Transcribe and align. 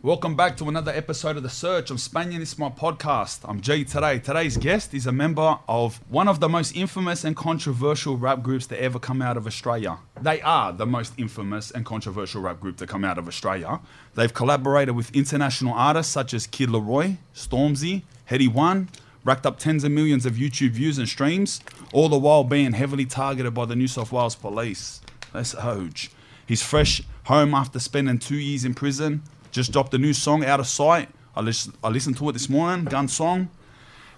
Welcome 0.00 0.36
back 0.36 0.56
to 0.58 0.68
another 0.68 0.92
episode 0.92 1.36
of 1.36 1.42
The 1.42 1.50
Search. 1.50 1.90
I'm 1.90 1.96
Spanian, 1.96 2.38
this 2.38 2.52
is 2.52 2.58
my 2.58 2.68
podcast. 2.70 3.40
I'm 3.42 3.60
Jay 3.60 3.82
today. 3.82 4.20
Today's 4.20 4.56
guest 4.56 4.94
is 4.94 5.08
a 5.08 5.12
member 5.12 5.58
of 5.68 6.00
one 6.08 6.28
of 6.28 6.38
the 6.38 6.48
most 6.48 6.76
infamous 6.76 7.24
and 7.24 7.34
controversial 7.34 8.16
rap 8.16 8.44
groups 8.44 8.68
to 8.68 8.80
ever 8.80 9.00
come 9.00 9.20
out 9.20 9.36
of 9.36 9.44
Australia. 9.44 9.98
They 10.22 10.40
are 10.42 10.72
the 10.72 10.86
most 10.86 11.14
infamous 11.18 11.72
and 11.72 11.84
controversial 11.84 12.40
rap 12.40 12.60
group 12.60 12.76
to 12.76 12.86
come 12.86 13.04
out 13.04 13.18
of 13.18 13.26
Australia. 13.26 13.80
They've 14.14 14.32
collaborated 14.32 14.94
with 14.94 15.10
international 15.16 15.74
artists 15.74 16.12
such 16.12 16.32
as 16.32 16.46
Kid 16.46 16.68
Laroi, 16.68 17.16
Stormzy, 17.34 18.02
Headie 18.30 18.46
One, 18.46 18.90
racked 19.24 19.46
up 19.46 19.58
tens 19.58 19.82
of 19.82 19.90
millions 19.90 20.24
of 20.24 20.34
YouTube 20.34 20.70
views 20.70 20.98
and 20.98 21.08
streams, 21.08 21.60
all 21.92 22.08
the 22.08 22.16
while 22.16 22.44
being 22.44 22.70
heavily 22.70 23.04
targeted 23.04 23.52
by 23.52 23.64
the 23.64 23.74
New 23.74 23.88
South 23.88 24.12
Wales 24.12 24.36
police. 24.36 25.00
That's 25.32 25.60
huge. 25.60 26.12
He's 26.46 26.62
fresh 26.62 27.02
home 27.24 27.52
after 27.52 27.80
spending 27.80 28.20
two 28.20 28.36
years 28.36 28.64
in 28.64 28.74
prison. 28.74 29.22
Just 29.50 29.72
dropped 29.72 29.94
a 29.94 29.98
new 29.98 30.12
song, 30.12 30.44
Out 30.44 30.60
of 30.60 30.66
Sight. 30.66 31.08
I, 31.34 31.40
lis- 31.40 31.70
I 31.82 31.88
listened 31.88 32.18
to 32.18 32.28
it 32.28 32.32
this 32.32 32.48
morning, 32.48 32.84
gun 32.84 33.08
song. 33.08 33.48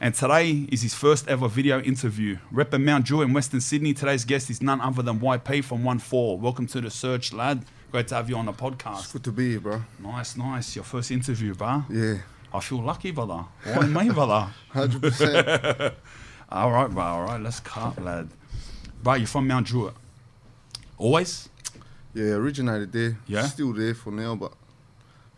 And 0.00 0.14
today 0.14 0.66
is 0.72 0.82
his 0.82 0.94
first 0.94 1.28
ever 1.28 1.46
video 1.46 1.80
interview. 1.82 2.38
Repping 2.52 2.82
Mount 2.84 3.04
Druitt 3.04 3.28
in 3.28 3.34
Western 3.34 3.60
Sydney. 3.60 3.92
Today's 3.92 4.24
guest 4.24 4.50
is 4.50 4.62
none 4.62 4.80
other 4.80 5.02
than 5.02 5.20
YP 5.20 5.62
from 5.62 5.82
1-4. 5.82 6.38
Welcome 6.38 6.66
to 6.68 6.80
the 6.80 6.90
search, 6.90 7.32
lad. 7.32 7.64
Great 7.92 8.08
to 8.08 8.14
have 8.14 8.28
you 8.30 8.36
on 8.36 8.46
the 8.46 8.52
podcast. 8.52 9.12
Good 9.12 9.24
to 9.24 9.32
be 9.32 9.50
here, 9.50 9.60
bro. 9.60 9.82
Nice, 9.98 10.36
nice. 10.36 10.74
Your 10.74 10.84
first 10.84 11.10
interview, 11.10 11.54
bro. 11.54 11.84
Yeah, 11.90 12.18
I 12.52 12.60
feel 12.60 12.82
lucky, 12.82 13.10
brother. 13.10 13.44
Why 13.64 13.86
me, 13.86 14.10
brother? 14.10 14.48
hundred 14.70 15.02
percent. 15.02 15.94
All 16.48 16.70
right, 16.70 16.90
bro. 16.90 17.02
All 17.02 17.22
right, 17.24 17.40
let's 17.40 17.60
cut, 17.60 18.02
lad. 18.02 18.28
Bro, 19.02 19.14
you're 19.14 19.26
from 19.26 19.46
Mount 19.48 19.66
Druitt. 19.66 19.94
Always? 20.98 21.48
Yeah, 22.14 22.34
originated 22.34 22.92
there. 22.92 23.18
Yeah? 23.26 23.42
Still 23.46 23.72
there 23.72 23.94
for 23.94 24.10
now, 24.12 24.34
but 24.34 24.52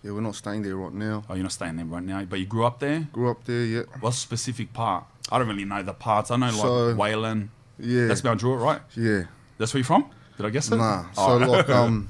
yeah, 0.03 0.11
we're 0.13 0.21
not 0.21 0.35
staying 0.35 0.63
there 0.63 0.77
right 0.77 0.93
now. 0.93 1.25
Oh, 1.29 1.35
you're 1.35 1.43
not 1.43 1.53
staying 1.53 1.77
there 1.77 1.85
right 1.87 2.03
now, 2.03 2.25
but 2.25 2.39
you 2.39 2.47
grew 2.47 2.65
up 2.65 2.79
there? 2.81 3.09
Grew 3.13 3.31
up 3.31 3.45
there, 3.45 3.65
yeah. 3.65 3.83
What's 4.01 4.17
the 4.17 4.23
specific 4.23 4.73
part? 4.73 5.05
I 5.31 5.39
don't 5.39 5.49
really 5.49 5.65
know 5.65 5.83
the 5.83 5.95
parts. 5.95 6.31
I 6.31 6.37
know 6.37 6.47
like 6.47 6.55
So- 6.57 6.95
Whalan. 6.95 7.49
Yeah. 7.79 8.07
That's 8.07 8.23
Mount 8.23 8.41
Druitt, 8.41 8.61
right? 8.61 8.81
yeah. 8.97 9.25
That's 9.59 9.73
where 9.75 9.79
you're 9.81 9.85
from? 9.87 10.07
Did 10.37 10.47
I 10.47 10.51
guess 10.51 10.71
it? 10.71 10.77
Nah. 10.77 11.05
Oh. 11.17 11.39
So 11.39 11.47
like 11.47 11.69
um 11.81 12.09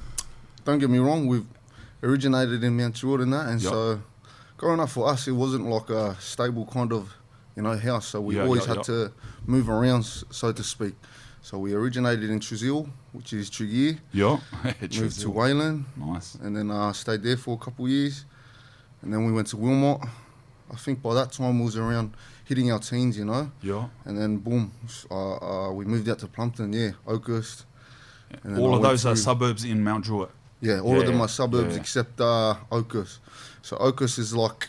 don't 0.64 0.78
get 0.78 0.90
me 0.90 0.98
wrong, 0.98 1.26
we've 1.26 1.46
originated 2.02 2.62
in 2.64 2.76
Mount 2.76 2.94
Druitt 2.94 3.20
and 3.20 3.32
that 3.32 3.46
and 3.48 3.60
Yup. 3.62 3.72
so 3.72 4.02
growing 4.56 4.80
up 4.80 4.88
for 4.90 5.08
us 5.08 5.26
it 5.28 5.32
wasn't 5.32 5.66
like 5.66 5.90
a 5.90 6.16
stable 6.20 6.66
kind 6.66 6.92
of, 6.92 7.12
you 7.56 7.62
know, 7.62 7.76
house. 7.76 8.06
So 8.08 8.20
we 8.20 8.36
Yeah, 8.36 8.42
always 8.44 8.62
yeah, 8.62 8.68
had 8.68 8.76
yeah. 8.78 8.82
to 8.84 9.12
move 9.46 9.68
around 9.68 10.04
so 10.04 10.52
to 10.52 10.62
speak. 10.62 10.94
So 11.42 11.58
we 11.58 11.74
originated 11.74 12.30
in 12.30 12.38
Trizil, 12.40 12.88
which 13.12 13.32
is 13.32 13.50
Tregear, 13.50 13.98
Yeah. 14.12 14.38
moved 14.80 15.20
to 15.20 15.28
Whalan, 15.30 15.84
Nice. 15.96 16.36
and 16.36 16.56
then 16.56 16.70
uh, 16.70 16.92
stayed 16.92 17.22
there 17.22 17.36
for 17.36 17.54
a 17.54 17.58
couple 17.58 17.84
of 17.86 17.90
years, 17.90 18.24
and 19.02 19.12
then 19.12 19.24
we 19.26 19.32
went 19.32 19.48
to 19.48 19.56
Wilmot. 19.56 20.00
I 20.72 20.76
think 20.76 21.02
by 21.02 21.14
that 21.14 21.32
time 21.32 21.58
we 21.58 21.64
was 21.64 21.76
around 21.76 22.14
hitting 22.44 22.70
our 22.70 22.78
teens, 22.78 23.18
you 23.18 23.24
know, 23.24 23.50
Yeah. 23.60 23.88
and 24.04 24.16
then 24.16 24.36
boom, 24.38 24.70
uh, 25.10 25.14
uh, 25.68 25.72
we 25.72 25.84
moved 25.84 26.08
out 26.08 26.20
to 26.20 26.28
Plumpton, 26.28 26.72
yeah, 26.72 26.92
Oakhurst. 27.06 27.64
And 28.44 28.56
All 28.58 28.74
of 28.74 28.82
those 28.82 29.04
are 29.04 29.16
suburbs 29.16 29.64
in 29.64 29.82
Mount 29.82 30.04
Druitt. 30.04 30.30
Yeah, 30.60 30.78
all 30.80 30.98
of 31.00 31.06
them 31.06 31.20
are 31.20 31.28
suburbs 31.28 31.74
yeah. 31.74 31.80
except 31.80 32.20
uh, 32.20 32.54
Oakhurst. 32.70 33.18
So 33.62 33.76
Oakhurst 33.78 34.18
is 34.18 34.32
like, 34.34 34.68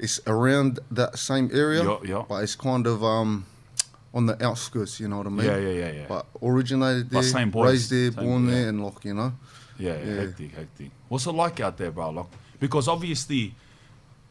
it's 0.00 0.20
around 0.26 0.80
that 0.90 1.16
same 1.16 1.48
area, 1.54 1.84
Yeah, 1.84 1.98
yeah. 2.04 2.22
but 2.28 2.42
it's 2.42 2.56
kind 2.56 2.86
of 2.88 3.02
um, 3.04 3.46
on 4.16 4.24
the 4.26 4.36
outskirts, 4.46 4.98
you 4.98 5.08
know 5.08 5.18
what 5.18 5.26
I 5.26 5.30
mean? 5.30 5.46
Yeah, 5.46 5.58
yeah, 5.58 5.70
yeah, 5.82 5.92
yeah. 5.92 6.04
But 6.08 6.26
originated 6.42 7.10
But 7.10 7.20
there, 7.20 7.30
same 7.38 7.50
boys, 7.50 7.70
raised 7.72 7.90
there, 7.92 8.10
same- 8.12 8.24
born 8.24 8.44
yeah. 8.48 8.54
there, 8.54 8.68
and 8.70 8.84
like, 8.84 9.04
you 9.04 9.14
know. 9.14 9.32
Yeah, 9.78 9.96
Yeah. 9.98 10.14
hectic, 10.22 10.54
hectic. 10.54 10.90
What's 11.10 11.26
it 11.26 11.32
like 11.32 11.60
out 11.60 11.76
there, 11.76 11.90
bro? 11.90 12.08
Like, 12.10 12.26
because 12.58 12.88
obviously, 12.88 13.54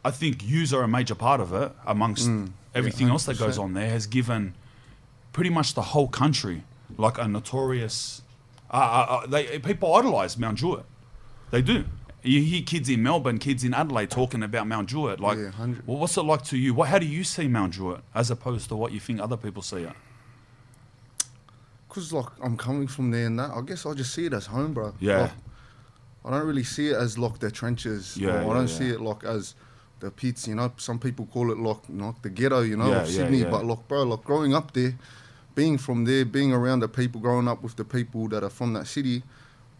I 0.04 0.10
think 0.10 0.42
yous 0.44 0.72
are 0.72 0.82
a 0.82 0.88
major 0.88 1.14
part 1.14 1.40
of 1.40 1.52
it 1.52 1.70
amongst 1.86 2.28
Mm, 2.28 2.50
everything 2.74 3.08
else 3.08 3.24
that 3.26 3.38
goes 3.38 3.58
on 3.58 3.74
there. 3.74 3.88
Has 3.88 4.06
given 4.08 4.54
pretty 5.32 5.50
much 5.50 5.74
the 5.74 5.82
whole 5.82 6.08
country 6.08 6.64
like 6.98 7.16
a 7.18 7.28
notorious. 7.28 8.22
Uh, 8.70 8.76
uh, 8.76 9.06
uh, 9.22 9.26
they 9.28 9.58
people 9.60 9.94
idolize 9.94 10.36
Mount 10.36 10.58
Druitt. 10.58 10.84
They 11.52 11.62
do. 11.62 11.84
You 12.26 12.42
hear 12.42 12.62
kids 12.62 12.88
in 12.88 13.02
Melbourne, 13.02 13.38
kids 13.38 13.62
in 13.64 13.72
Adelaide 13.72 14.10
talking 14.10 14.42
about 14.42 14.66
Mount 14.66 14.88
Druitt. 14.88 15.20
Like, 15.20 15.38
Yeah, 15.38 15.44
100. 15.44 15.86
well, 15.86 15.98
what's 15.98 16.16
it 16.16 16.22
like 16.22 16.42
to 16.44 16.58
you? 16.58 16.74
What, 16.74 16.88
how 16.88 16.98
do 16.98 17.06
you 17.06 17.22
see 17.24 17.46
Mount 17.48 17.72
Druitt 17.72 18.00
as 18.14 18.30
opposed 18.30 18.68
to 18.68 18.76
what 18.76 18.92
you 18.92 19.00
think 19.00 19.20
other 19.20 19.36
people 19.36 19.62
see 19.62 19.82
it? 19.82 19.92
Cause 21.88 22.12
like 22.12 22.26
I'm 22.42 22.56
coming 22.58 22.86
from 22.88 23.10
there 23.10 23.26
and 23.26 23.38
that, 23.38 23.50
I 23.52 23.60
guess 23.62 23.86
I 23.86 23.94
just 23.94 24.12
see 24.12 24.26
it 24.26 24.34
as 24.34 24.44
home, 24.46 24.74
bro. 24.74 24.92
Yeah. 25.00 25.22
Like, 25.22 25.30
I 26.26 26.30
don't 26.32 26.46
really 26.46 26.64
see 26.64 26.88
it 26.88 26.96
as 26.96 27.16
like 27.16 27.38
the 27.38 27.50
trenches. 27.50 28.16
Yeah, 28.16 28.42
or 28.44 28.50
I 28.50 28.54
don't 28.54 28.68
yeah. 28.68 28.78
see 28.78 28.88
it 28.90 29.00
like 29.00 29.22
as 29.24 29.54
the 30.00 30.10
pits. 30.10 30.48
You 30.48 30.56
know, 30.56 30.72
some 30.76 30.98
people 30.98 31.26
call 31.26 31.52
it 31.52 31.58
like 31.58 31.78
like 31.88 32.20
the 32.20 32.28
ghetto. 32.30 32.62
You 32.62 32.76
know, 32.76 32.92
of 32.92 33.08
Sydney. 33.08 33.44
But 33.44 33.64
like, 33.64 33.86
bro, 33.88 34.02
like 34.02 34.24
growing 34.24 34.52
up 34.52 34.72
there, 34.72 34.94
being 35.54 35.78
from 35.78 36.04
there, 36.04 36.24
being 36.24 36.52
around 36.52 36.80
the 36.80 36.88
people, 36.88 37.20
growing 37.20 37.46
up 37.46 37.62
with 37.62 37.76
the 37.76 37.84
people 37.84 38.28
that 38.28 38.42
are 38.42 38.50
from 38.50 38.72
that 38.72 38.88
city, 38.88 39.22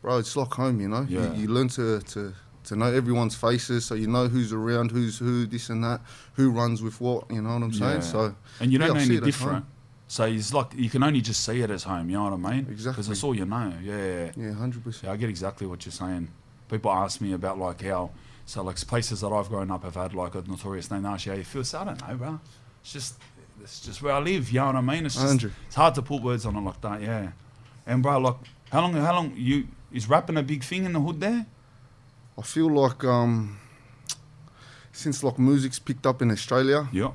bro, 0.07 0.19
it's 0.19 0.37
like 0.37 0.53
home. 0.53 0.81
You 0.81 0.89
know, 0.89 1.05
Yeah. 1.09 1.33
you, 1.35 1.43
you 1.43 1.49
learn 1.49 1.69
to 1.71 2.01
to. 2.01 2.33
To 2.71 2.75
know 2.75 2.93
everyone's 2.93 3.37
faces, 3.37 3.85
so 3.85 3.95
you 3.95 4.09
know 4.09 4.27
who's 4.27 4.53
around, 4.53 4.91
who's 4.91 5.17
who, 5.21 5.47
this 5.47 5.71
and 5.71 5.85
that, 5.85 6.01
who 6.35 6.51
runs 6.51 6.83
with 6.83 7.01
what. 7.01 7.31
You 7.31 7.41
know 7.41 7.51
what 7.55 7.63
I'm 7.63 7.73
saying? 7.73 8.01
Yeah. 8.03 8.13
So, 8.15 8.35
And 8.59 8.73
you 8.73 8.79
don't 8.81 8.89
yeah, 8.89 8.95
know 8.95 9.01
any 9.15 9.21
different. 9.21 9.65
So 10.09 10.25
it's 10.25 10.53
like 10.53 10.75
you 10.75 10.91
can 10.91 11.05
only 11.05 11.21
just 11.21 11.45
see 11.45 11.61
it 11.63 11.71
as 11.71 11.85
home. 11.85 12.11
You 12.11 12.17
know 12.17 12.25
what 12.25 12.33
I 12.33 12.51
mean? 12.51 12.67
Exactly. 12.69 12.91
Because 12.91 13.07
that's 13.07 13.23
all 13.23 13.37
you 13.37 13.47
know. 13.47 13.73
Yeah. 13.81 14.33
Yeah, 14.37 14.53
hundred 14.55 14.83
percent. 14.83 15.05
Yeah, 15.05 15.13
I 15.13 15.17
get 15.17 15.29
exactly 15.29 15.69
what 15.69 15.87
you're 15.87 15.93
saying. 15.93 16.27
People 16.69 16.91
ask 16.91 17.21
me 17.21 17.35
about 17.35 17.57
like 17.57 17.83
how, 17.83 18.11
so 18.47 18.65
like 18.65 18.85
places 18.85 19.21
that 19.21 19.29
I've 19.29 19.49
grown 19.49 19.71
up 19.71 19.85
have 19.85 19.95
had 19.95 20.13
like 20.13 20.35
a 20.35 20.43
notorious 20.43 20.91
name. 20.91 21.03
They 21.03 21.09
ask 21.09 21.27
you 21.27 21.33
how 21.33 21.39
you 21.39 21.45
feel. 21.45 21.63
So 21.63 21.79
I 21.79 21.85
don't 21.85 22.09
know, 22.09 22.17
bro. 22.17 22.41
It's 22.83 22.93
just, 22.93 23.15
it's 23.63 23.79
just 23.79 24.03
where 24.03 24.15
I 24.15 24.19
live. 24.19 24.51
You 24.51 24.59
know 24.59 24.67
what 24.67 24.75
I 24.75 24.81
mean? 24.81 25.07
It's 25.07 25.15
just, 25.15 25.25
100. 25.25 25.53
it's 25.69 25.77
hard 25.77 25.95
to 25.95 26.03
put 26.03 26.21
words 26.21 26.45
on 26.47 26.57
it 26.57 26.61
like 26.63 26.81
that. 26.81 27.01
Yeah. 27.01 27.31
And 27.87 28.03
bro, 28.03 28.19
like, 28.19 28.35
how 28.73 28.81
long? 28.81 28.93
How 28.95 29.15
long 29.15 29.33
you 29.37 29.69
is 29.93 30.09
rapping 30.09 30.37
a 30.37 30.43
big 30.43 30.63
thing 30.65 30.85
in 30.85 30.93
the 30.93 31.01
hood 31.01 31.21
there? 31.21 31.47
I 32.39 32.43
feel 32.43 32.69
like 32.71 33.05
um, 33.05 33.59
since 34.93 35.23
like 35.23 35.39
music's 35.39 35.79
picked 35.79 36.07
up 36.07 36.23
in 36.23 36.31
Australia, 36.31 36.89
Yeah. 36.93 37.11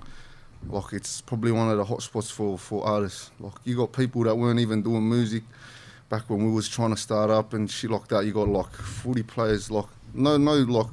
like 0.68 0.94
it's 0.94 1.22
probably 1.22 1.52
one 1.52 1.70
of 1.70 1.78
the 1.78 1.86
hotspots 1.86 2.32
for 2.32 2.58
for 2.58 2.86
artists. 2.86 3.32
Like 3.40 3.54
you 3.64 3.76
got 3.76 3.92
people 3.94 4.24
that 4.24 4.36
weren't 4.36 4.60
even 4.60 4.82
doing 4.82 5.08
music 5.10 5.44
back 6.10 6.30
when 6.30 6.46
we 6.46 6.52
was 6.52 6.68
trying 6.68 6.90
to 6.92 6.98
start 6.98 7.30
up 7.30 7.54
and 7.54 7.70
shit 7.70 7.92
like 7.92 8.08
that. 8.10 8.26
You 8.26 8.34
got 8.34 8.48
like 8.48 8.72
footy 8.74 9.24
players, 9.24 9.70
like 9.72 9.86
no 10.14 10.38
no 10.38 10.54
like. 10.56 10.88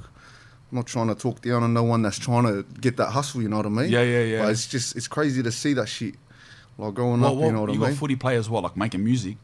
I'm 0.71 0.77
not 0.77 0.87
trying 0.87 1.09
to 1.09 1.15
talk 1.15 1.41
down 1.41 1.63
on 1.63 1.73
no 1.73 1.83
one 1.83 2.03
that's 2.03 2.19
trying 2.19 2.45
to 2.45 2.63
get 2.79 2.99
that 2.99 3.07
hustle. 3.07 3.41
You 3.41 3.49
know 3.49 3.57
what 3.57 3.65
I 3.65 3.71
mean? 3.71 3.89
Yeah, 3.91 4.03
yeah, 4.03 4.23
yeah. 4.23 4.43
But 4.43 4.51
it's 4.51 4.67
just 4.67 4.97
it's 4.97 5.09
crazy 5.09 5.43
to 5.43 5.51
see 5.51 5.73
that 5.73 5.89
shit. 5.89 6.17
Like 6.77 6.93
growing 6.93 7.23
Well, 7.23 7.31
up, 7.33 7.37
what, 7.39 7.47
you 7.47 7.53
know 7.53 7.61
what 7.63 7.71
you 7.71 7.77
I 7.77 7.79
got 7.79 7.87
mean? 7.89 7.97
footy 7.97 8.17
players, 8.17 8.51
what 8.51 8.63
like 8.65 8.77
making 8.77 9.03
music? 9.03 9.39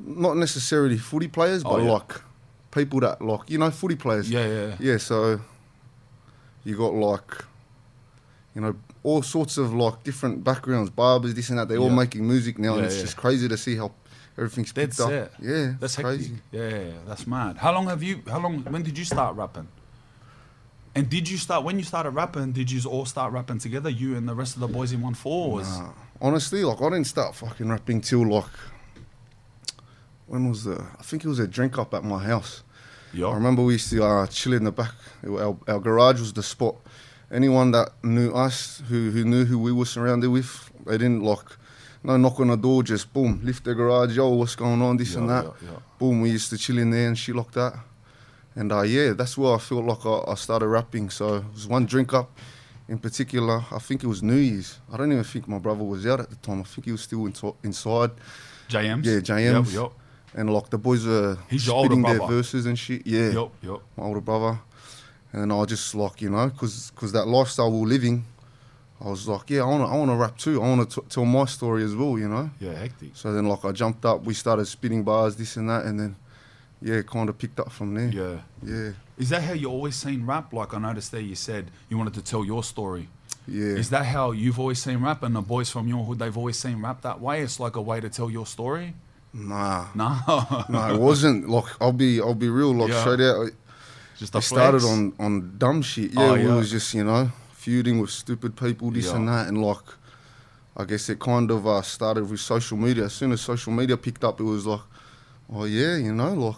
Not 0.00 0.36
necessarily 0.36 0.96
footy 0.98 1.28
players, 1.28 1.62
Oh, 1.64 1.76
but 1.76 1.82
yeah. 1.84 1.90
like 1.92 2.12
people 2.70 3.00
that 3.00 3.20
like 3.22 3.50
you 3.50 3.58
know 3.58 3.70
footy 3.70 3.96
players. 3.96 4.30
Yeah, 4.30 4.46
yeah. 4.46 4.76
Yeah, 4.78 4.96
so 4.98 5.40
you 6.64 6.76
got 6.76 6.94
like, 6.94 7.44
you 8.54 8.60
know, 8.60 8.76
all 9.02 9.22
sorts 9.22 9.56
of 9.58 9.74
like 9.74 10.02
different 10.04 10.44
backgrounds, 10.44 10.90
barbers, 10.90 11.34
this 11.34 11.50
and 11.50 11.58
that. 11.58 11.68
They're 11.68 11.78
all 11.78 11.90
making 11.90 12.26
music 12.28 12.58
now, 12.58 12.72
Yeah, 12.72 12.76
and 12.78 12.86
it's 12.86 12.96
yeah. 12.96 13.02
just 13.02 13.16
crazy 13.16 13.48
to 13.48 13.56
see 13.56 13.76
how 13.76 13.90
everything's 14.36 14.72
picked 14.72 14.98
That's 14.98 15.00
up. 15.00 15.10
it. 15.10 15.32
Yeah, 15.42 15.74
That's 15.80 15.96
crazy. 15.96 16.36
Yeah, 16.52 16.68
yeah, 16.68 16.78
yeah, 16.78 16.92
that's 17.06 17.26
mad. 17.26 17.56
How 17.56 17.72
long 17.72 17.86
have 17.88 18.02
you? 18.02 18.22
How 18.28 18.38
long? 18.38 18.62
When 18.64 18.82
did 18.82 18.96
you 18.96 19.04
start 19.04 19.34
rapping? 19.36 19.66
And 20.94 21.08
did 21.08 21.28
you 21.28 21.36
start 21.38 21.64
when 21.64 21.78
you 21.78 21.84
started 21.84 22.10
rapping? 22.10 22.52
Did 22.52 22.70
you 22.70 22.88
all 22.90 23.04
start 23.04 23.32
rapping 23.32 23.58
together? 23.58 23.88
You 23.90 24.16
and 24.16 24.28
the 24.28 24.34
rest 24.34 24.54
of 24.54 24.60
the 24.60 24.68
boys 24.68 24.92
in 24.92 25.00
one 25.00 25.14
four? 25.14 25.60
Nah. 25.62 25.90
honestly, 26.20 26.62
like 26.64 26.80
I 26.80 26.84
didn't 26.90 27.06
start 27.06 27.34
fucking 27.34 27.68
rapping 27.68 28.00
till 28.00 28.26
like 28.28 28.44
when 30.28 30.48
was 30.48 30.64
the? 30.64 30.84
I 30.98 31.02
think 31.02 31.24
it 31.24 31.28
was 31.28 31.38
a 31.38 31.46
drink 31.46 31.78
up 31.78 31.94
at 31.94 32.04
my 32.04 32.22
house. 32.22 32.62
Yeah. 33.12 33.26
I 33.26 33.34
remember 33.34 33.62
we 33.62 33.74
used 33.74 33.90
to 33.90 34.04
uh, 34.04 34.26
chill 34.26 34.52
in 34.52 34.64
the 34.64 34.72
back. 34.72 34.92
Our, 35.26 35.56
our 35.66 35.80
garage 35.80 36.20
was 36.20 36.32
the 36.32 36.42
spot. 36.42 36.76
Anyone 37.30 37.72
that 37.72 37.90
knew 38.02 38.30
us, 38.32 38.82
who 38.88 39.10
who 39.10 39.24
knew 39.24 39.44
who 39.44 39.58
we 39.58 39.72
were 39.72 39.86
surrounded 39.86 40.30
with, 40.30 40.70
they 40.86 40.98
didn't 40.98 41.22
like 41.22 41.44
no 42.04 42.16
knock 42.16 42.38
on 42.40 42.48
the 42.48 42.56
door, 42.56 42.82
just 42.82 43.12
boom, 43.12 43.40
lift 43.42 43.64
the 43.64 43.74
garage, 43.74 44.16
yo, 44.16 44.28
what's 44.30 44.54
going 44.54 44.80
on, 44.80 44.96
this 44.96 45.12
yeah, 45.12 45.18
and 45.18 45.28
that. 45.30 45.44
yeah, 45.44 45.70
yeah. 45.70 45.78
Boom, 45.98 46.20
we 46.20 46.30
used 46.30 46.48
to 46.50 46.56
chill 46.56 46.78
in 46.78 46.90
there 46.90 47.08
and 47.08 47.18
shit 47.18 47.34
like 47.34 47.50
that. 47.52 47.74
And 48.54 48.72
uh, 48.72 48.82
yeah, 48.82 49.12
that's 49.12 49.36
where 49.36 49.54
I 49.54 49.58
felt 49.58 49.84
like 49.84 50.04
I, 50.06 50.32
I 50.32 50.34
started 50.34 50.68
rapping. 50.68 51.10
So 51.10 51.36
it 51.36 51.44
was 51.52 51.66
one 51.66 51.86
drink 51.86 52.12
up 52.14 52.30
in 52.88 52.98
particular. 52.98 53.64
I 53.70 53.78
think 53.78 54.02
it 54.02 54.06
was 54.06 54.22
New 54.22 54.36
Year's. 54.36 54.78
I 54.92 54.96
don't 54.96 55.12
even 55.12 55.24
think 55.24 55.48
my 55.48 55.58
brother 55.58 55.84
was 55.84 56.06
out 56.06 56.20
at 56.20 56.30
the 56.30 56.36
time. 56.36 56.60
I 56.60 56.64
think 56.64 56.86
he 56.86 56.92
was 56.92 57.02
still 57.02 57.26
into 57.26 57.54
inside. 57.62 58.10
J 58.68 58.86
Emz. 58.86 59.04
Yeah, 59.04 59.20
J 59.20 59.32
Emz. 59.44 59.72
Yep, 59.72 59.92
And 60.34 60.52
like 60.52 60.64
eh, 60.64 60.68
the 60.70 60.78
boys 60.78 61.06
were 61.06 61.38
He's 61.50 61.66
your 61.66 61.76
older 61.76 61.86
spitting 61.88 62.02
their 62.02 62.18
brother. 62.18 62.34
verses 62.36 62.66
and 62.66 62.78
shit. 62.78 63.06
Yeah 63.06 63.30
yep, 63.30 63.48
yep, 63.62 63.78
my 63.96 64.04
older 64.04 64.20
brother, 64.20 64.58
and 65.32 65.52
I 65.52 65.64
just 65.64 65.94
like 65.94 66.20
you 66.22 66.30
know, 66.30 66.50
cause, 66.50 66.92
'cause 66.94 67.12
that 67.12 67.26
lifestyle 67.26 67.70
we 67.72 67.80
we're 67.80 67.86
living, 67.86 68.24
I 69.00 69.08
was 69.10 69.26
like, 69.28 69.48
yeah, 69.50 69.62
I 69.62 69.66
wanna, 69.66 69.86
I 69.86 69.96
wanna 69.96 70.16
rap 70.16 70.36
too. 70.36 70.62
I 70.62 70.68
wanna 70.68 70.84
t- 70.86 71.00
tell 71.08 71.24
my 71.24 71.44
story 71.46 71.82
as 71.84 71.94
well, 71.94 72.18
you 72.18 72.28
know. 72.28 72.50
Yeah, 72.60 72.74
hectic. 72.74 73.10
So 73.14 73.32
then, 73.32 73.46
like, 73.46 73.64
I 73.64 73.72
jumped 73.72 74.04
up, 74.04 74.24
we 74.24 74.34
started 74.34 74.66
spitting 74.66 75.02
bars, 75.04 75.36
this 75.36 75.56
and 75.56 75.68
that, 75.70 75.84
and 75.86 75.98
then, 76.00 76.16
yeah, 76.82 77.02
kind 77.02 77.28
of 77.28 77.38
picked 77.38 77.60
up 77.60 77.70
from 77.70 77.94
there. 77.94 78.08
Yeah. 78.08 78.40
Yeah, 78.62 78.92
Is 79.16 79.28
that 79.30 79.42
how 79.42 79.52
you 79.52 79.68
always 79.70 79.94
seen 79.96 80.26
rap? 80.26 80.52
Like 80.52 80.74
I 80.74 80.78
noticed 80.78 81.12
there, 81.12 81.20
you 81.20 81.34
said 81.36 81.70
you 81.88 81.96
wanted 81.96 82.14
to 82.14 82.22
tell 82.22 82.44
your 82.44 82.62
story. 82.64 83.08
Yeah. 83.46 83.76
Is 83.76 83.90
that 83.90 84.04
how 84.04 84.32
you've 84.32 84.58
always 84.60 84.82
seen 84.82 84.98
rap, 85.00 85.22
and 85.22 85.34
the 85.34 85.40
boys 85.40 85.70
from 85.70 85.88
your 85.88 86.04
hood 86.04 86.18
they've 86.18 86.36
always 86.36 86.58
seen 86.58 86.82
rap 86.82 87.00
that 87.02 87.20
way? 87.20 87.40
It's 87.42 87.58
like 87.60 87.76
a 87.76 87.80
way 87.82 88.00
to 88.00 88.08
tell 88.10 88.30
your 88.30 88.46
story. 88.46 88.94
Nah. 89.32 89.86
No, 89.94 90.16
No, 90.68 90.94
it 90.94 90.98
wasn't. 91.08 91.48
Like 91.48 91.64
I'll 91.80 91.92
be, 91.92 92.20
I'll 92.20 92.34
be 92.34 92.48
real. 92.48 92.74
Like 92.74 92.90
Yeah. 92.90 93.00
straight 93.00 93.20
out, 93.20 93.50
just 94.18 94.34
it 94.34 94.42
started 94.42 94.84
on 94.84 95.12
on 95.18 95.58
dumb 95.58 95.82
shit. 95.82 96.12
Yeah, 96.12 96.30
Oh, 96.30 96.34
we 96.34 96.44
yeah. 96.46 96.54
was 96.54 96.70
just 96.70 96.94
you 96.94 97.04
know 97.04 97.30
feuding 97.52 98.00
with 98.00 98.10
stupid 98.10 98.56
people, 98.56 98.90
this 98.90 99.06
Yeah. 99.06 99.16
and 99.16 99.28
that, 99.28 99.48
and 99.48 99.60
like 99.62 99.84
I 100.76 100.84
guess 100.84 101.08
it 101.08 101.18
kind 101.20 101.50
of 101.50 101.66
uh, 101.66 101.82
started 101.82 102.30
with 102.30 102.40
social 102.40 102.76
media. 102.78 103.04
As 103.04 103.12
soon 103.12 103.32
as 103.32 103.40
social 103.40 103.72
media 103.72 103.96
picked 103.96 104.24
up, 104.24 104.40
it 104.40 104.44
was 104.44 104.64
like, 104.66 104.80
oh 105.52 105.64
yeah, 105.64 105.96
you 105.96 106.14
know, 106.14 106.32
like 106.34 106.56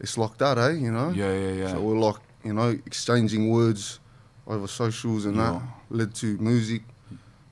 it's 0.00 0.18
like 0.18 0.36
that, 0.38 0.58
eh? 0.58 0.72
You 0.72 0.90
know. 0.92 1.10
Yeah, 1.10 1.32
yeah, 1.32 1.52
yeah. 1.52 1.68
So 1.72 1.80
we're 1.80 1.98
like, 1.98 2.16
you 2.44 2.52
know, 2.52 2.70
exchanging 2.84 3.48
words 3.50 4.00
over 4.46 4.66
socials 4.66 5.24
and 5.24 5.36
Yeah. 5.36 5.52
that 5.52 5.62
led 5.96 6.14
to 6.16 6.36
music. 6.38 6.82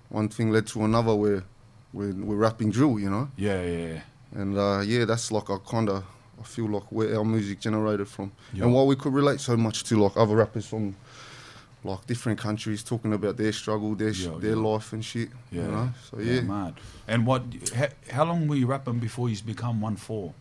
One 0.08 0.28
thing 0.28 0.50
led 0.50 0.66
to 0.68 0.84
another 0.84 1.14
where 1.14 1.44
we're, 1.92 2.12
we're 2.12 2.36
rapping 2.36 2.70
drill, 2.70 2.98
you 2.98 3.10
know. 3.10 3.28
yeah, 3.36 3.62
yeah, 3.62 3.86
yeah. 3.86 4.00
And 4.32 4.56
uh, 4.56 4.80
yeah, 4.84 5.04
that's 5.06 5.32
like 5.32 5.50
I 5.50 5.56
kind 5.68 5.88
of 5.88 6.04
I 6.40 6.44
feel 6.44 6.68
like 6.68 6.84
where 6.90 7.16
our 7.18 7.24
music 7.24 7.60
generated 7.60 8.06
from. 8.08 8.30
Yeah. 8.52 8.64
And 8.64 8.72
while 8.74 8.86
we 8.86 8.96
could 8.96 9.12
relate 9.12 9.40
so 9.40 9.56
much 9.56 9.84
to 9.84 9.96
like 10.02 10.16
other 10.16 10.36
rappers 10.36 10.66
from 10.66 10.94
like 11.82 12.06
different 12.06 12.38
countries 12.38 12.82
talking 12.84 13.12
about 13.12 13.36
their 13.36 13.52
struggle, 13.52 13.94
their 13.94 14.14
sh- 14.14 14.26
Yeah, 14.26 14.38
their 14.38 14.50
yeah. 14.56 14.68
life 14.72 14.92
and 14.92 15.04
shit. 15.04 15.30
Yeah. 15.50 15.62
You 15.62 15.68
know? 15.68 15.90
So 16.10 16.18
yeah. 16.20 16.40
mad. 16.42 16.74
And 17.08 17.26
what? 17.26 17.42
How, 17.74 17.88
how 18.10 18.24
long 18.24 18.46
were 18.48 18.56
you 18.56 18.66
rapping 18.66 18.98
before 19.00 19.28
you 19.28 19.36
become 19.44 19.80
one 19.80 19.96
four? 19.96 20.32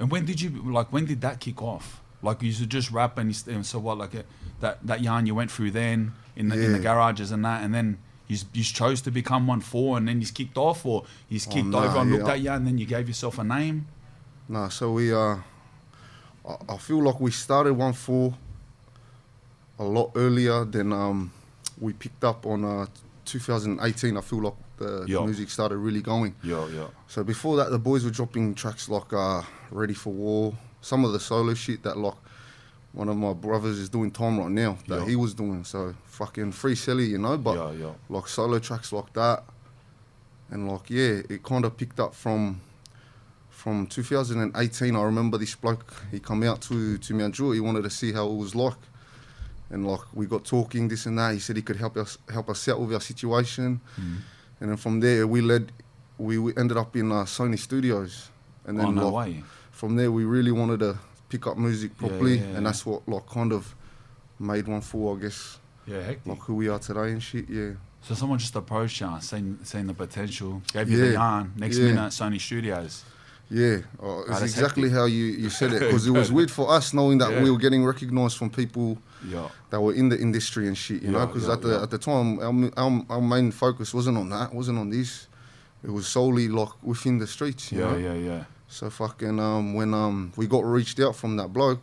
And 0.00 0.10
when 0.10 0.24
did 0.24 0.40
you 0.40 0.50
like? 0.72 0.92
When 0.92 1.04
did 1.04 1.20
that 1.20 1.40
kick 1.40 1.62
off? 1.62 2.00
Like 2.22 2.40
you 2.42 2.46
used 2.48 2.60
to 2.60 2.66
just 2.66 2.90
rap 2.90 3.18
and, 3.18 3.28
you, 3.30 3.34
st- 3.34 3.54
and 3.54 3.66
so 3.66 3.78
what? 3.78 3.98
Like 3.98 4.14
a, 4.14 4.24
that 4.60 4.78
that 4.86 5.02
yarn 5.02 5.26
you 5.26 5.34
went 5.34 5.50
through 5.50 5.72
then 5.72 6.12
in 6.36 6.48
the 6.48 6.58
in 6.64 6.72
the 6.72 6.78
garages 6.78 7.30
and 7.30 7.44
that, 7.44 7.62
and 7.62 7.74
then 7.74 7.98
you 8.28 8.36
s- 8.36 8.44
you 8.52 8.62
s- 8.62 8.68
chose 8.68 9.00
to 9.02 9.10
become 9.10 9.46
one 9.46 9.60
four, 9.60 9.96
and 9.98 10.06
then 10.08 10.20
you 10.20 10.26
kicked 10.26 10.56
off, 10.58 10.84
or 10.86 11.04
you 11.28 11.36
s- 11.36 11.46
Oh, 11.48 11.52
kicked 11.54 11.66
nah, 11.68 11.84
over 11.84 11.98
and 11.98 12.10
looked 12.12 12.26
yeah. 12.26 12.32
at 12.32 12.40
you, 12.40 12.50
and 12.50 12.66
then 12.66 12.78
you 12.78 12.86
gave 12.86 13.06
yourself 13.08 13.38
a 13.38 13.44
name. 13.44 13.86
Nah, 14.48 14.68
so 14.68 14.92
we 14.92 15.12
uh 15.12 15.36
I, 16.46 16.56
I 16.74 16.76
feel 16.78 17.02
like 17.02 17.20
we 17.20 17.30
started 17.30 17.74
one 17.74 17.92
four 17.94 18.34
a 19.78 19.84
lot 19.84 20.12
earlier 20.14 20.64
than 20.64 20.92
um 20.92 21.32
we 21.80 21.92
picked 21.92 22.24
up 22.24 22.46
on 22.46 22.64
uh 22.64 22.86
2018. 23.24 24.16
I 24.16 24.20
feel 24.20 24.42
like 24.42 24.54
the 24.76 25.04
Yeah. 25.08 25.24
music 25.24 25.50
started 25.50 25.78
really 25.78 26.02
going. 26.02 26.34
Yeah, 26.42 26.66
yeah, 26.68 26.86
So 27.08 27.22
before 27.24 27.56
that, 27.56 27.70
the 27.70 27.78
boys 27.78 28.04
were 28.04 28.10
dropping 28.10 28.54
tracks 28.54 28.88
like 28.88 29.12
uh, 29.12 29.42
"Ready 29.70 29.94
for 29.94 30.12
War," 30.12 30.54
some 30.80 31.04
of 31.04 31.12
the 31.12 31.20
solo 31.20 31.54
shit 31.54 31.82
that 31.84 31.96
like 31.96 32.14
one 32.94 33.08
of 33.08 33.16
my 33.16 33.32
brothers 33.32 33.78
is 33.78 33.88
doing 33.88 34.10
time 34.10 34.38
right 34.38 34.50
now 34.50 34.78
that 34.88 35.00
Yeah. 35.00 35.06
he 35.06 35.16
was 35.16 35.34
doing. 35.34 35.64
So 35.64 35.94
fucking 36.06 36.52
free 36.52 36.74
Celly, 36.76 37.08
you 37.08 37.18
know, 37.18 37.36
but 37.36 37.56
yeah, 37.56 37.86
yeah. 37.86 37.92
like 38.08 38.28
solo 38.28 38.58
tracks 38.60 38.92
like 38.92 39.12
that, 39.14 39.42
and 40.50 40.68
like 40.70 40.88
yeah, 40.90 41.22
it 41.28 41.42
kind 41.42 41.64
of 41.64 41.76
picked 41.76 41.98
up 42.00 42.14
from 42.14 42.60
from 43.50 43.86
2018. 43.86 44.94
I 44.96 45.02
remember 45.02 45.38
this 45.38 45.54
bloke 45.54 45.92
he 46.10 46.20
come 46.20 46.42
out 46.42 46.60
to 46.62 46.98
to 46.98 47.14
Mount 47.14 47.36
He 47.36 47.60
wanted 47.60 47.82
to 47.84 47.90
see 47.90 48.12
how 48.12 48.26
it 48.28 48.36
was 48.36 48.54
like, 48.54 48.76
and 49.70 49.86
like 49.86 50.00
we 50.12 50.26
got 50.26 50.44
talking 50.44 50.88
this 50.88 51.06
and 51.06 51.18
that. 51.18 51.32
He 51.34 51.40
said 51.40 51.56
he 51.56 51.62
could 51.62 51.76
help 51.76 51.96
us 51.96 52.18
help 52.32 52.48
us 52.48 52.68
out 52.68 52.80
with 52.80 52.92
our 52.94 53.00
situation, 53.00 53.80
Mm. 53.98 54.16
and 54.60 54.70
then 54.70 54.76
from 54.76 55.00
there 55.00 55.26
we 55.26 55.40
led. 55.40 55.72
We, 56.16 56.38
we 56.38 56.52
ended 56.56 56.76
up 56.76 56.94
in 56.94 57.10
uh, 57.10 57.24
Sony 57.24 57.58
Studios, 57.58 58.28
and 58.66 58.78
then 58.78 58.86
oh 58.86 58.90
no 58.92 59.08
like, 59.08 59.42
from 59.72 59.96
there 59.96 60.12
we 60.12 60.24
really 60.24 60.52
wanted 60.52 60.78
to 60.78 60.96
pick 61.34 61.46
up 61.50 61.56
music 61.68 61.90
properly, 62.02 62.36
yeah, 62.38 62.44
yeah. 62.50 62.56
and 62.56 62.66
that's 62.66 62.82
what 62.88 63.00
like 63.14 63.26
kind 63.38 63.52
of 63.52 63.62
made 64.38 64.66
one 64.74 64.80
for 64.90 65.16
I 65.16 65.20
guess 65.22 65.58
Yeah, 65.86 66.02
hectic. 66.08 66.26
like 66.26 66.38
who 66.46 66.54
we 66.62 66.66
are 66.72 66.78
today 66.88 67.08
and 67.14 67.22
shit. 67.22 67.46
Yeah. 67.48 67.72
So 68.06 68.14
someone 68.14 68.38
just 68.38 68.54
approached 68.56 69.00
you, 69.00 69.08
seen 69.20 69.46
seen 69.64 69.86
the 69.86 69.94
potential, 69.94 70.50
gave 70.72 70.90
you 70.90 70.98
the 70.98 71.06
Yeah, 71.06 71.20
yarn. 71.20 71.52
Next 71.56 71.78
yeah. 71.78 71.86
minute, 71.88 72.12
Sony 72.12 72.40
Studios. 72.48 73.04
Yeah, 73.50 73.78
oh, 74.02 74.20
it's 74.20 74.28
that's 74.30 74.42
exactly 74.42 74.88
hectic. 74.88 74.98
how 75.00 75.04
you, 75.18 75.24
you 75.44 75.50
said 75.50 75.70
it 75.76 75.80
because 75.80 76.06
it 76.06 76.14
was 76.22 76.28
weird 76.36 76.50
for 76.50 76.66
us 76.76 76.86
knowing 76.98 77.18
that 77.18 77.30
Yeah. 77.30 77.42
we 77.44 77.50
were 77.50 77.58
getting 77.66 77.84
recognized 77.92 78.36
from 78.40 78.48
people 78.50 78.88
Yeah, 79.34 79.48
that 79.70 79.80
were 79.84 79.94
in 80.00 80.08
the 80.12 80.18
industry 80.26 80.64
and 80.68 80.76
shit, 80.84 81.02
you 81.02 81.10
know. 81.14 81.26
Because 81.26 81.46
yeah, 81.46 81.54
at 81.56 81.60
the 81.66 81.68
yeah. 81.76 81.82
at 81.84 81.90
the 81.94 81.98
time, 82.10 82.28
our, 82.46 82.54
our 82.82 82.90
our 83.14 83.20
main 83.34 83.50
focus 83.52 83.92
wasn't 83.98 84.16
on 84.22 84.28
that, 84.30 84.48
wasn't 84.60 84.78
on 84.78 84.88
this. 84.90 85.10
It 85.86 85.90
was 85.98 86.06
solely 86.18 86.46
like 86.60 86.72
within 86.82 87.18
the 87.18 87.26
streets, 87.26 87.64
you 87.72 87.78
yeah, 87.80 87.90
know. 87.90 87.96
yeah, 88.08 88.14
yeah. 88.30 88.44
So 88.74 88.90
fucking 88.90 89.38
um 89.38 89.74
when 89.74 89.94
um 89.94 90.32
we 90.36 90.48
got 90.48 90.64
reached 90.64 90.98
out 90.98 91.14
from 91.14 91.36
that 91.36 91.52
bloke, 91.52 91.78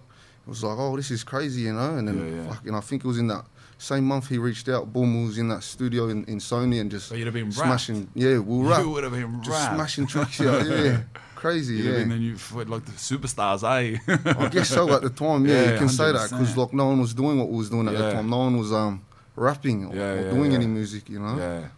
it 0.45 0.49
was 0.49 0.61
like, 0.61 0.77
oh, 0.77 0.97
this 0.97 1.09
is 1.09 1.23
crazy, 1.23 1.61
you 1.61 1.73
know. 1.73 1.95
And 1.95 2.05
then 2.05 2.17
Yeah, 2.17 2.41
yeah. 2.43 2.49
fucking, 2.49 2.75
I 2.75 2.81
think 2.81 3.05
it 3.05 3.07
was 3.07 3.17
in 3.17 3.27
that 3.27 3.45
same 3.77 4.03
month 4.03 4.27
he 4.27 4.37
reached 4.37 4.67
out. 4.67 4.91
Boom 4.91 5.25
was 5.25 5.37
in 5.37 5.47
that 5.47 5.63
studio 5.63 6.09
in, 6.09 6.25
in 6.25 6.39
Sony 6.39 6.81
and 6.81 6.91
just 6.91 7.07
So 7.07 7.15
you'd 7.15 7.27
have 7.27 7.33
been 7.33 7.49
smashing. 7.49 8.09
Yeah, 8.13 8.39
we'll 8.39 8.63
rap. 8.69 8.81
You 8.81 8.89
would 8.89 9.05
have 9.05 9.13
been 9.13 9.41
just 9.41 9.67
smashing 9.73 10.05
tracks 10.05 10.41
out. 10.41 10.67
Yeah, 10.67 11.03
crazy. 11.35 11.75
You'd 11.75 11.85
yeah. 11.85 11.99
and 12.01 12.09
been 12.09 12.09
the 12.09 12.15
new, 12.17 12.63
like 12.65 12.83
the 12.83 12.91
superstars, 12.91 13.63
eh? 13.63 13.97
I 14.37 14.49
guess 14.49 14.67
so 14.67 14.93
at 14.93 15.01
the 15.01 15.09
time, 15.09 15.45
yeah, 15.45 15.53
Yeah, 15.53 15.71
you 15.71 15.77
can 15.77 15.87
say 15.89 16.11
that 16.11 16.29
because 16.29 16.57
like 16.57 16.73
no 16.73 16.87
one 16.87 16.99
was 16.99 17.13
doing 17.13 17.39
what 17.39 17.47
we 17.47 17.55
was 17.55 17.69
doing 17.69 17.87
at 17.87 17.93
the 17.97 18.11
time. 18.11 18.29
No 18.29 18.39
one 18.39 18.57
was 18.57 18.73
um 18.73 19.01
rapping 19.37 19.85
or, 19.85 19.97
or 19.97 20.31
doing 20.31 20.53
any 20.53 20.67
music, 20.67 21.07
you 21.07 21.19
know. 21.21 21.37
yeah. 21.37 21.69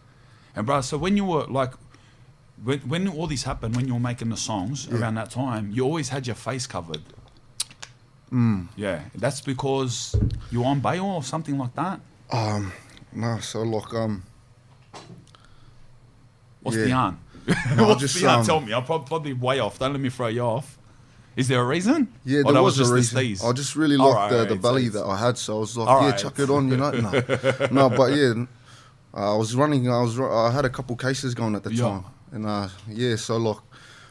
And 0.56 0.66
bro, 0.66 0.80
so 0.82 0.98
when 0.98 1.16
you 1.16 1.24
were 1.24 1.46
like, 1.46 1.72
when, 2.62 2.80
when 2.80 3.08
all 3.08 3.26
this 3.26 3.42
happened, 3.42 3.74
when 3.76 3.86
you 3.88 3.94
were 3.94 4.00
making 4.00 4.28
the 4.30 4.36
songs 4.36 4.86
Yeah. 4.90 4.98
around 4.98 5.14
that 5.16 5.30
time, 5.30 5.70
you 5.72 5.84
always 5.84 6.08
had 6.10 6.26
your 6.26 6.36
face 6.36 6.66
covered. 6.66 7.02
Mm. 8.32 8.68
Yeah, 8.76 9.02
that's 9.14 9.40
because 9.40 10.16
you 10.50 10.60
were 10.60 10.66
on 10.66 10.80
bail 10.80 11.04
or 11.04 11.22
something 11.22 11.56
like 11.58 11.74
that. 11.74 12.00
Um, 12.30 12.72
no, 13.12 13.38
so 13.38 13.62
like 13.62 13.92
um, 13.94 14.22
What's 16.62 16.76
Yeah. 16.78 16.82
the 16.84 16.88
yarn? 16.90 17.18
No, 17.76 17.86
What's 17.88 18.00
just, 18.00 18.14
the 18.14 18.20
yarn? 18.22 18.40
um, 18.40 18.46
Tell 18.46 18.60
me. 18.60 18.72
I'm 18.72 18.84
prob- 18.84 19.06
probably 19.06 19.32
way 19.34 19.58
off. 19.60 19.78
Don't 19.78 19.92
let 19.92 20.00
me 20.00 20.08
throw 20.08 20.28
you 20.28 20.40
off. 20.40 20.78
Is 21.36 21.48
there 21.48 21.60
a 21.60 21.64
reason? 21.66 22.08
yeah, 22.24 22.38
Or 22.40 22.44
there 22.44 22.52
that 22.54 22.62
was, 22.62 22.76
just 22.76 22.90
a 22.92 22.94
reason. 22.94 23.46
I 23.48 23.52
just 23.52 23.74
really 23.76 23.96
All 23.96 24.10
liked 24.14 24.32
right, 24.32 24.48
the, 24.48 24.54
the 24.54 24.60
belly 24.60 24.88
that 24.88 25.04
I 25.04 25.16
had, 25.16 25.36
so 25.36 25.56
I 25.56 25.60
was 25.60 25.76
like, 25.76 25.88
All 25.88 26.02
yeah, 26.02 26.10
right. 26.10 26.18
chuck 26.18 26.38
it 26.38 26.48
on, 26.48 26.68
you 26.68 26.76
know. 26.76 26.90
No, 27.70 27.88
no, 27.88 27.90
but 27.90 28.12
yeah, 28.14 28.44
I 29.12 29.34
was 29.36 29.54
running. 29.54 29.90
I 29.90 30.00
was. 30.00 30.18
I 30.18 30.50
had 30.52 30.64
a 30.64 30.70
couple 30.70 30.94
cases 30.96 31.34
going 31.34 31.54
at 31.56 31.64
the 31.64 31.74
Yeah. 31.74 31.84
time, 31.88 32.04
and 32.34 32.44
uh, 32.46 32.68
yeah, 32.88 33.16
so 33.16 33.36
like 33.38 33.62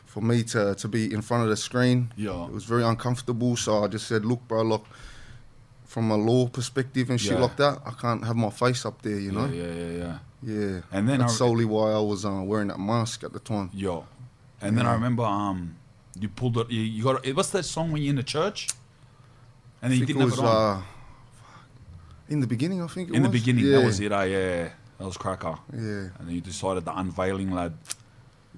for 0.06 0.22
me 0.22 0.44
to 0.54 0.74
to 0.75 0.88
be 0.88 1.02
in 1.14 1.22
front 1.22 1.44
of 1.44 1.50
the 1.50 1.58
screen, 1.58 2.12
Yeah. 2.16 2.46
it 2.48 2.52
was 2.54 2.66
very 2.66 2.84
uncomfortable. 2.84 3.56
So 3.58 3.84
I 3.84 3.88
just 3.88 4.08
said, 4.08 4.25
look, 4.25 4.42
bro, 4.48 4.64
look. 4.64 4.86
From 5.86 6.10
a 6.10 6.18
law 6.18 6.48
perspective 6.48 7.12
and 7.12 7.21
shit 7.21 7.33
Yeah. 7.33 7.44
like 7.45 7.56
that, 7.57 7.76
I 7.86 7.92
can't 7.92 8.24
have 8.26 8.36
my 8.36 8.50
face 8.50 8.83
up 8.90 8.97
there, 9.04 9.19
you 9.19 9.31
know. 9.31 9.45
Yeah, 9.45 9.64
yeah, 9.64 9.74
yeah, 9.74 9.97
yeah. 10.04 10.18
Yeah, 10.42 10.81
And 10.92 11.07
then 11.07 11.19
that's 11.19 11.33
I- 11.33 11.38
solely 11.45 11.66
why 11.66 11.92
I 11.92 12.00
was 12.00 12.26
uh, 12.26 12.42
wearing 12.50 12.69
that 12.69 12.80
mask 12.80 13.24
at 13.24 13.31
the 13.31 13.40
time. 13.40 13.69
Yo, 13.74 14.04
and 14.59 14.76
then 14.76 14.88
I 14.88 14.94
remember 14.94 15.21
um, 15.24 15.76
you 16.19 16.30
pulled 16.30 16.57
it. 16.57 16.71
You, 16.71 16.81
you 16.81 17.04
got 17.04 17.24
it. 17.24 17.36
What's 17.36 17.52
that 17.52 17.66
song 17.66 17.92
when 17.92 18.02
you're 18.02 18.09
in 18.09 18.16
the 18.16 18.24
church? 18.38 18.69
And 19.83 19.92
then 19.92 20.00
you 20.00 20.06
didn't 20.07 20.24
it 20.24 20.26
have 20.26 20.31
was 20.31 20.40
it 20.40 20.45
on. 20.45 20.78
uh, 20.78 20.81
in 22.28 22.40
the 22.40 22.47
beginning. 22.47 22.81
I 22.81 22.88
think 22.88 23.09
it 23.09 23.16
in 23.16 23.21
the 23.21 23.30
beginning, 23.30 23.66
yeah. 23.66 23.78
that 23.78 23.86
was 23.86 24.00
it. 24.00 24.12
Uh, 24.12 24.21
yeah, 24.24 24.69
that 24.97 25.06
was 25.06 25.18
cracker. 25.18 25.56
Yeah, 25.71 26.09
And 26.18 26.24
then 26.28 26.31
you 26.36 26.42
decided 26.42 26.86
the 26.86 26.97
unveiling 26.97 27.52
lad, 27.52 27.74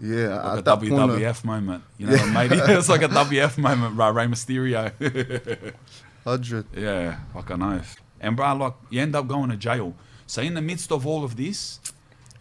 yeah. 0.02 0.42
like 0.52 0.60
a 0.60 0.62
that 0.64 0.80
point, 0.80 0.92
WWF 0.92 1.44
moment. 1.44 1.84
You 1.98 2.08
know, 2.08 2.26
maybe 2.28 2.56
it's 2.60 2.90
like 2.90 3.02
a 3.04 3.08
WF 3.10 3.58
moment, 3.58 3.96
bro. 3.96 4.10
Rey 4.12 4.26
Mysterio. 4.28 4.92
hundred. 6.24 6.66
yeah, 6.76 7.20
like 7.34 7.50
a 7.50 7.58
knife. 7.58 7.96
And 8.20 8.36
bro, 8.36 8.56
like 8.56 8.74
you 8.90 9.02
end 9.02 9.16
up 9.16 9.28
going 9.28 9.50
to 9.50 9.58
jail. 9.58 9.94
So 10.28 10.42
in 10.42 10.54
the 10.56 10.62
midst 10.62 10.92
of 10.92 11.06
all 11.06 11.24
of 11.24 11.36
this, 11.36 11.80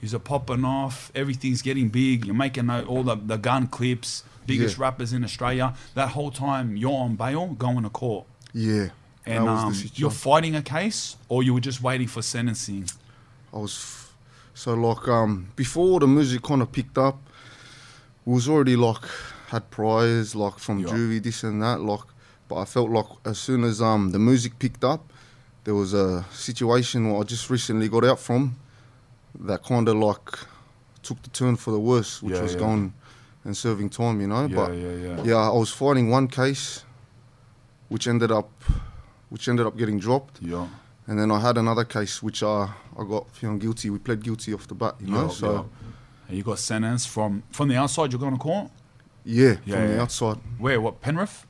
you're 0.00 0.18
popping 0.20 0.64
off. 0.64 1.10
Everything's 1.14 1.62
getting 1.62 1.88
big. 1.88 2.24
You're 2.26 2.34
making 2.34 2.70
all 2.70 3.02
the, 3.02 3.16
the 3.16 3.36
gun 3.36 3.66
clips. 3.68 4.24
Biggest 4.46 4.76
Yeah. 4.76 4.82
rappers 4.84 5.12
in 5.14 5.24
Australia. 5.24 5.74
That 5.94 6.10
whole 6.10 6.30
time 6.30 6.76
you're 6.76 6.92
on 6.92 7.16
bail, 7.16 7.48
going 7.48 7.82
to 7.84 7.88
court. 7.90 8.26
Yeah, 8.52 8.88
And 9.26 9.48
um, 9.48 9.74
you're 9.94 10.10
fighting 10.10 10.54
a 10.54 10.62
case, 10.62 11.16
or 11.28 11.42
you 11.42 11.54
were 11.54 11.60
just 11.60 11.82
waiting 11.82 12.06
for 12.06 12.20
sentencing. 12.22 12.88
I 13.52 13.58
was 13.58 13.72
f- 13.74 14.14
so 14.54 14.74
like 14.74 15.08
um 15.08 15.48
before 15.56 15.98
the 16.00 16.06
music 16.06 16.42
kind 16.42 16.60
of 16.62 16.70
picked 16.70 16.98
up, 16.98 17.18
was 18.24 18.48
already 18.48 18.76
like 18.76 19.04
had 19.48 19.70
priors 19.70 20.34
like 20.34 20.58
from 20.58 20.78
Yeah. 20.80 20.88
juvie 20.88 21.22
this 21.22 21.44
and 21.44 21.62
that 21.62 21.80
like, 21.80 22.00
but 22.48 22.56
I 22.56 22.64
felt 22.64 22.90
like 22.90 23.06
as 23.24 23.38
soon 23.38 23.64
as 23.64 23.80
um 23.82 24.10
the 24.12 24.18
music 24.18 24.58
picked 24.58 24.84
up, 24.84 25.12
there 25.64 25.74
was 25.74 25.94
a 25.94 26.24
situation 26.32 27.10
where 27.10 27.20
I 27.20 27.24
just 27.24 27.48
recently 27.50 27.88
got 27.88 28.04
out 28.04 28.18
from, 28.20 28.56
that 29.40 29.62
kind 29.64 29.88
of 29.88 29.96
like 29.96 30.38
took 31.02 31.20
the 31.22 31.30
turn 31.30 31.56
for 31.56 31.70
the 31.70 31.78
worse, 31.80 32.22
which 32.22 32.34
Yeah, 32.34 32.42
was 32.42 32.52
yeah. 32.54 32.58
going 32.60 32.92
and 33.44 33.54
serving 33.56 33.90
time, 33.90 34.20
you 34.22 34.26
know. 34.26 34.46
Yeah, 34.46 34.56
but 34.56 34.70
yeah, 34.72 34.92
yeah. 34.92 35.22
yeah, 35.22 35.36
I 35.36 35.50
was 35.50 35.70
fighting 35.70 36.08
one 36.10 36.28
case, 36.28 36.82
which 37.88 38.06
ended 38.08 38.30
up, 38.32 38.50
which 39.28 39.48
ended 39.48 39.66
up 39.66 39.76
getting 39.76 39.98
dropped. 39.98 40.40
Yeah. 40.40 40.66
And 41.06 41.18
then 41.18 41.30
I 41.30 41.38
had 41.40 41.58
another 41.58 41.84
case 41.84 42.22
which 42.22 42.42
I 42.42 42.70
I 42.98 43.04
got 43.06 43.30
found 43.36 43.60
guilty. 43.60 43.90
We 43.90 43.98
pled 43.98 44.22
guilty 44.22 44.54
off 44.54 44.66
the 44.66 44.74
bat, 44.74 44.94
you 45.00 45.08
know. 45.08 45.28
So. 45.28 45.68
And 46.34 46.38
you 46.38 46.42
got 46.42 46.58
sentenced 46.58 47.08
from 47.10 47.44
from 47.52 47.68
the 47.68 47.76
outside. 47.76 48.10
You're 48.10 48.18
going 48.18 48.32
to 48.32 48.40
court. 48.40 48.68
yeah, 49.24 49.54
Yeah, 49.64 49.76
from 49.76 49.86
the 49.86 50.00
outside. 50.02 50.36
Where? 50.58 50.80
What? 50.80 51.00
Penrith. 51.00 51.46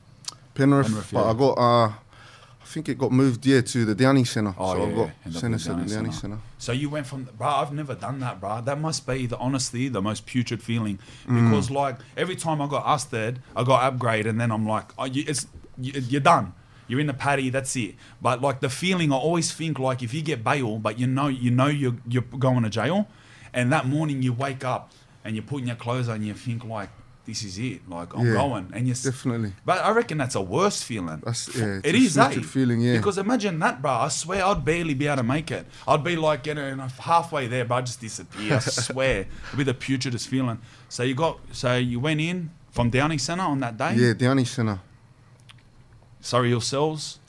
Penrith, 0.53 0.85
Penrith, 0.85 1.09
but 1.11 1.25
yeah. 1.25 1.31
I 1.31 1.33
got 1.33 1.57
uh, 1.57 1.87
I 1.87 2.65
think 2.65 2.89
it 2.89 2.99
got 2.99 3.11
moved 3.11 3.43
yeah 3.47 3.61
to 3.61 3.83
the 3.83 3.95
Downing 3.95 4.25
Centre. 4.25 4.53
Oh, 4.59 4.73
so 4.75 4.85
yeah, 4.85 5.09
I 5.25 5.29
got 5.31 5.39
centre 5.41 5.55
at 5.55 5.61
set 5.61 5.71
at 5.71 5.77
Downing 5.77 5.93
Downing 5.95 6.11
Centre. 6.11 6.37
So 6.59 6.71
you 6.71 6.91
went 6.91 7.07
from, 7.07 7.23
bro. 7.35 7.47
I've 7.47 7.73
never 7.73 7.95
done 7.95 8.19
that, 8.19 8.39
bro. 8.39 8.61
That 8.61 8.79
must 8.79 9.07
be 9.07 9.25
the 9.25 9.39
honestly 9.39 9.87
the 9.87 10.03
most 10.03 10.27
putrid 10.27 10.61
feeling 10.61 10.99
Mm. 11.27 11.49
because 11.49 11.71
like 11.71 11.95
every 12.15 12.35
time 12.35 12.61
I 12.61 12.67
got 12.67 12.83
asked 12.85 13.09
that, 13.09 13.37
I 13.55 13.63
got 13.63 13.81
upgrade, 13.91 14.27
and 14.27 14.39
then 14.39 14.51
I'm 14.51 14.67
like, 14.67 14.91
oh, 14.99 15.05
you, 15.05 15.23
it's 15.27 15.47
you, 15.79 15.93
you're 15.99 16.21
done. 16.21 16.53
You're 16.87 16.99
in 16.99 17.07
the 17.07 17.15
paddy. 17.15 17.49
That's 17.49 17.75
it. 17.75 17.95
But 18.21 18.39
like 18.39 18.59
the 18.59 18.69
feeling, 18.69 19.11
I 19.11 19.15
always 19.15 19.51
think 19.51 19.79
like 19.79 20.03
if 20.03 20.13
you 20.13 20.21
get 20.21 20.43
bail, 20.43 20.77
but 20.77 20.99
you 20.99 21.07
know 21.07 21.25
you 21.27 21.49
know 21.49 21.65
you're 21.65 21.95
you're 22.07 22.21
going 22.21 22.61
to 22.61 22.69
jail, 22.69 23.07
and 23.55 23.73
that 23.73 23.87
morning 23.87 24.21
you 24.21 24.33
wake 24.33 24.63
up 24.63 24.91
and 25.23 25.35
you're 25.35 25.43
putting 25.43 25.65
your 25.65 25.75
clothes 25.77 26.07
on, 26.09 26.17
and 26.17 26.25
you 26.27 26.35
think 26.35 26.63
like 26.63 26.89
this 27.25 27.41
is 27.43 27.57
it. 27.57 27.89
Like 27.89 28.15
I'm 28.15 28.27
Yeah, 28.27 28.33
going, 28.33 28.69
and 28.73 28.85
you 28.85 28.91
s- 28.91 29.01
Definitely. 29.01 29.53
But 29.65 29.83
I 29.83 29.89
reckon 29.89 30.19
that's 30.19 30.35
a 30.35 30.41
worse 30.41 30.83
feeling. 30.83 31.21
That's- 31.25 31.49
yeah, 31.55 31.79
it 31.83 31.95
a 31.95 31.97
is, 31.97 32.15
eh? 32.19 32.41
feeling, 32.41 32.81
yeah. 32.81 32.97
Because 32.97 33.17
imagine 33.17 33.57
that, 33.59 33.81
bro. 33.81 33.91
I 33.91 34.09
swear 34.09 34.45
I'd 34.45 34.63
barely 34.63 34.93
be 34.93 35.07
able 35.07 35.17
to 35.17 35.23
make 35.23 35.49
it. 35.49 35.65
I'd 35.87 36.03
be 36.03 36.15
like 36.15 36.45
you 36.45 36.53
know, 36.53 36.87
halfway 36.99 37.47
there, 37.47 37.65
but 37.65 37.75
I 37.75 37.81
just 37.81 37.99
disappear. 37.99 38.57
I 38.57 38.59
swear. 38.89 39.25
It'd 39.47 39.57
be 39.57 39.63
the 39.63 39.73
putridest 39.73 40.27
feeling. 40.27 40.59
So 40.89 41.01
you 41.01 41.15
got, 41.15 41.39
so 41.51 41.75
you 41.77 41.99
went 41.99 42.21
in 42.21 42.51
from 42.69 42.91
Downing 42.91 43.17
Centre 43.17 43.43
on 43.43 43.59
that 43.61 43.75
day. 43.77 43.95
Yeah, 43.95 44.13
Downing 44.13 44.45
Centre. 44.45 44.79
Sorry 46.21 46.49
yourselves. 46.49 47.19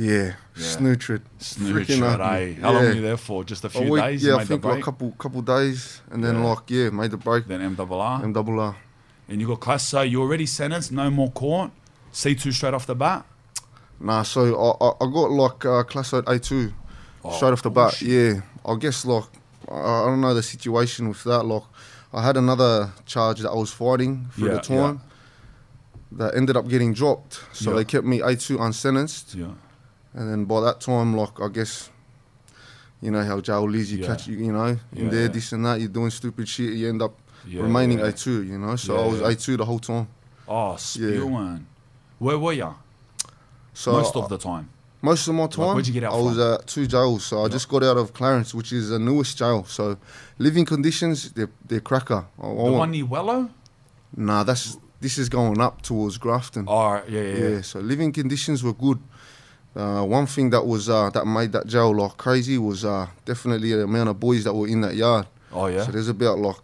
Yeah, 0.00 0.34
Yeah. 0.54 0.64
Snootred. 0.76 1.22
Snooch, 1.38 1.88
Freaking 1.88 2.02
right, 2.18 2.56
eh? 2.56 2.60
How 2.60 2.72
long 2.72 2.84
were 2.84 2.92
you 2.92 3.00
there 3.02 3.16
for? 3.16 3.42
Just 3.42 3.64
a 3.64 3.66
A 3.66 3.70
few 3.70 3.90
week, 3.90 4.02
days? 4.04 4.22
Yeah, 4.22 4.36
I 4.36 4.44
think 4.44 4.64
like 4.64 4.78
a 4.78 4.82
couple 4.82 5.10
couple 5.18 5.42
days, 5.42 6.00
and 6.12 6.22
then 6.22 6.36
Yeah. 6.36 6.44
like 6.50 6.70
yeah, 6.70 6.90
made 6.90 7.10
the 7.10 7.16
break. 7.16 7.48
Then 7.48 7.60
MRR. 7.60 8.22
M 8.22 8.32
double 8.32 8.60
R. 8.60 8.76
and 9.28 9.40
you 9.40 9.46
got 9.48 9.58
class. 9.60 9.88
So 9.88 10.02
you 10.02 10.20
already 10.22 10.46
sentenced, 10.46 10.92
no 10.92 11.10
more 11.10 11.30
court. 11.32 11.70
C2 12.12 12.52
straight 12.52 12.74
off 12.74 12.86
the 12.86 12.94
bat. 12.94 13.24
Nah, 14.00 14.22
so 14.22 14.40
I 14.66 14.84
I, 14.86 14.88
I 15.04 15.12
got 15.12 15.30
like 15.32 15.64
uh, 15.64 15.82
class 15.82 16.12
A 16.12 16.38
two 16.38 16.72
Oh, 17.24 17.32
straight 17.36 17.52
off 17.52 17.62
the 17.62 17.70
bat. 17.70 17.90
bullshit. 17.98 18.08
Yeah, 18.08 18.40
I 18.64 18.76
guess 18.76 19.04
like 19.04 19.24
I, 19.68 19.74
I 19.74 20.04
don't 20.06 20.20
know 20.20 20.32
the 20.32 20.42
situation 20.44 21.08
with 21.08 21.24
that. 21.24 21.42
Like 21.44 21.64
I 22.12 22.22
had 22.22 22.36
another 22.36 22.92
charge 23.04 23.40
that 23.40 23.50
I 23.50 23.54
was 23.56 23.72
fighting 23.72 24.28
for 24.30 24.46
Yeah, 24.46 24.54
the 24.54 24.60
time 24.60 25.00
that 26.12 26.36
ended 26.36 26.56
up 26.56 26.68
getting 26.68 26.94
dropped. 26.94 27.40
So 27.52 27.70
Yeah. 27.70 27.76
they 27.78 27.84
kept 27.84 28.06
me 28.06 28.20
A 28.20 28.36
two 28.36 28.58
unsentenced, 28.62 29.34
Yeah. 29.34 29.54
And 30.14 30.30
then 30.30 30.44
by 30.44 30.60
that 30.62 30.80
time, 30.80 31.16
like 31.16 31.40
I 31.40 31.48
guess. 31.48 31.90
You 33.00 33.12
know 33.12 33.22
how 33.22 33.40
jail 33.40 33.72
is. 33.76 33.92
You 33.92 33.98
Yeah. 33.98 34.06
catch 34.08 34.26
you, 34.26 34.36
you 34.38 34.52
know, 34.52 34.64
in 34.66 35.04
Yeah, 35.04 35.08
there, 35.08 35.22
yeah. 35.22 35.28
this 35.28 35.52
and 35.52 35.64
that. 35.64 35.78
You're 35.78 35.88
doing 35.88 36.10
stupid 36.10 36.48
shit. 36.48 36.72
You 36.74 36.88
end 36.88 37.00
up 37.00 37.14
remaining. 37.46 38.00
A 38.00 38.10
two. 38.10 38.42
You 38.42 38.58
know, 38.58 38.74
so 38.74 38.96
I 38.96 39.06
was. 39.06 39.20
A 39.20 39.36
two 39.36 39.56
the 39.56 39.64
whole 39.64 39.78
time. 39.78 40.08
Oh, 40.48 40.74
spewing. 40.74 41.64
Where 42.18 42.36
were 42.36 42.54
you? 42.54 42.74
So 43.72 43.92
Most 43.92 44.16
of 44.16 44.28
the 44.28 44.36
time. 44.38 44.68
Most 45.00 45.28
of 45.28 45.36
my 45.36 45.46
time, 45.46 45.74
where'd 45.74 45.86
you 45.86 45.92
get 45.92 46.02
out 46.02 46.14
I 46.14 46.16
was 46.20 46.34
from? 46.34 46.54
at 46.54 46.66
two 46.66 46.88
jails. 46.88 47.24
So 47.24 47.44
I 47.44 47.48
just 47.48 47.68
got 47.68 47.84
out 47.84 47.96
of 47.98 48.12
Clarence, 48.12 48.52
which 48.52 48.72
is 48.72 48.88
the 48.88 48.98
newest 48.98 49.38
jail. 49.38 49.62
So 49.64 49.96
living 50.38 50.64
conditions, 50.64 51.30
they're, 51.30 51.50
they're 51.64 51.78
cracker. 51.80 52.26
I, 52.42 52.44
I 52.44 52.48
The 52.48 52.54
want- 52.54 52.74
one 52.74 52.90
near 52.90 53.04
Wello? 53.06 53.48
nah, 54.16 54.42
that's 54.42 54.76
this 55.00 55.18
is 55.18 55.28
going 55.28 55.60
up 55.60 55.82
towards 55.82 56.18
Grafton. 56.18 56.64
Oh, 56.66 57.00
yeah, 57.08 57.20
yeah, 57.20 57.20
yeah. 57.22 57.48
yeah. 57.50 57.60
So 57.62 57.78
living 57.78 58.12
conditions 58.12 58.64
were 58.64 58.72
good. 58.72 58.98
Uh, 59.76 60.02
one 60.02 60.26
thing 60.26 60.50
that 60.50 60.66
was 60.66 60.88
uh, 60.88 61.08
that 61.10 61.26
made 61.26 61.52
that 61.52 61.66
jail 61.66 61.94
like 61.94 62.16
crazy 62.16 62.58
was 62.58 62.84
uh, 62.84 63.06
definitely 63.24 63.72
the 63.72 63.84
amount 63.84 64.08
of 64.08 64.18
boys 64.18 64.44
that 64.44 64.52
were 64.54 64.66
in 64.66 64.80
that 64.80 64.94
yard. 64.96 65.26
Oh, 65.52 65.66
yeah. 65.66 65.84
So 65.84 65.92
there's 65.92 66.08
about 66.08 66.38
like 66.38 66.56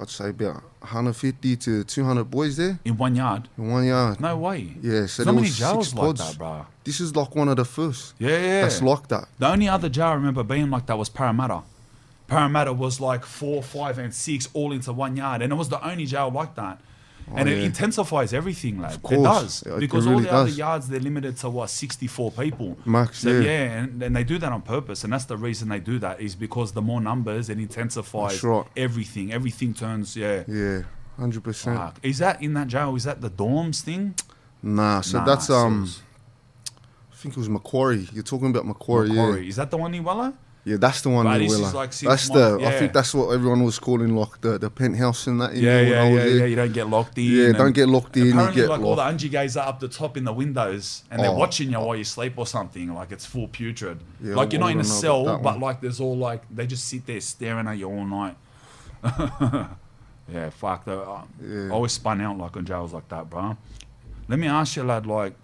I'd 0.00 0.08
say 0.08 0.28
about 0.30 0.62
150 0.80 1.56
to 1.56 1.82
200 1.84 2.24
boys 2.30 2.56
there 2.56 2.78
In 2.84 2.96
one 2.96 3.16
yard? 3.16 3.48
in 3.58 3.68
one 3.70 3.84
yard. 3.84 4.20
No 4.20 4.36
way. 4.36 4.74
Yeah, 4.80 5.06
so 5.06 5.24
there 5.24 5.32
many 5.32 5.48
was 5.48 5.58
jails 5.58 5.92
like 5.94 6.04
pods. 6.06 6.28
that, 6.30 6.38
bro. 6.38 6.66
This 6.84 7.00
is 7.00 7.16
like 7.16 7.34
one 7.34 7.48
of 7.48 7.56
the 7.56 7.64
first. 7.64 8.14
Yeah, 8.18 8.30
yeah. 8.30 8.62
That's 8.62 8.80
like 8.80 9.08
that. 9.08 9.28
the 9.38 9.48
only 9.48 9.68
other 9.68 9.88
jail 9.88 10.06
I 10.06 10.14
remember 10.14 10.44
being 10.44 10.70
like 10.70 10.86
that 10.86 10.96
was 10.96 11.08
Parramatta. 11.08 11.62
Parramatta 12.28 12.72
was 12.72 13.00
like 13.00 13.24
four, 13.24 13.62
five, 13.62 13.98
and 13.98 14.14
six 14.14 14.48
all 14.52 14.70
into 14.72 14.92
one 14.92 15.16
yard, 15.16 15.42
and 15.42 15.52
it 15.52 15.56
was 15.56 15.68
the 15.68 15.84
only 15.84 16.06
jail 16.06 16.30
like 16.30 16.54
that. 16.54 16.80
And 17.34 17.48
Oh, 17.48 17.52
it 17.52 17.58
yeah. 17.58 17.64
intensifies 17.64 18.32
everything, 18.32 18.80
like 18.80 18.94
It 18.94 19.02
course. 19.02 19.22
does 19.22 19.62
it 19.62 19.80
because 19.80 20.06
all 20.06 20.12
really 20.14 20.24
the 20.24 20.32
other 20.32 20.50
yards 20.50 20.88
they're 20.88 21.00
limited 21.00 21.36
to 21.38 21.50
what 21.50 21.70
sixty-four 21.70 22.30
people. 22.32 22.76
Max, 22.84 23.18
So 23.20 23.30
yeah. 23.30 23.40
yeah, 23.40 23.78
and, 23.82 24.02
and 24.02 24.14
they 24.16 24.24
do 24.24 24.38
that 24.38 24.50
on 24.52 24.62
purpose, 24.62 25.04
and 25.04 25.12
that's 25.12 25.26
the 25.26 25.36
reason 25.36 25.68
they 25.68 25.80
do 25.80 25.98
that 25.98 26.20
is 26.20 26.34
because 26.34 26.72
the 26.72 26.82
more 26.82 27.00
numbers 27.00 27.48
it 27.50 27.58
intensifies 27.58 28.42
right. 28.42 28.64
everything. 28.76 29.32
Everything 29.32 29.74
turns 29.74 30.16
yeah. 30.16 30.44
Yeah, 30.48 30.82
hundred 31.18 31.44
percent. 31.44 31.94
Is 32.02 32.18
that 32.18 32.42
in 32.42 32.54
that 32.54 32.68
jail? 32.68 32.94
Is 32.96 33.04
that 33.04 33.20
the 33.20 33.30
dorms 33.30 33.80
thing? 33.82 34.14
Nah, 34.62 35.00
so 35.02 35.18
Nah, 35.18 35.24
that's 35.24 35.50
um, 35.50 35.88
I 37.12 37.16
think 37.16 37.36
it 37.36 37.38
was 37.38 37.48
Macquarie. 37.48 38.08
You're 38.12 38.22
talking 38.22 38.50
about 38.50 38.64
Macquarie, 38.66 39.08
Macquarie. 39.08 39.48
Is 39.48 39.56
that 39.56 39.70
the 39.70 39.76
one 39.76 39.94
in 39.94 40.04
Wella? 40.04 40.34
Yeah. 40.68 40.72
Yeah, 40.72 40.76
that's 40.78 41.00
the 41.02 41.08
one. 41.08 41.24
Right, 41.26 41.40
in 41.42 41.48
Willa. 41.48 41.70
like 41.72 41.90
that's 41.90 42.02
months- 42.02 42.28
the. 42.28 42.66
I 42.66 42.78
think 42.78 42.92
that's 42.92 43.14
what 43.14 43.30
everyone 43.30 43.62
was 43.64 43.78
calling 43.78 44.14
like 44.14 44.40
the 44.40 44.58
the 44.58 44.70
penthouse 44.70 45.26
and 45.26 45.40
that. 45.40 45.54
Yeah, 45.54 45.80
yeah, 45.80 46.08
yeah, 46.08 46.24
yeah. 46.24 46.44
You 46.44 46.56
don't 46.56 46.72
get 46.72 46.86
locked 46.88 47.16
in. 47.18 47.24
Yeah, 47.24 47.52
don't 47.52 47.72
get 47.74 47.88
locked 47.88 48.16
in. 48.16 48.26
You 48.26 48.32
get 48.52 48.68
like 48.68 48.80
all 48.80 48.94
the 48.96 49.02
locked. 49.02 49.12
Angie 49.12 49.28
guys 49.30 49.56
are 49.56 49.66
up 49.68 49.80
the 49.80 49.88
top 49.88 50.16
in 50.16 50.24
the 50.24 50.32
windows, 50.32 51.04
and 51.10 51.20
they're 51.22 51.30
Oh. 51.30 51.34
watching 51.44 51.70
you 51.70 51.78
while 51.80 51.96
you 51.96 52.04
sleep 52.04 52.34
or 52.36 52.46
something. 52.46 52.92
Like 52.94 53.12
it's 53.12 53.24
full 53.26 53.48
putrid. 53.48 53.98
Yeah, 54.22 54.34
like 54.34 54.52
you're 54.52 54.60
not 54.60 54.72
in 54.72 54.80
a 54.80 54.84
wanna 54.84 54.88
know 54.88 54.94
about 54.94 55.00
cell, 55.00 55.24
but 55.38 55.52
one. 55.54 55.60
like 55.60 55.80
there's 55.80 56.00
all 56.00 56.16
like 56.16 56.42
they 56.54 56.66
just 56.66 56.84
sit 56.86 57.06
there 57.06 57.20
staring 57.20 57.66
at 57.66 57.78
you 57.78 57.88
all 57.88 58.04
night. 58.04 58.36
yeah, 60.32 60.50
fuck. 60.50 60.84
Though, 60.84 61.22
Yeah. 61.42 61.66
I 61.68 61.70
always 61.70 61.92
spun 61.92 62.20
out 62.20 62.36
like 62.38 62.56
on 62.56 62.64
jails 62.66 62.92
like 62.92 63.08
that, 63.08 63.30
bro. 63.30 63.56
Let 64.28 64.38
me 64.38 64.46
ask 64.46 64.76
you, 64.76 64.82
lad. 64.84 65.06
Like 65.06 65.34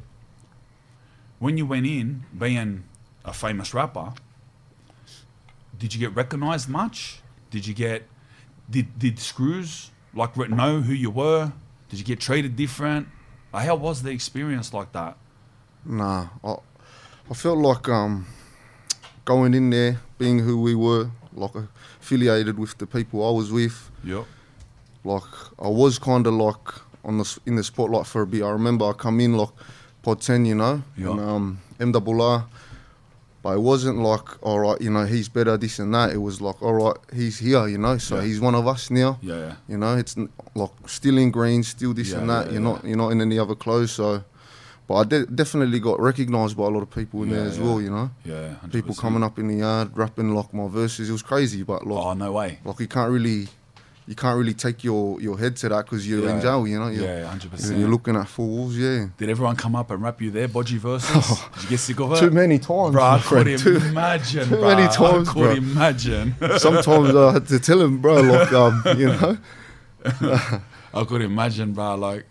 when 1.38 1.56
you 1.56 1.66
went 1.66 1.86
in, 1.86 2.24
being 2.36 2.84
a 3.24 3.32
famous 3.32 3.72
rapper, 3.72 4.12
did 5.84 5.92
you 5.92 6.00
get 6.00 6.16
recognized 6.16 6.66
much? 6.70 7.20
Did 7.50 7.66
you 7.66 7.74
get 7.74 8.08
did 8.70 8.98
did 8.98 9.18
screws 9.18 9.90
like 10.14 10.34
know 10.48 10.80
who 10.80 10.94
you 10.94 11.10
were? 11.10 11.52
Did 11.90 11.98
you 11.98 12.06
get 12.06 12.20
treated 12.20 12.56
different? 12.56 13.06
Like, 13.52 13.66
how 13.66 13.74
was 13.74 14.02
the 14.02 14.10
experience 14.10 14.72
like 14.72 14.92
that? 14.92 15.18
Nah, 15.84 16.28
I, 16.42 16.54
I 17.30 17.34
felt 17.34 17.58
like 17.58 17.86
um, 17.90 18.26
going 19.26 19.52
in 19.52 19.68
there, 19.68 20.00
being 20.16 20.38
who 20.38 20.58
we 20.58 20.74
were, 20.74 21.10
like 21.34 21.50
affiliated 22.00 22.58
with 22.58 22.78
the 22.78 22.86
people 22.86 23.22
I 23.28 23.32
was 23.32 23.52
with. 23.52 23.90
Yep. 24.04 24.24
Like 25.04 25.30
I 25.58 25.68
was 25.68 25.98
kind 25.98 26.26
of 26.26 26.32
like 26.32 26.66
on 27.04 27.18
the 27.18 27.38
in 27.44 27.56
the 27.56 27.62
spotlight 27.64 28.06
for 28.06 28.22
a 28.22 28.26
bit. 28.26 28.42
I 28.42 28.48
remember 28.52 28.86
I 28.88 28.94
come 28.94 29.20
in 29.20 29.36
like 29.36 29.50
pod 30.02 30.22
ten, 30.22 30.46
you 30.46 30.54
know, 30.54 30.82
Yeah. 30.96 31.10
and 31.10 31.20
um, 31.20 31.60
MRR. 31.78 32.46
But 33.44 33.56
it 33.58 33.60
wasn't 33.60 33.98
like, 33.98 34.26
all 34.42 34.58
right, 34.60 34.80
you 34.80 34.88
know, 34.90 35.04
he's 35.04 35.28
better, 35.28 35.58
this 35.58 35.78
and 35.78 35.94
that. 35.94 36.12
It 36.12 36.16
was 36.28 36.40
like, 36.40 36.62
all 36.62 36.72
right, 36.72 36.96
he's 37.12 37.38
here, 37.38 37.68
you 37.68 37.76
know, 37.76 37.98
so 37.98 38.16
Yeah. 38.16 38.24
he's 38.24 38.40
one 38.40 38.54
of 38.54 38.66
us 38.66 38.90
now. 38.90 39.18
Yeah, 39.20 39.36
yeah. 39.38 39.54
You 39.68 39.76
know, 39.76 39.96
it's 39.98 40.16
like 40.54 40.70
still 40.86 41.18
in 41.18 41.30
green, 41.30 41.62
still 41.62 41.92
this 41.92 42.08
Yeah, 42.12 42.20
and 42.20 42.30
that. 42.30 42.50
you're 42.50 42.62
not, 42.62 42.82
you're 42.86 42.96
not 42.96 43.10
in 43.10 43.20
any 43.20 43.38
other 43.38 43.54
clothes. 43.54 43.92
So, 43.92 44.24
but 44.88 44.94
I 44.94 45.04
de- 45.04 45.26
definitely 45.26 45.78
got 45.78 46.00
recognised 46.00 46.56
by 46.56 46.64
a 46.64 46.68
lot 46.70 46.80
of 46.80 46.90
people 46.90 47.22
in 47.24 47.28
there 47.30 47.44
as 47.44 47.58
well. 47.58 47.82
You 47.82 47.90
know, 47.90 48.10
Yeah. 48.24 48.54
100%. 48.64 48.72
people 48.72 48.94
coming 48.94 49.22
up 49.22 49.38
in 49.38 49.48
the 49.48 49.56
yard 49.56 49.90
rapping 49.94 50.34
like 50.34 50.54
my 50.54 50.66
verses. 50.66 51.10
It 51.10 51.12
was 51.12 51.22
crazy, 51.22 51.62
but 51.64 51.86
like, 51.86 52.02
Oh 52.02 52.14
no 52.14 52.32
way. 52.32 52.60
like 52.64 52.80
you 52.80 52.88
can't 52.88 53.10
really, 53.10 53.48
you 54.06 54.14
can't 54.14 54.36
really 54.38 54.52
take 54.54 54.84
your 54.84 55.20
your 55.20 55.38
head 55.38 55.56
to 55.56 55.68
that 55.70 55.84
because 55.86 56.06
you're 56.08 56.24
Yeah. 56.24 56.34
in 56.36 56.40
jail. 56.42 56.66
You 56.66 56.78
know, 56.78 56.88
you're, 56.88 57.04
Yeah, 57.04 57.26
hundred 57.26 57.44
you're, 57.44 57.50
percent. 57.52 57.78
you're 57.78 57.88
looking 57.88 58.16
at 58.16 58.38
walls. 58.38 58.76
Yeah, 58.76 59.06
Did 59.16 59.30
everyone 59.30 59.56
come 59.56 59.74
up 59.74 59.90
and 59.90 60.02
rap 60.02 60.20
you 60.20 60.30
there, 60.30 60.48
Bodgy 60.48 60.78
verses? 60.78 61.28
Did 61.54 61.62
you 61.64 61.68
get 61.70 61.80
sick 61.80 62.00
of 62.00 62.12
it? 62.12 62.18
too 62.20 62.30
many 62.30 62.58
times, 62.58 62.92
Bro, 62.92 63.02
I 63.02 63.18
could 63.20 63.58
Too- 63.58 63.76
imagine, 63.76 64.44
too 64.48 64.56
bro. 64.56 64.74
many 64.76 64.88
times, 64.92 65.28
I 65.28 65.32
could 65.32 65.40
bro. 65.42 65.50
imagine. 65.52 66.34
Sometimes 66.58 67.14
I 67.14 67.32
had 67.32 67.48
to 67.48 67.58
tell 67.58 67.80
him, 67.80 67.98
bro, 68.00 68.20
like, 68.20 68.52
um, 68.52 68.82
you 68.98 69.06
know, 69.06 69.38
I 70.04 71.04
could 71.06 71.22
imagine, 71.22 71.72
bro. 71.72 71.94
Like, 71.96 72.26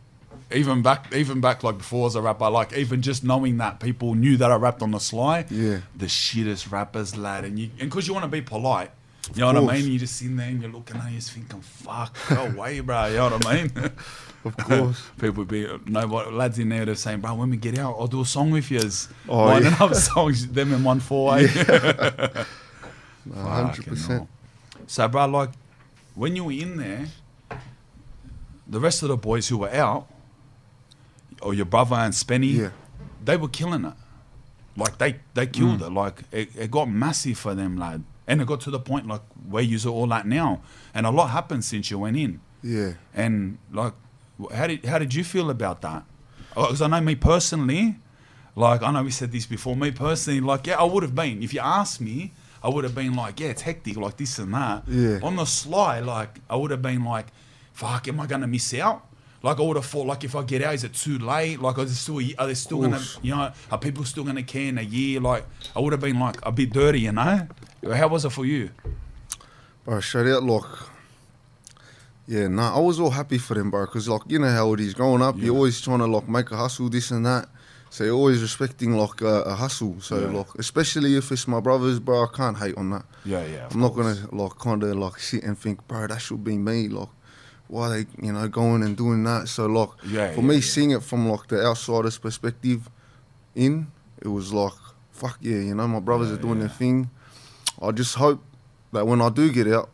even 0.54 0.82
back, 0.84 1.14
even 1.16 1.42
back, 1.42 1.64
like 1.64 1.80
before 1.80 2.06
as 2.08 2.16
a 2.16 2.22
rapper, 2.22 2.50
like 2.50 2.74
even 2.78 3.02
just 3.02 3.24
knowing 3.24 3.58
that 3.58 3.80
people 3.80 4.14
knew 4.14 4.38
that 4.38 4.52
I 4.52 4.56
rapped 4.56 4.82
on 4.84 4.92
the 4.92 5.00
sly, 5.00 5.46
Yeah. 5.50 5.80
the 5.96 6.06
shittest 6.06 6.72
rappers, 6.72 7.18
lad, 7.18 7.44
and 7.46 7.58
you, 7.58 7.70
and 7.80 7.90
because 7.90 8.08
you 8.08 8.14
want 8.14 8.24
to 8.26 8.30
be 8.30 8.42
polite, 8.42 8.92
you 9.36 9.42
know 9.42 9.62
what 9.62 9.74
I 9.76 9.78
mean. 9.82 9.92
You 9.92 10.00
just 10.00 10.22
in 10.22 10.36
there 10.36 10.48
and 10.50 10.62
you're 10.62 10.72
looking 10.72 10.98
at, 10.98 11.10
you 11.12 11.18
just 11.18 11.32
thinking, 11.32 11.62
"Fuck, 11.62 12.16
go 12.30 12.46
away, 12.46 12.80
bro." 12.82 13.06
You 13.08 13.18
know 13.18 13.30
what 13.30 13.46
I 13.48 13.54
mean? 13.64 13.72
of 14.46 14.58
course. 14.58 15.02
People 15.20 15.36
would 15.44 15.48
be 15.48 15.68
no 15.86 16.06
what 16.08 16.34
lads 16.34 16.60
in 16.60 16.70
there. 16.70 16.86
They're 16.86 16.96
saying, 16.96 17.22
"Bro, 17.22 17.36
when 17.36 17.50
we 17.50 17.58
get 17.58 17.78
out, 17.80 17.96
I'll 18.00 18.08
do 18.08 18.22
a 18.22 18.26
song 18.26 18.52
with 18.52 18.70
yous." 18.70 19.08
Oh, 19.30 19.46
Lining 19.46 19.72
yeah. 19.72 19.84
up 19.84 19.94
songs, 19.96 20.48
them 20.48 20.74
in 20.74 20.84
one 20.84 21.00
four. 21.00 21.38
eh? 21.38 21.48
hundred 23.34 23.76
Fucking 23.78 23.84
percent. 23.86 24.12
hell. 24.20 24.28
So, 24.88 25.08
bro, 25.08 25.26
like 25.28 25.50
when 26.16 26.36
you 26.36 26.44
were 26.46 26.52
in 26.52 26.78
there, 26.78 27.06
the 28.68 28.80
rest 28.80 29.02
of 29.04 29.10
the 29.10 29.18
boys 29.18 29.48
who 29.48 29.60
were 29.60 29.72
out, 29.74 30.08
or 31.42 31.54
your 31.54 31.66
brother 31.66 31.96
and 31.96 32.14
Spenny, 32.14 32.54
Yeah. 32.56 32.70
they 33.24 33.38
were 33.38 33.48
killing 33.48 33.86
it. 33.86 33.94
Like 34.76 34.98
they 34.98 35.20
they 35.34 35.48
killed 35.48 35.80
Mm. 35.82 35.88
it. 35.88 35.94
Like 35.94 36.24
it, 36.32 36.50
it 36.56 36.72
got 36.72 36.90
massive 36.90 37.38
for 37.38 37.54
them, 37.56 37.78
lad. 37.78 38.04
And 38.26 38.42
it 38.42 38.48
got 38.48 38.62
to 38.62 38.72
the 38.72 38.80
point 38.80 39.08
like 39.08 39.22
where 39.50 39.64
you're 39.64 39.92
all 39.92 40.14
at 40.14 40.26
now, 40.26 40.62
and 40.94 41.06
a 41.06 41.12
lot 41.12 41.28
happened 41.28 41.66
since 41.66 41.92
you 41.92 42.00
went 42.00 42.18
in. 42.18 42.40
Yeah. 42.62 42.94
And 43.14 43.58
like 43.72 43.94
how 44.54 44.68
did 44.68 44.86
how 44.86 45.00
did 45.00 45.14
you 45.14 45.24
feel 45.24 45.50
about 45.50 45.82
that? 45.82 46.04
Oh, 46.56 46.68
because 46.68 46.82
I 46.82 46.88
know 46.88 47.02
me 47.02 47.16
personally, 47.16 47.98
like 48.56 48.82
I 48.82 48.92
know 48.92 49.04
we 49.04 49.12
said 49.12 49.32
this 49.32 49.46
before. 49.46 49.76
Me 49.76 49.92
personally, 49.92 50.40
like 50.40 50.68
yeah, 50.68 50.80
I 50.80 50.84
would 50.84 51.04
have 51.04 51.16
been 51.16 51.44
if 51.44 51.54
you 51.54 51.60
asked 51.60 52.00
me. 52.00 52.34
I 52.64 52.70
would 52.70 52.86
have 52.86 52.96
been 52.96 53.14
like, 53.14 53.42
yeah, 53.42 53.50
it's 53.50 53.64
hectic, 53.64 53.98
like 53.98 54.16
this 54.16 54.40
and 54.40 54.54
that. 54.54 54.84
Yeah. 54.88 55.20
On 55.22 55.36
the 55.36 55.44
sly, 55.44 56.00
like 56.00 56.40
I 56.50 56.56
would 56.56 56.72
have 56.72 56.82
been 56.82 57.04
like, 57.04 57.28
fuck, 57.74 58.08
am 58.08 58.22
I 58.22 58.26
gonna 58.26 58.48
miss 58.48 58.74
out? 58.76 59.06
Like 59.42 59.60
I 59.60 59.64
would 59.64 59.76
have 59.76 59.86
thought, 59.86 60.08
like 60.08 60.24
if 60.24 60.34
I 60.34 60.44
get 60.44 60.62
out, 60.62 60.74
is 60.74 60.86
it 60.86 60.94
too 60.94 61.20
late? 61.20 61.60
Like 61.60 61.78
are 61.78 61.84
they 61.84 61.92
still, 61.92 62.22
are 62.40 62.48
they 62.48 62.54
still 62.54 62.80
gonna, 62.80 63.02
you 63.22 63.36
know, 63.36 63.52
are 63.70 63.78
people 63.78 64.06
still 64.06 64.24
gonna 64.24 64.44
care 64.44 64.70
in 64.70 64.78
a 64.78 64.82
year? 64.82 65.20
Like 65.20 65.46
I 65.76 65.82
would 65.82 65.92
have 65.92 66.00
been 66.00 66.18
like 66.18 66.38
a 66.44 66.54
bit 66.54 66.72
dirty, 66.72 67.02
you 67.02 67.12
know. 67.12 67.46
How 67.92 68.08
was 68.08 68.26
it 68.26 68.32
for 68.32 68.46
you? 68.46 68.70
Bro, 69.86 70.00
straight 70.02 70.32
out, 70.32 70.44
like, 70.44 70.64
yeah, 72.28 72.48
nah, 72.48 72.76
I 72.76 72.80
was 72.80 73.00
all 73.00 73.10
happy 73.10 73.38
for 73.38 73.54
them, 73.56 73.70
bro, 73.70 73.86
because, 73.86 74.08
like, 74.08 74.22
you 74.28 74.40
know 74.40 74.50
how 74.50 74.74
it 74.74 74.80
is. 74.80 74.94
Growing 74.94 75.22
up, 75.22 75.36
Yeah. 75.38 75.46
you're 75.46 75.56
always 75.56 75.82
trying 75.82 76.00
to, 76.00 76.08
like, 76.08 76.30
make 76.30 76.50
a 76.52 76.58
hustle, 76.58 76.90
this 76.90 77.12
and 77.12 77.26
that. 77.26 77.50
So 77.90 78.06
you're 78.06 78.16
always 78.16 78.42
respecting, 78.42 78.94
like, 78.96 79.22
a, 79.22 79.42
a 79.42 79.56
hustle. 79.56 79.98
So, 80.00 80.20
Yeah. 80.22 80.38
like, 80.38 80.48
especially 80.58 81.16
if 81.18 81.32
it's 81.32 81.48
my 81.48 81.60
brothers, 81.60 82.00
bro, 82.00 82.24
I 82.24 82.28
can't 82.34 82.58
hate 82.58 82.78
on 82.78 82.92
that. 82.92 83.04
Yeah, 83.26 83.46
yeah. 83.46 83.68
I'm 83.70 83.80
not 83.82 83.94
going 83.94 84.16
to, 84.16 84.34
like, 84.36 84.58
kind 84.58 84.82
of, 84.84 84.96
like, 84.96 85.20
sit 85.20 85.44
and 85.44 85.58
think, 85.60 85.86
bro, 85.88 86.08
that 86.08 86.22
should 86.22 86.44
be 86.44 86.58
me. 86.58 86.88
Like, 86.88 87.10
why 87.68 87.90
they, 87.90 88.06
you 88.26 88.32
know, 88.32 88.48
going 88.48 88.84
and 88.84 88.96
doing 88.96 89.24
that? 89.26 89.50
So, 89.50 89.66
like, 89.66 89.90
Yeah, 90.06 90.32
for 90.34 90.42
yeah, 90.42 90.48
me, 90.48 90.62
seeing 90.62 90.92
it 90.92 91.04
from, 91.04 91.28
like, 91.28 91.48
the 91.50 91.64
outsider's 91.66 92.18
perspective 92.18 92.90
in, 93.54 93.88
it 94.22 94.30
was 94.30 94.54
like, 94.54 94.74
fuck 95.12 95.38
yeah, 95.42 95.58
you 95.58 95.76
know, 95.76 95.88
my 95.88 96.00
brothers 96.00 96.32
are 96.32 96.38
doing 96.38 96.60
their 96.60 96.70
thing. 96.70 97.10
I 97.82 97.92
just 97.92 98.16
hope 98.16 98.42
that 98.92 99.06
when 99.08 99.22
I 99.22 99.30
do 99.30 99.52
get 99.52 99.68
out, 99.68 99.90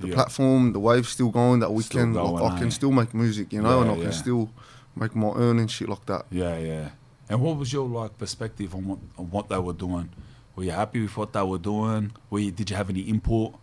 the 0.00 0.08
Yeah. 0.08 0.14
platform, 0.14 0.72
the 0.72 0.80
wave's 0.80 1.08
still 1.08 1.30
going, 1.30 1.60
that 1.60 1.72
we 1.72 1.82
Still 1.82 2.00
can, 2.02 2.12
going, 2.12 2.32
like, 2.34 2.52
I 2.52 2.56
eh? 2.56 2.58
can 2.58 2.70
still 2.70 2.90
make 2.92 3.14
music, 3.14 3.52
you 3.52 3.62
know, 3.62 3.76
Yeah, 3.76 3.82
and 3.82 3.90
I 3.92 3.94
yeah. 3.96 4.02
can 4.04 4.12
still 4.12 4.50
make 4.96 5.14
my 5.14 5.32
earning 5.36 5.68
shit 5.68 5.88
like 5.88 6.04
that. 6.06 6.26
Yeah, 6.30 6.58
yeah. 6.58 6.88
And 7.28 7.40
what 7.40 7.56
was 7.56 7.72
your 7.72 7.88
like 7.88 8.18
perspective 8.18 8.74
on 8.74 8.86
what 8.86 8.98
on 9.16 9.30
what 9.30 9.48
they 9.48 9.58
were 9.58 9.72
doing? 9.72 10.10
Were 10.56 10.64
you 10.64 10.72
happy 10.72 11.00
with 11.00 11.16
what 11.16 11.32
they 11.32 11.42
were 11.42 11.58
doing? 11.58 12.12
Were 12.28 12.40
you, 12.40 12.50
did 12.50 12.68
you 12.68 12.76
have 12.76 12.90
any 12.90 13.00
input? 13.00 13.54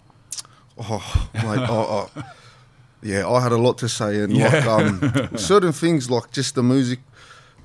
Oh, 0.77 1.29
mate, 1.35 1.67
oh, 1.69 2.09
oh. 2.15 2.23
yeah, 3.03 3.27
I 3.27 3.41
had 3.41 3.51
a 3.51 3.57
lot 3.57 3.77
to 3.79 3.89
say, 3.89 4.21
and 4.21 4.35
like 4.38 4.65
um, 4.65 5.29
certain 5.38 5.71
things, 5.73 6.09
like 6.09 6.31
just 6.31 6.55
the 6.55 6.63
music, 6.63 6.99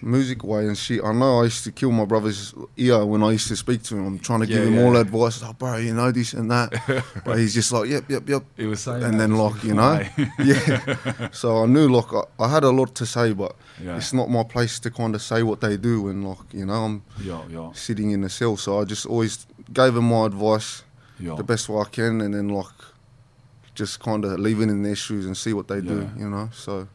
music 0.04 0.44
way 0.44 0.66
and 0.66 0.76
shit. 0.76 1.02
I 1.02 1.12
know 1.12 1.40
I 1.40 1.44
used 1.44 1.64
to 1.64 1.72
kill 1.72 1.90
my 1.90 2.04
brother's 2.04 2.54
ear 2.76 3.04
when 3.06 3.22
I 3.22 3.32
used 3.32 3.48
to 3.48 3.56
speak 3.56 3.82
to 3.84 3.96
him. 3.96 4.06
I'm 4.06 4.18
trying 4.18 4.40
to 4.40 4.46
Yeah, 4.46 4.56
give 4.58 4.68
him 4.68 4.74
yeah. 4.74 4.84
all 4.84 4.96
advice, 4.96 5.42
like, 5.42 5.58
bro, 5.58 5.76
you 5.78 5.94
know 5.94 6.10
this 6.12 6.34
and 6.34 6.50
that, 6.50 6.72
but 7.24 7.38
he's 7.38 7.54
just 7.54 7.72
like, 7.72 7.88
yep, 7.88 8.04
yep, 8.10 8.28
yep. 8.28 8.44
It 8.56 8.66
was 8.66 8.80
saying 8.80 9.02
and 9.02 9.18
then 9.20 9.36
like 9.36 9.64
you 9.64 9.74
know 9.74 10.00
yeah 10.38 11.28
so 11.32 11.62
i 11.64 11.66
knew 11.66 11.88
like 11.88 12.12
I, 12.12 12.22
I 12.44 12.48
had 12.48 12.64
a 12.64 12.70
lot 12.70 12.94
to 12.96 13.06
say 13.06 13.32
but 13.32 13.56
Yeah. 13.82 13.96
it's 13.96 14.12
not 14.12 14.28
my 14.30 14.42
place 14.44 14.78
to 14.80 14.90
kind 14.90 15.14
of 15.14 15.22
say 15.22 15.42
what 15.42 15.60
they 15.60 15.76
do 15.76 16.08
and 16.08 16.28
like 16.28 16.52
you 16.52 16.66
know 16.66 16.84
i'm 16.86 17.02
yeah, 17.22 17.42
yeah, 17.48 17.72
sitting 17.72 18.10
in 18.12 18.20
the 18.22 18.28
cell 18.28 18.56
so 18.56 18.80
i 18.80 18.84
just 18.84 19.06
always 19.06 19.46
gave 19.72 19.96
him 19.96 20.04
my 20.08 20.26
advice 20.26 20.82
the 21.18 21.42
best 21.44 21.68
way 21.68 21.80
i 21.80 21.88
can 21.88 22.20
and 22.20 22.34
then 22.34 22.48
like 22.48 22.78
just 23.74 24.00
kind 24.00 24.24
of 24.24 24.38
leave 24.38 24.60
it 24.60 24.68
in 24.68 24.82
their 24.82 24.96
shoes 24.96 25.26
and 25.26 25.36
see 25.36 25.52
what 25.52 25.66
they 25.68 25.80
do 25.80 26.08
you 26.18 26.28
know 26.28 26.48
so 26.52 26.86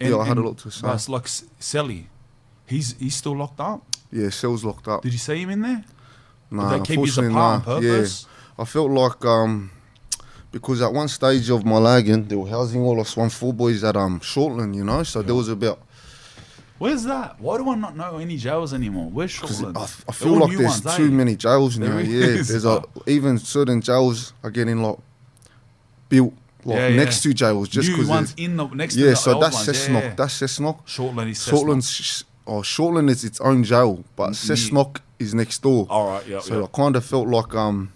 And- 0.00 0.10
yeah 0.10 0.18
i 0.18 0.24
had 0.24 0.38
a 0.38 0.42
lot 0.42 0.58
to 0.58 0.70
say 0.70 0.86
Russ, 0.86 1.08
like 1.08 1.24
S- 1.24 1.44
Celly, 1.60 2.06
he's 2.72 2.88
he's 2.98 3.16
still 3.22 3.36
locked 3.42 3.60
up. 3.70 3.80
yeah 4.18 4.30
cell's 4.30 4.62
locked 4.64 4.86
up 4.92 5.00
Did 5.02 5.12
you 5.12 5.18
see 5.28 5.38
him 5.42 5.50
in 5.56 5.60
there? 5.68 5.82
nah, 6.50 6.70
Did 6.70 6.80
they 6.80 6.86
keep 6.88 7.00
his 7.06 7.18
unfortunately, 7.18 7.34
nah. 7.34 7.60
purpose? 7.60 8.14
yeah 8.26 8.62
i 8.62 8.64
felt 8.74 8.90
like 9.02 9.20
um 9.24 9.70
because 10.56 10.82
at 10.82 10.92
one 10.92 11.08
stage 11.08 11.48
of 11.48 11.64
my 11.64 11.78
lagging, 11.78 12.28
they 12.28 12.36
were 12.36 12.46
housing 12.56 12.82
all 12.82 13.00
us 13.00 13.16
one 13.16 13.30
four 13.30 13.54
boys 13.54 13.82
at 13.84 13.96
um 13.96 14.20
Shortland, 14.20 14.74
you 14.74 14.84
know. 14.84 15.02
So 15.02 15.22
there 15.22 15.34
was 15.34 15.48
about 15.48 15.78
Where's 16.78 17.04
that? 17.04 17.40
Why 17.40 17.56
do 17.56 17.70
I 17.70 17.74
not 17.76 17.96
know 17.96 18.18
any 18.18 18.36
jails 18.36 18.74
anymore? 18.74 19.08
Where's 19.16 19.32
I, 19.42 19.46
Shortland? 19.46 19.76
I 20.08 20.12
feel 20.12 20.34
like 20.42 20.50
there's 20.58 20.84
ones, 20.84 20.96
too 20.96 21.06
eh? 21.06 21.20
many 21.20 21.36
jails 21.36 21.78
now. 21.78 21.86
There 21.96 22.00
Yeah, 22.02 22.26
is. 22.40 22.48
there's 22.48 22.66
a, 22.66 22.82
even 23.06 23.38
certain 23.38 23.80
jails 23.80 24.34
are 24.44 24.50
getting 24.50 24.82
like 24.82 24.98
built 26.10 26.34
like 26.66 26.76
Yeah, 26.76 26.88
yeah. 26.88 26.96
next 27.02 27.22
to 27.22 27.32
jails 27.32 27.68
just 27.70 27.88
because. 27.88 28.08
ones 28.08 28.34
in 28.36 28.56
the 28.58 28.66
next 28.66 28.96
Yeah, 28.96 29.14
so 29.14 29.40
that's. 29.40 29.56
Cessnock. 29.66 29.88
Yeah, 30.02 30.08
yeah. 30.08 30.14
That's 30.20 30.34
Cessnock. 30.40 30.78
Shortland 30.86 31.30
is 31.30 31.38
Cessnock. 31.38 32.24
Oh 32.46 32.60
Shortland 32.62 33.08
is 33.10 33.24
its 33.24 33.40
own 33.40 33.62
jail, 33.64 34.04
but 34.16 34.28
N- 34.28 34.32
Cessnock 34.34 34.98
is 35.18 35.34
next 35.34 35.62
door. 35.62 35.86
All 35.88 36.06
right, 36.08 36.26
yeah, 36.26 36.40
So 36.40 36.58
yeah. 36.58 36.64
I 36.64 36.66
kind 36.76 36.96
of 36.96 37.04
felt 37.04 37.28
like 37.28 37.54
um, 37.54 37.92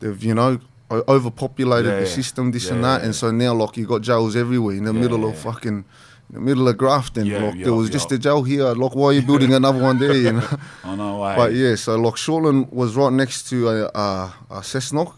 they've 0.00 0.22
you 0.24 0.34
know 0.34 0.58
overpopulated 0.90 1.92
Yeah, 1.92 2.00
the 2.00 2.06
system, 2.06 2.50
this 2.50 2.66
Yeah, 2.66 2.74
and 2.74 2.84
that, 2.84 3.02
and 3.02 3.14
so 3.14 3.30
now 3.30 3.54
like 3.54 3.76
you 3.76 3.86
got 3.86 4.02
jails 4.02 4.34
everywhere 4.36 4.76
in 4.76 4.84
the 4.84 4.92
middle 4.92 5.28
of 5.28 5.38
fucking. 5.38 5.84
In 6.32 6.34
the 6.36 6.40
middle 6.42 6.68
of 6.68 6.76
Grafton, 6.78 7.28
like 7.28 7.58
there 7.64 7.74
was 7.74 7.90
just 7.90 8.12
a 8.12 8.18
jail 8.18 8.44
here. 8.44 8.66
Like, 8.72 8.94
why 8.94 9.06
are 9.06 9.12
you 9.14 9.22
building 9.22 9.52
another 9.52 9.82
one 9.82 9.98
there? 9.98 10.14
You 10.14 10.34
know, 10.34 10.48
I 10.84 10.94
know. 10.94 11.24
eh? 11.30 11.34
but 11.34 11.52
yeah, 11.52 11.74
so 11.74 11.96
like 11.96 12.14
Shortland 12.14 12.72
was 12.72 12.94
right 12.94 13.12
next 13.12 13.48
to 13.50 13.68
a, 13.68 13.84
a, 13.86 14.34
a 14.50 14.60
Cessnock, 14.60 15.12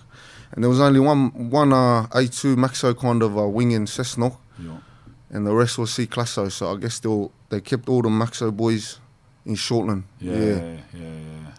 and 0.53 0.65
there 0.65 0.71
was 0.71 0.81
only 0.81 1.01
one 1.01 1.51
one 1.51 1.71
uh, 1.75 2.07
A2 2.13 2.57
Maxo 2.57 2.99
kind 2.99 3.23
of 3.23 3.37
uh, 3.37 3.47
wing 3.47 3.73
in 3.73 3.85
Cessnock, 3.85 4.39
Yeah. 4.59 4.79
and 5.31 5.47
the 5.47 5.55
rest 5.55 5.77
was 5.77 5.93
C 5.93 6.07
Classo. 6.07 6.51
So 6.51 6.73
I 6.75 6.79
guess 6.79 6.99
they 7.01 7.11
all, 7.11 7.31
they 7.53 7.61
kept 7.61 7.87
all 7.89 8.01
the 8.01 8.09
Maxo 8.09 8.51
boys 8.51 8.99
in 9.45 9.55
Shortland. 9.55 10.05
Yeah, 10.19 10.33
yeah, 10.33 10.81
yeah, 10.95 11.53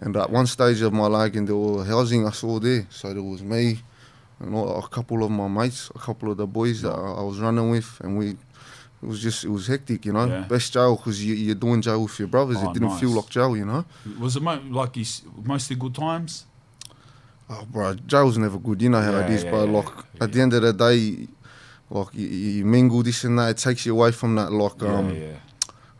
And 0.00 0.16
at 0.16 0.30
one 0.30 0.46
stage 0.46 0.80
of 0.82 0.92
my 0.92 1.06
lagging, 1.06 1.44
they 1.46 1.52
were 1.52 1.84
housing 1.84 2.26
us 2.26 2.42
all 2.42 2.58
there. 2.58 2.86
So 2.90 3.14
there 3.14 3.22
was 3.22 3.40
me 3.42 3.78
and 4.40 4.52
all, 4.54 4.84
a 4.84 4.88
couple 4.88 5.22
of 5.22 5.30
my 5.30 5.46
mates, 5.46 5.90
a 5.94 5.98
couple 5.98 6.32
of 6.32 6.36
the 6.38 6.46
boys 6.46 6.82
that 6.82 6.90
I, 6.92 7.20
I 7.20 7.22
was 7.22 7.38
running 7.38 7.70
with, 7.70 8.00
and 8.02 8.18
we. 8.18 8.36
It 9.00 9.06
was 9.06 9.22
just, 9.22 9.44
it 9.44 9.48
was 9.48 9.68
hectic, 9.68 10.06
you 10.06 10.12
know. 10.12 10.26
Yeah. 10.26 10.40
Best 10.48 10.72
jail 10.72 10.96
because 10.96 11.24
you, 11.24 11.32
you're 11.32 11.54
doing 11.54 11.80
jail 11.80 12.02
with 12.02 12.18
your 12.18 12.26
brothers. 12.26 12.56
Oh, 12.58 12.68
it 12.68 12.74
didn't 12.74 12.98
feel 12.98 13.10
like 13.10 13.28
jail, 13.30 13.56
you 13.56 13.64
know. 13.64 13.84
Was 14.18 14.34
it 14.34 14.42
mo- 14.42 14.60
like 14.70 14.96
you, 14.96 15.04
mostly 15.44 15.76
good 15.76 15.94
times? 15.94 16.46
Oh, 17.48 17.64
bro, 17.70 17.94
jail's 17.94 18.36
never 18.38 18.58
good. 18.58 18.82
You 18.82 18.90
know 18.90 19.00
how 19.00 19.12
it 19.18 19.28
Yeah, 19.28 19.36
is, 19.36 19.44
yeah, 19.44 19.50
bro. 19.50 19.64
yeah, 19.66 19.70
Like 19.78 19.88
at 20.20 20.32
the 20.32 20.40
end 20.40 20.52
of 20.52 20.62
the 20.62 20.72
day, 20.72 21.28
like 21.90 22.08
you, 22.14 22.26
you 22.26 22.64
mingle 22.64 23.02
this 23.02 23.24
and 23.24 23.38
that. 23.38 23.50
It 23.50 23.56
takes 23.58 23.86
you 23.86 23.92
away 23.94 24.12
from 24.12 24.34
that 24.36 24.52
like 24.52 24.82
um 24.82 25.14
yeah, 25.14 25.32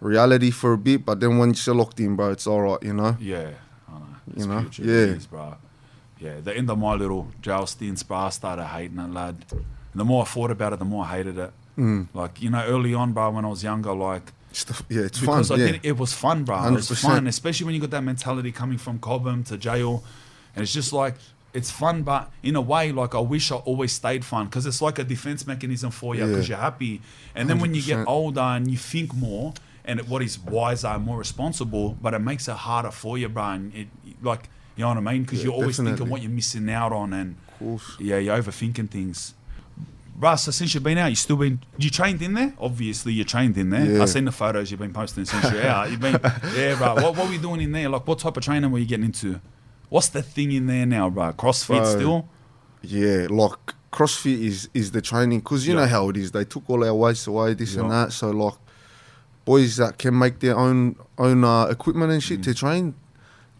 reality 0.00 0.50
for 0.50 0.72
a 0.74 0.78
bit. 0.78 1.04
But 1.04 1.20
then 1.20 1.38
when 1.38 1.54
you're 1.54 1.74
locked 1.74 2.00
in, 2.00 2.16
bro, 2.16 2.30
it's 2.32 2.46
all 2.46 2.62
right. 2.62 2.82
You 2.82 2.94
know. 2.94 3.16
yeah. 3.20 3.50
I 3.88 3.92
know. 3.98 4.06
You 4.36 4.46
know? 4.46 4.60
Yeah. 4.78 4.84
it 4.84 5.08
is, 5.10 5.26
bro. 5.26 5.56
Yeah, 6.20 6.40
the 6.42 6.56
end 6.56 6.68
of 6.68 6.78
my 6.78 6.94
little 6.94 7.28
jail 7.40 7.66
stints, 7.66 8.02
bro, 8.02 8.16
I 8.18 8.28
started 8.30 8.64
hating 8.64 8.96
that 8.96 9.12
lad. 9.12 9.44
And 9.52 9.64
the 10.00 10.04
more 10.04 10.22
I 10.22 10.26
thought 10.26 10.50
about 10.50 10.72
it, 10.72 10.80
the 10.80 10.84
more 10.84 11.04
I 11.04 11.16
hated 11.18 11.38
it. 11.38 11.52
Mm. 11.78 12.08
Like 12.12 12.42
you 12.42 12.50
know, 12.50 12.64
early 12.66 12.92
on, 12.92 13.12
bro, 13.12 13.30
when 13.30 13.44
I 13.44 13.48
was 13.48 13.62
younger, 13.62 13.94
like 13.94 14.32
yeah, 14.88 15.02
it's 15.02 15.18
fun. 15.20 15.44
I 15.50 15.54
Yeah. 15.54 15.66
did 15.72 15.80
it 15.84 15.96
was 15.96 16.12
fun, 16.12 16.44
bro. 16.44 16.66
It 16.66 16.72
was 16.72 16.90
100%. 16.90 17.00
fun, 17.02 17.26
especially 17.28 17.66
when 17.66 17.74
you 17.76 17.80
got 17.80 17.90
that 17.90 18.02
mentality 18.02 18.50
coming 18.50 18.78
from 18.78 18.98
Cobham 18.98 19.44
to 19.44 19.56
jail, 19.56 20.02
and 20.56 20.62
it's 20.64 20.72
just 20.72 20.92
like 20.92 21.14
it's 21.54 21.70
fun, 21.70 22.02
but 22.02 22.30
in 22.42 22.56
a 22.56 22.60
way, 22.60 22.92
like 22.92 23.14
I 23.14 23.20
wish 23.20 23.50
I 23.50 23.56
always 23.56 23.92
stayed 23.92 24.24
fun 24.24 24.46
because 24.46 24.66
it's 24.66 24.82
like 24.82 24.98
a 24.98 25.04
defense 25.04 25.46
mechanism 25.46 25.90
for 25.90 26.14
you 26.14 26.26
because 26.26 26.48
Yeah. 26.48 26.56
you're 26.56 26.62
happy, 26.62 27.00
and 27.34 27.48
then 27.48 27.58
when 27.58 27.74
you 27.74 27.82
get 27.82 28.06
older 28.06 28.40
and 28.40 28.70
you 28.70 28.76
think 28.76 29.14
more 29.14 29.54
and 29.84 30.00
what 30.08 30.22
is 30.22 30.38
wiser 30.38 30.88
and 30.88 31.04
more 31.04 31.16
responsible, 31.18 31.96
but 32.02 32.12
it 32.14 32.18
makes 32.18 32.46
it 32.48 32.56
harder 32.56 32.90
for 32.90 33.16
you, 33.16 33.28
bro. 33.28 33.44
And 33.50 33.74
it 33.74 33.88
like 34.22 34.48
you 34.76 34.82
know 34.82 34.88
what 34.88 34.98
I 34.98 35.00
mean 35.00 35.22
because 35.22 35.38
Yeah, 35.40 35.46
you're 35.46 35.54
always 35.54 35.76
thinking 35.78 36.08
what 36.08 36.20
you're 36.22 36.30
missing 36.30 36.68
out 36.70 36.92
on, 36.92 37.12
and 37.12 37.36
yeah, 37.98 38.18
you're 38.18 38.36
overthinking 38.36 38.90
things. 38.90 39.34
Russ, 40.20 40.42
so 40.44 40.50
since 40.50 40.74
you've 40.74 40.82
been 40.82 40.98
out, 40.98 41.10
you 41.10 41.14
still 41.16 41.36
been 41.36 41.60
you 41.78 41.90
trained 41.90 42.20
in 42.22 42.34
there? 42.34 42.52
Obviously, 42.58 43.12
you 43.12 43.22
trained 43.24 43.56
in 43.56 43.70
there. 43.70 43.84
Yeah. 43.86 44.02
I've 44.02 44.08
seen 44.10 44.24
the 44.24 44.32
photos 44.32 44.70
you've 44.70 44.80
been 44.80 44.92
posting 44.92 45.24
since 45.24 45.50
you're 45.52 45.62
out. 45.64 45.90
You've 45.92 46.00
been, 46.00 46.18
yeah, 46.56 46.74
bro. 46.76 46.94
What, 46.96 47.16
what 47.16 47.28
were 47.28 47.32
you 47.32 47.38
doing 47.38 47.60
in 47.60 47.70
there? 47.70 47.88
Like, 47.88 48.04
what 48.06 48.18
type 48.18 48.36
of 48.36 48.42
training 48.42 48.70
were 48.72 48.80
you 48.80 48.84
getting 48.86 49.04
into? 49.06 49.40
What's 49.88 50.08
the 50.08 50.22
thing 50.22 50.52
in 50.52 50.66
there 50.66 50.86
now, 50.86 51.08
bro? 51.10 51.32
CrossFit 51.32 51.78
Bro, 51.78 51.96
still? 51.96 52.28
Yeah, 52.82 53.26
like 53.30 53.58
CrossFit 53.92 54.40
is 54.44 54.68
is 54.74 54.90
the 54.92 55.00
training 55.00 55.40
because 55.40 55.66
you 55.66 55.74
Yeah. 55.74 55.80
know 55.80 55.86
how 55.86 56.08
it 56.10 56.16
is. 56.16 56.30
They 56.32 56.44
took 56.44 56.64
all 56.68 56.84
our 56.84 56.94
weights 56.94 57.26
away, 57.26 57.54
this 57.54 57.74
and 57.76 57.90
that. 57.90 58.12
So 58.12 58.30
like, 58.30 58.54
boys 59.44 59.76
that 59.78 59.98
can 59.98 60.18
make 60.18 60.40
their 60.40 60.56
own 60.56 60.96
own 61.16 61.44
uh, 61.44 61.64
equipment 61.66 62.12
and 62.12 62.20
Mm. 62.22 62.24
shit 62.26 62.42
to 62.44 62.54
train, 62.54 62.94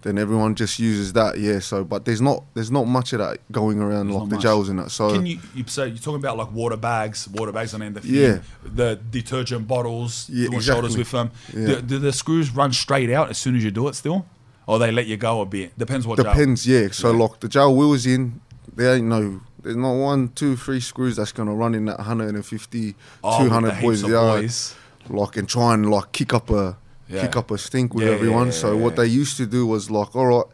then 0.02 0.18
everyone 0.18 0.54
just 0.54 0.78
uses 0.78 1.14
that. 1.14 1.38
Yeah. 1.40 1.58
So, 1.60 1.82
but 1.82 2.04
there's 2.04 2.20
not 2.20 2.44
there's 2.54 2.70
not 2.70 2.86
much 2.86 3.12
of 3.14 3.18
that 3.20 3.38
going 3.50 3.80
around 3.80 4.08
There's 4.08 4.20
like 4.20 4.28
the 4.28 4.34
much. 4.36 4.42
jails 4.42 4.68
and 4.68 4.78
that. 4.78 4.90
So 4.90 5.10
Can 5.14 5.26
you, 5.26 5.38
you 5.54 5.64
so 5.66 5.84
you're 5.84 5.96
talking 5.96 6.20
about 6.20 6.36
like 6.36 6.52
water 6.52 6.76
bags, 6.76 7.26
water 7.28 7.50
bags 7.52 7.72
on 7.74 7.80
the 7.80 7.86
end 7.86 7.96
of 7.96 8.02
the 8.04 8.08
Yeah. 8.10 8.38
the 8.64 9.00
detergent 9.10 9.66
bottles, 9.66 10.28
Yeah, 10.32 10.48
doing 10.50 10.60
shoulders 10.60 10.96
with 10.96 11.10
them. 11.10 11.30
Yeah. 11.56 11.66
Do, 11.66 11.80
do 11.82 11.98
the 11.98 12.12
screws 12.12 12.50
run 12.54 12.72
straight 12.72 13.10
out 13.10 13.30
as 13.30 13.38
soon 13.38 13.56
as 13.56 13.64
you 13.64 13.70
do 13.72 13.88
it 13.88 13.94
still, 13.94 14.26
or 14.68 14.78
they 14.78 14.92
let 14.92 15.06
you 15.06 15.16
go 15.16 15.40
a 15.40 15.46
bit? 15.46 15.76
Depends 15.76 16.06
what. 16.06 16.16
jail. 16.16 16.24
Depends, 16.32 16.64
yeah. 16.66 16.88
So 16.92 17.10
Yeah. 17.10 17.22
like 17.24 17.40
the 17.40 17.48
jail 17.48 17.74
we 17.74 17.86
was 17.86 18.06
in, 18.06 18.40
there 18.76 18.94
ain't 18.94 19.06
no, 19.06 19.40
there's 19.62 19.76
not 19.76 19.94
one, 19.94 20.28
two, 20.28 20.54
three 20.56 20.78
screws 20.80 21.16
that's 21.16 21.32
gonna 21.32 21.54
run 21.54 21.74
in 21.74 21.86
that 21.86 21.98
150, 21.98 22.94
Oh, 23.24 23.42
200 23.42 23.74
the 23.76 23.80
boys, 23.82 24.00
heaps 24.00 24.04
of 24.04 24.10
yeah, 24.10 24.40
boys. 24.40 24.74
like 25.08 25.36
and 25.36 25.48
try 25.48 25.74
and 25.74 25.90
like 25.90 26.12
kick 26.12 26.32
up 26.32 26.50
a 26.50 26.76
Yeah. 27.08 27.22
kick 27.22 27.36
up 27.36 27.50
a 27.50 27.58
stink 27.58 27.94
with 27.94 28.06
Yeah, 28.06 28.12
everyone. 28.12 28.48
yeah, 28.48 28.52
so 28.62 28.76
what 28.76 28.94
they 28.96 29.06
used 29.06 29.36
to 29.38 29.46
do 29.46 29.66
was 29.66 29.90
like, 29.90 30.14
all 30.14 30.26
right, 30.26 30.44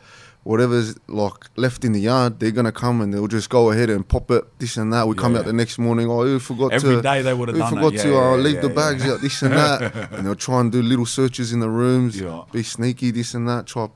whatever's 0.45 0.95
like 1.09 1.33
left 1.57 1.85
in 1.85 1.93
the 1.93 2.01
yard, 2.01 2.39
they're 2.39 2.51
gonna 2.53 2.71
come 2.73 3.01
and 3.01 3.13
they'll 3.13 3.27
just 3.27 3.49
go 3.51 3.71
ahead 3.73 3.91
and 3.91 4.07
pop 4.07 4.31
it, 4.31 4.45
this 4.61 4.77
and 4.77 4.93
that. 4.93 5.09
We 5.09 5.15
come 5.17 5.35
out 5.37 5.47
the 5.47 5.53
next 5.53 5.79
morning. 5.79 6.09
Oh, 6.09 6.23
who 6.23 6.39
forgot 6.39 6.73
Every 6.73 6.97
to? 6.97 7.03
day 7.03 7.23
they 7.23 7.35
would 7.35 7.49
have 7.49 7.59
done 7.59 7.75
forgot 7.75 7.95
it. 7.95 8.03
to 8.03 8.09
Yeah, 8.11 8.33
uh, 8.33 8.37
leave 8.37 8.61
the 8.63 8.69
bags 8.69 9.05
out, 9.07 9.21
this 9.21 9.43
and 9.43 9.55
that, 9.55 9.79
and 10.13 10.25
they'll 10.27 10.35
try 10.37 10.61
and 10.61 10.71
do 10.71 10.81
little 10.83 11.07
searches 11.07 11.53
in 11.53 11.61
the 11.61 11.71
rooms, 11.71 12.21
Yeah. 12.21 12.43
be 12.53 12.63
sneaky, 12.63 13.11
this 13.11 13.35
and 13.35 13.49
that, 13.49 13.67
try 13.67 13.89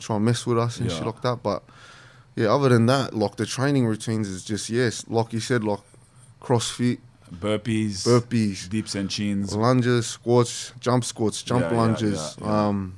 try 0.00 0.16
and 0.16 0.24
mess 0.24 0.46
with 0.46 0.58
us 0.58 0.78
and 0.80 0.90
shit 0.90 1.00
Yeah. 1.00 1.06
like 1.06 1.22
that. 1.22 1.42
But 1.42 1.62
yeah, 2.36 2.48
other 2.54 2.68
than 2.70 2.86
that, 2.86 3.14
like 3.14 3.36
the 3.36 3.46
training 3.46 3.86
routines 3.86 4.28
is 4.28 4.44
just 4.44 4.68
yes, 4.70 5.04
like 5.08 5.32
you 5.32 5.40
said, 5.40 5.62
like 5.64 5.80
CrossFit, 6.42 6.98
Burpees, 7.32 8.04
burpees, 8.06 8.68
dips 8.68 8.94
and 8.96 9.08
chins. 9.08 9.54
lunges, 9.54 10.06
squats, 10.08 10.72
jump 10.80 11.04
squats, 11.04 11.42
jump 11.42 11.62
Yeah, 11.62 11.70
yeah, 11.72 11.76
lunges, 11.80 12.36
yeah, 12.40 12.46
yeah. 12.46 12.66
um, 12.68 12.96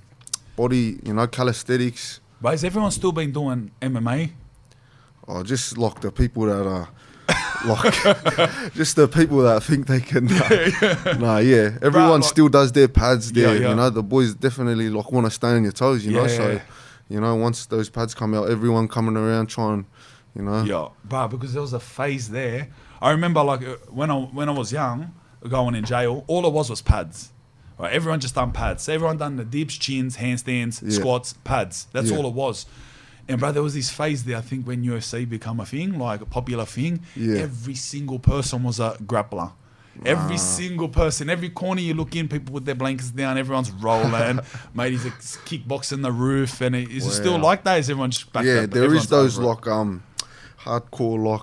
body, 0.57 0.99
you 1.05 1.13
know, 1.13 1.27
calisthenics. 1.27 2.21
But 2.41 2.51
has 2.53 2.65
everyone 2.65 2.91
still 2.93 3.13
been 3.13 3.31
doing 3.33 3.71
MMA? 3.83 4.31
Oh, 5.29 5.43
just 5.43 5.77
like 5.79 6.01
the 6.01 6.11
people 6.11 6.45
that 6.47 6.67
are 6.67 6.89
like, 7.65 8.73
just 8.75 8.97
the 8.97 9.07
people 9.07 9.39
that 9.43 9.63
think 9.63 9.87
they 9.87 10.01
can. 10.01 10.29
Uh, 10.33 11.17
nah, 11.19 11.39
yeah, 11.39 11.79
everyone 11.83 12.21
like- 12.21 12.25
still 12.25 12.49
does 12.49 12.73
their 12.73 12.89
pads 12.89 13.31
Yeah, 13.33 13.47
there. 13.49 13.61
yeah. 13.63 13.69
You 13.71 13.75
know, 13.77 13.91
the 13.91 14.03
boys 14.03 14.35
definitely 14.35 14.89
like 14.89 15.13
want 15.13 15.27
to 15.27 15.31
stay 15.31 15.49
on 15.49 15.63
your 15.63 15.73
toes. 15.73 16.05
You 16.05 16.13
know, 16.13 16.23
Yeah, 16.23 16.37
so 16.37 16.51
yeah. 16.53 16.61
You 17.13 17.21
know 17.21 17.35
once 17.37 17.67
those 17.67 17.89
pads 17.91 18.15
come 18.15 18.35
out, 18.35 18.49
everyone 18.51 18.89
coming 18.89 19.17
around 19.17 19.47
trying, 19.49 19.87
you 20.35 20.43
know. 20.43 20.63
Yeah, 20.65 20.89
but 21.05 21.29
because 21.29 21.53
there 21.53 21.63
was 21.63 21.73
a 21.73 21.81
phase 21.81 22.31
there. 22.31 22.69
I 23.01 23.11
remember 23.11 23.43
like 23.43 23.63
uh, 23.63 23.77
when 23.91 24.11
I 24.11 24.17
when 24.39 24.49
I 24.49 24.53
was 24.53 24.73
young, 24.73 25.13
going 25.49 25.75
in 25.75 25.85
jail, 25.85 26.25
all 26.27 26.47
it 26.47 26.53
was 26.53 26.71
was 26.71 26.83
pads. 26.83 27.31
Right, 27.79 27.93
everyone 27.93 28.21
just 28.21 28.35
done 28.35 28.53
pads. 28.53 28.89
Everyone 28.89 29.17
done 29.17 29.37
the 29.37 29.45
dips, 29.45 29.75
chins, 29.77 30.17
handstands, 30.17 30.83
Yeah. 30.83 30.91
squats, 30.99 31.35
pads. 31.45 31.87
That's 31.93 32.11
Yeah. 32.11 32.17
all 32.19 32.27
it 32.27 32.35
was. 32.35 32.67
And 33.29 33.41
bro, 33.41 33.51
there 33.53 33.63
was 33.63 33.75
this 33.75 33.91
phase 33.91 34.25
there. 34.25 34.37
I 34.37 34.41
think 34.41 34.67
when 34.67 34.85
UFC 34.85 35.25
become 35.29 35.59
a 35.61 35.67
thing, 35.67 35.99
like 35.99 36.21
a 36.21 36.27
popular 36.27 36.65
thing, 36.67 37.01
Yeah. 37.17 37.39
every 37.39 37.75
single 37.75 38.19
person 38.19 38.63
was 38.63 38.79
a 38.79 38.97
grappler. 39.05 39.53
Every 40.07 40.39
single 40.39 40.89
person, 40.89 41.29
every 41.29 41.51
corner 41.51 41.81
you 41.81 41.95
look 41.95 42.17
in, 42.17 42.27
people 42.29 42.55
with 42.55 42.65
their 42.65 42.75
blankets 42.75 43.11
down, 43.11 43.37
everyone's 43.39 43.71
rolling. 43.71 44.41
Mate, 44.75 44.93
he's 44.93 45.05
a 45.05 45.11
kickboxing 45.11 46.03
the 46.03 46.11
roof, 46.13 46.61
and 46.63 46.75
it, 46.75 46.91
is 46.91 47.07
it 47.07 47.11
still 47.13 47.35
Wow. 47.35 47.43
like 47.45 47.65
that? 47.65 47.79
Is 47.79 47.91
everyone 47.91 48.11
just 48.11 48.33
back 48.33 48.45
yeah, 48.45 48.61
up? 48.61 48.71
there 48.71 48.85
is 48.85 49.05
Everyone's 49.05 49.09
those 49.09 49.39
over 49.39 49.47
it? 49.47 49.51
like 49.51 49.67
um, 49.69 50.03
hardcore 50.61 51.23
like 51.33 51.43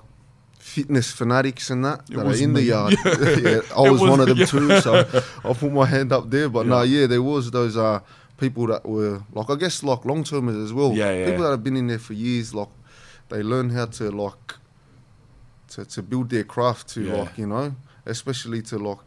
fitness 0.58 1.10
fanatics 1.10 1.70
and 1.70 1.84
that 1.84 2.06
that 2.08 2.18
are 2.26 2.34
in 2.34 2.52
the 2.52 2.60
me. 2.60 2.66
yard. 2.66 2.94
yeah, 3.04 3.60
I 3.76 3.86
It 3.86 3.90
was, 3.92 4.00
was 4.00 4.10
one 4.10 4.20
of 4.20 4.26
them 4.26 4.38
me. 4.38 4.46
too, 4.46 4.80
so 4.80 5.22
I'll 5.44 5.54
put 5.54 5.72
my 5.72 5.86
hand 5.86 6.12
up 6.12 6.28
there. 6.30 6.48
But 6.48 6.66
no, 6.66 6.82
Yeah. 6.82 7.00
yeah, 7.02 7.06
there 7.06 7.22
was 7.22 7.50
those 7.50 7.76
uh 7.76 8.00
people 8.36 8.66
that 8.66 8.84
were 8.84 9.22
like 9.32 9.48
I 9.48 9.54
guess 9.54 9.82
like 9.82 10.04
long 10.04 10.24
termers 10.24 10.56
as 10.56 10.72
well. 10.72 10.92
Yeah, 10.92 11.12
yeah. 11.12 11.26
People 11.26 11.44
that 11.44 11.50
have 11.50 11.62
been 11.64 11.76
in 11.76 11.86
there 11.86 11.98
for 12.00 12.14
years, 12.14 12.52
like 12.54 12.68
they 13.28 13.42
learn 13.42 13.70
how 13.70 13.86
to 13.86 14.10
like 14.10 14.54
to, 15.68 15.84
to 15.84 16.02
build 16.02 16.30
their 16.30 16.44
craft 16.44 16.88
to 16.90 17.02
Yeah. 17.02 17.14
like 17.14 17.38
you 17.38 17.46
know, 17.46 17.74
especially 18.06 18.62
to 18.62 18.78
like 18.78 18.98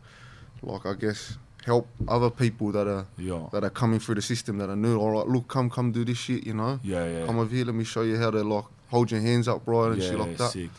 like 0.61 0.85
I 0.85 0.93
guess 0.93 1.37
help 1.65 1.87
other 2.07 2.29
people 2.29 2.71
that 2.73 2.87
are 2.87 3.05
Yeah. 3.17 3.47
that 3.51 3.63
are 3.63 3.69
coming 3.69 3.99
through 3.99 4.15
the 4.15 4.21
system 4.21 4.57
that 4.57 4.69
are 4.69 4.75
new. 4.75 4.97
All 4.99 5.11
right, 5.11 5.27
look, 5.27 5.47
come 5.47 5.69
come 5.69 5.91
do 5.91 6.03
this 6.05 6.17
shit, 6.17 6.45
you 6.45 6.53
know. 6.53 6.79
Yeah, 6.83 7.05
yeah. 7.07 7.25
Come 7.25 7.39
over 7.39 7.53
here, 7.53 7.65
let 7.65 7.75
me 7.75 7.83
show 7.83 8.01
you 8.01 8.17
how 8.17 8.31
to 8.31 8.43
like 8.43 8.65
hold 8.89 9.11
your 9.11 9.21
hands 9.21 9.47
up 9.47 9.61
right 9.65 9.91
and 9.93 10.01
shit 10.01 10.17
like 10.19 10.37
that. 10.37 10.51
sick. 10.51 10.69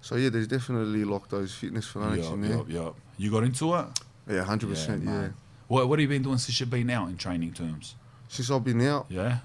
So 0.00 0.16
yeah, 0.16 0.28
there's 0.28 0.46
definitely 0.48 1.04
like 1.04 1.28
those 1.28 1.54
fitness 1.54 1.86
fanatics 1.86 2.24
Yup, 2.26 2.34
in 2.34 2.40
there. 2.42 2.56
yup, 2.58 2.68
yup. 2.70 2.96
You 3.16 3.30
got 3.30 3.42
into 3.44 3.74
it? 3.74 3.86
Yeah, 4.28 4.42
hundred 4.44 4.68
percent. 4.70 5.04
Yeah. 5.04 5.28
What 5.68 5.88
What 5.88 5.98
have 5.98 6.02
you 6.02 6.08
been 6.14 6.22
doing 6.22 6.38
since 6.38 6.60
you've 6.60 6.68
been 6.70 6.90
out 6.90 7.08
in 7.08 7.16
training 7.16 7.52
terms? 7.54 7.94
Since 8.28 8.50
I've 8.50 8.64
been 8.64 8.80
out, 8.86 9.06
Yeah. 9.08 9.38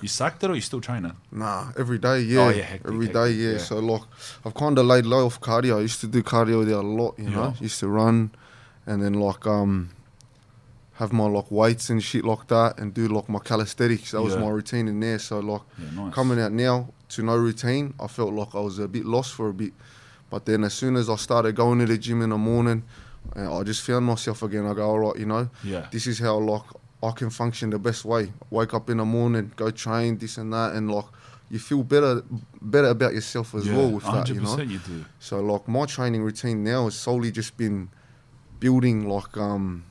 You 0.00 0.08
sucked 0.08 0.42
it 0.44 0.50
or 0.50 0.54
you 0.54 0.60
still 0.60 0.80
training? 0.80 1.12
nah, 1.30 1.72
every 1.78 1.98
day. 1.98 2.20
Yeah, 2.20 2.40
Oh, 2.46 2.48
yeah, 2.50 2.62
hectic, 2.62 2.86
every 2.92 3.08
day. 3.08 3.28
hectic, 3.32 3.36
Yeah. 3.38 3.50
yeah. 3.52 3.58
So 3.58 3.78
like, 3.78 4.02
I've 4.44 4.54
kind 4.54 4.78
of 4.78 4.86
laid 4.86 5.04
low 5.06 5.26
off 5.26 5.40
cardio. 5.40 5.78
I 5.78 5.80
used 5.82 6.00
to 6.00 6.06
do 6.06 6.22
cardio 6.22 6.64
there 6.64 6.76
a 6.76 6.80
lot. 6.82 7.18
You 7.18 7.30
know, 7.30 7.54
used 7.60 7.80
to 7.80 7.88
run, 7.88 8.30
and 8.86 9.02
then 9.02 9.14
like 9.14 9.46
um, 9.46 9.90
have 10.94 11.12
my 11.12 11.24
like 11.26 11.50
weights 11.50 11.90
and 11.90 12.02
shit 12.02 12.24
like 12.24 12.46
that, 12.48 12.78
and 12.78 12.92
do 12.94 13.08
like 13.08 13.28
my 13.28 13.38
calisthenics. 13.40 14.10
That 14.12 14.22
was 14.22 14.36
my 14.36 14.48
routine 14.48 14.88
in 14.88 15.00
there. 15.00 15.18
So 15.18 15.38
like, 15.40 15.62
Yeah, 15.78 15.90
nice. 15.94 16.14
coming 16.14 16.40
out 16.40 16.52
now 16.52 16.92
to 17.10 17.22
no 17.22 17.36
routine, 17.36 17.94
I 18.00 18.06
felt 18.06 18.32
like 18.32 18.54
I 18.54 18.60
was 18.60 18.78
a 18.78 18.88
bit 18.88 19.04
lost 19.04 19.32
for 19.34 19.48
a 19.48 19.54
bit. 19.54 19.72
But 20.30 20.46
then 20.46 20.62
as 20.64 20.74
soon 20.74 20.96
as 20.96 21.10
I 21.10 21.16
started 21.16 21.56
going 21.56 21.80
to 21.80 21.86
the 21.86 21.98
gym 21.98 22.22
in 22.22 22.30
the 22.30 22.38
morning, 22.38 22.84
uh, 23.36 23.58
I 23.58 23.62
just 23.64 23.82
found 23.82 24.06
myself 24.06 24.42
again. 24.42 24.64
I 24.66 24.74
go, 24.74 24.88
all 24.88 24.98
right, 25.00 25.16
you 25.18 25.26
know, 25.26 25.48
Yeah. 25.64 25.86
this 25.90 26.06
is 26.06 26.20
how 26.20 26.38
like 26.38 26.62
I 27.02 27.10
can 27.12 27.30
function 27.30 27.70
the 27.70 27.78
best 27.78 28.04
way. 28.04 28.32
Wake 28.50 28.74
up 28.74 28.90
in 28.90 28.98
the 28.98 29.04
morning, 29.04 29.52
go 29.56 29.70
train, 29.70 30.18
this 30.18 30.36
and 30.38 30.52
that, 30.52 30.74
and 30.74 30.90
like 30.90 31.06
you 31.50 31.58
feel 31.58 31.82
better, 31.82 32.22
better 32.60 32.88
about 32.88 33.14
yourself 33.14 33.54
as 33.54 33.66
yeah, 33.66 33.76
well 33.76 33.90
with 33.90 34.04
that, 34.04 34.28
you 34.28 34.40
know. 34.40 34.56
you 34.58 34.78
do. 34.78 35.04
So 35.18 35.40
like 35.40 35.66
my 35.66 35.86
training 35.86 36.22
routine 36.22 36.62
now 36.62 36.84
has 36.84 36.94
solely 36.94 37.30
just 37.32 37.56
been 37.56 37.88
building 38.60 39.08
like 39.08 39.36
um 39.36 39.84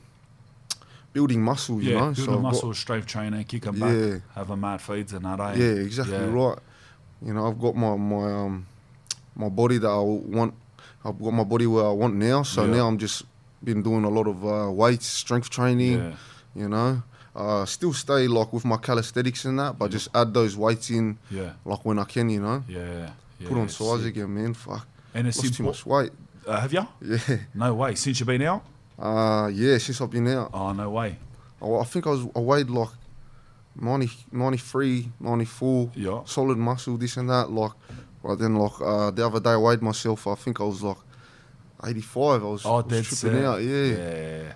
building 1.12 1.42
muscle, 1.42 1.82
you 1.82 1.90
yeah, 1.90 1.98
know. 1.98 2.04
build 2.12 2.16
so 2.16 2.22
I've 2.22 2.42
got- 2.42 2.42
muscle, 2.42 2.74
strength 2.74 3.06
training, 3.06 3.44
kick 3.44 3.66
'em 3.66 3.76
Yeah. 3.76 4.10
back, 4.10 4.22
have 4.36 4.50
a 4.50 4.56
mad 4.56 4.80
feeds 4.80 5.12
and 5.12 5.24
that, 5.24 5.40
eh? 5.40 5.54
Yeah, 5.56 5.82
exactly 5.82 6.14
Yeah. 6.14 6.30
right. 6.32 6.58
You 7.22 7.34
know, 7.34 7.46
I've 7.48 7.60
got 7.60 7.74
my 7.76 7.96
my 7.96 8.32
um 8.32 8.66
my 9.36 9.48
body 9.48 9.78
that 9.78 9.88
I 9.88 9.98
want. 10.00 10.54
I've 11.04 11.18
got 11.20 11.32
my 11.32 11.44
body 11.44 11.66
where 11.66 11.86
I 11.86 11.90
want 11.92 12.14
now. 12.14 12.42
So 12.42 12.66
now 12.66 12.86
I'm 12.86 12.98
just 12.98 13.24
been 13.64 13.82
doing 13.82 14.04
a 14.04 14.08
lot 14.10 14.26
of 14.26 14.44
uh, 14.44 14.70
weights, 14.70 15.06
strength 15.06 15.50
training. 15.50 16.16
You 16.54 16.68
know, 16.68 17.02
uh, 17.36 17.64
still 17.64 17.92
stay 17.92 18.26
like 18.26 18.52
with 18.52 18.64
my 18.64 18.76
calisthenics 18.76 19.44
and 19.44 19.58
that, 19.58 19.78
but 19.78 19.86
Yeah. 19.86 19.90
just 19.98 20.08
add 20.14 20.34
those 20.34 20.56
weights 20.56 20.90
in 20.90 21.18
Yeah. 21.30 21.52
like 21.64 21.84
when 21.84 21.98
I 21.98 22.04
can. 22.04 22.28
You 22.30 22.40
know, 22.42 22.64
Yeah. 22.68 23.10
yeah 23.38 23.48
put 23.48 23.56
on 23.58 23.68
size 23.68 24.00
sick. 24.00 24.16
again, 24.16 24.34
man. 24.34 24.54
Fuck, 24.54 24.86
And 25.14 25.26
it's 25.28 25.38
lost 25.42 25.54
too 25.54 25.62
much 25.64 25.86
weight. 25.86 26.12
Uh, 26.46 26.60
have 26.60 26.72
you? 26.72 26.86
Yeah, 27.02 27.36
No 27.54 27.74
way. 27.74 27.94
Since 27.94 28.18
you've 28.20 28.26
been 28.26 28.42
out? 28.42 28.62
uh, 28.98 29.48
yeah. 29.52 29.78
Since 29.78 30.00
I've 30.00 30.10
been 30.10 30.26
out, 30.28 30.50
Oh, 30.52 30.72
no 30.72 30.90
way. 30.90 31.18
I, 31.62 31.66
I 31.66 31.84
think 31.84 32.06
I 32.06 32.10
was 32.10 32.26
I 32.34 32.40
weighed 32.40 32.70
like 32.70 32.88
90, 33.80 34.10
93, 34.32 35.10
94. 35.20 35.90
Yeah. 35.94 36.20
solid 36.24 36.58
muscle, 36.58 36.96
this 36.96 37.16
and 37.16 37.28
that. 37.30 37.50
Like, 37.50 37.72
but 38.22 38.36
then 38.36 38.56
like 38.56 38.80
uh, 38.80 39.10
the 39.12 39.24
other 39.26 39.40
day 39.40 39.50
I 39.50 39.56
weighed 39.56 39.82
myself. 39.82 40.26
I 40.26 40.34
think 40.34 40.60
I 40.60 40.64
was 40.64 40.82
like 40.82 40.96
eighty 41.86 42.00
five. 42.02 42.42
I 42.42 42.46
was, 42.46 42.66
Oh, 42.66 42.72
I 42.72 42.76
was 42.82 42.84
dead 42.86 43.04
tripping 43.04 43.44
out. 43.44 43.62
Yeah, 43.62 43.84
Yeah. 43.84 44.52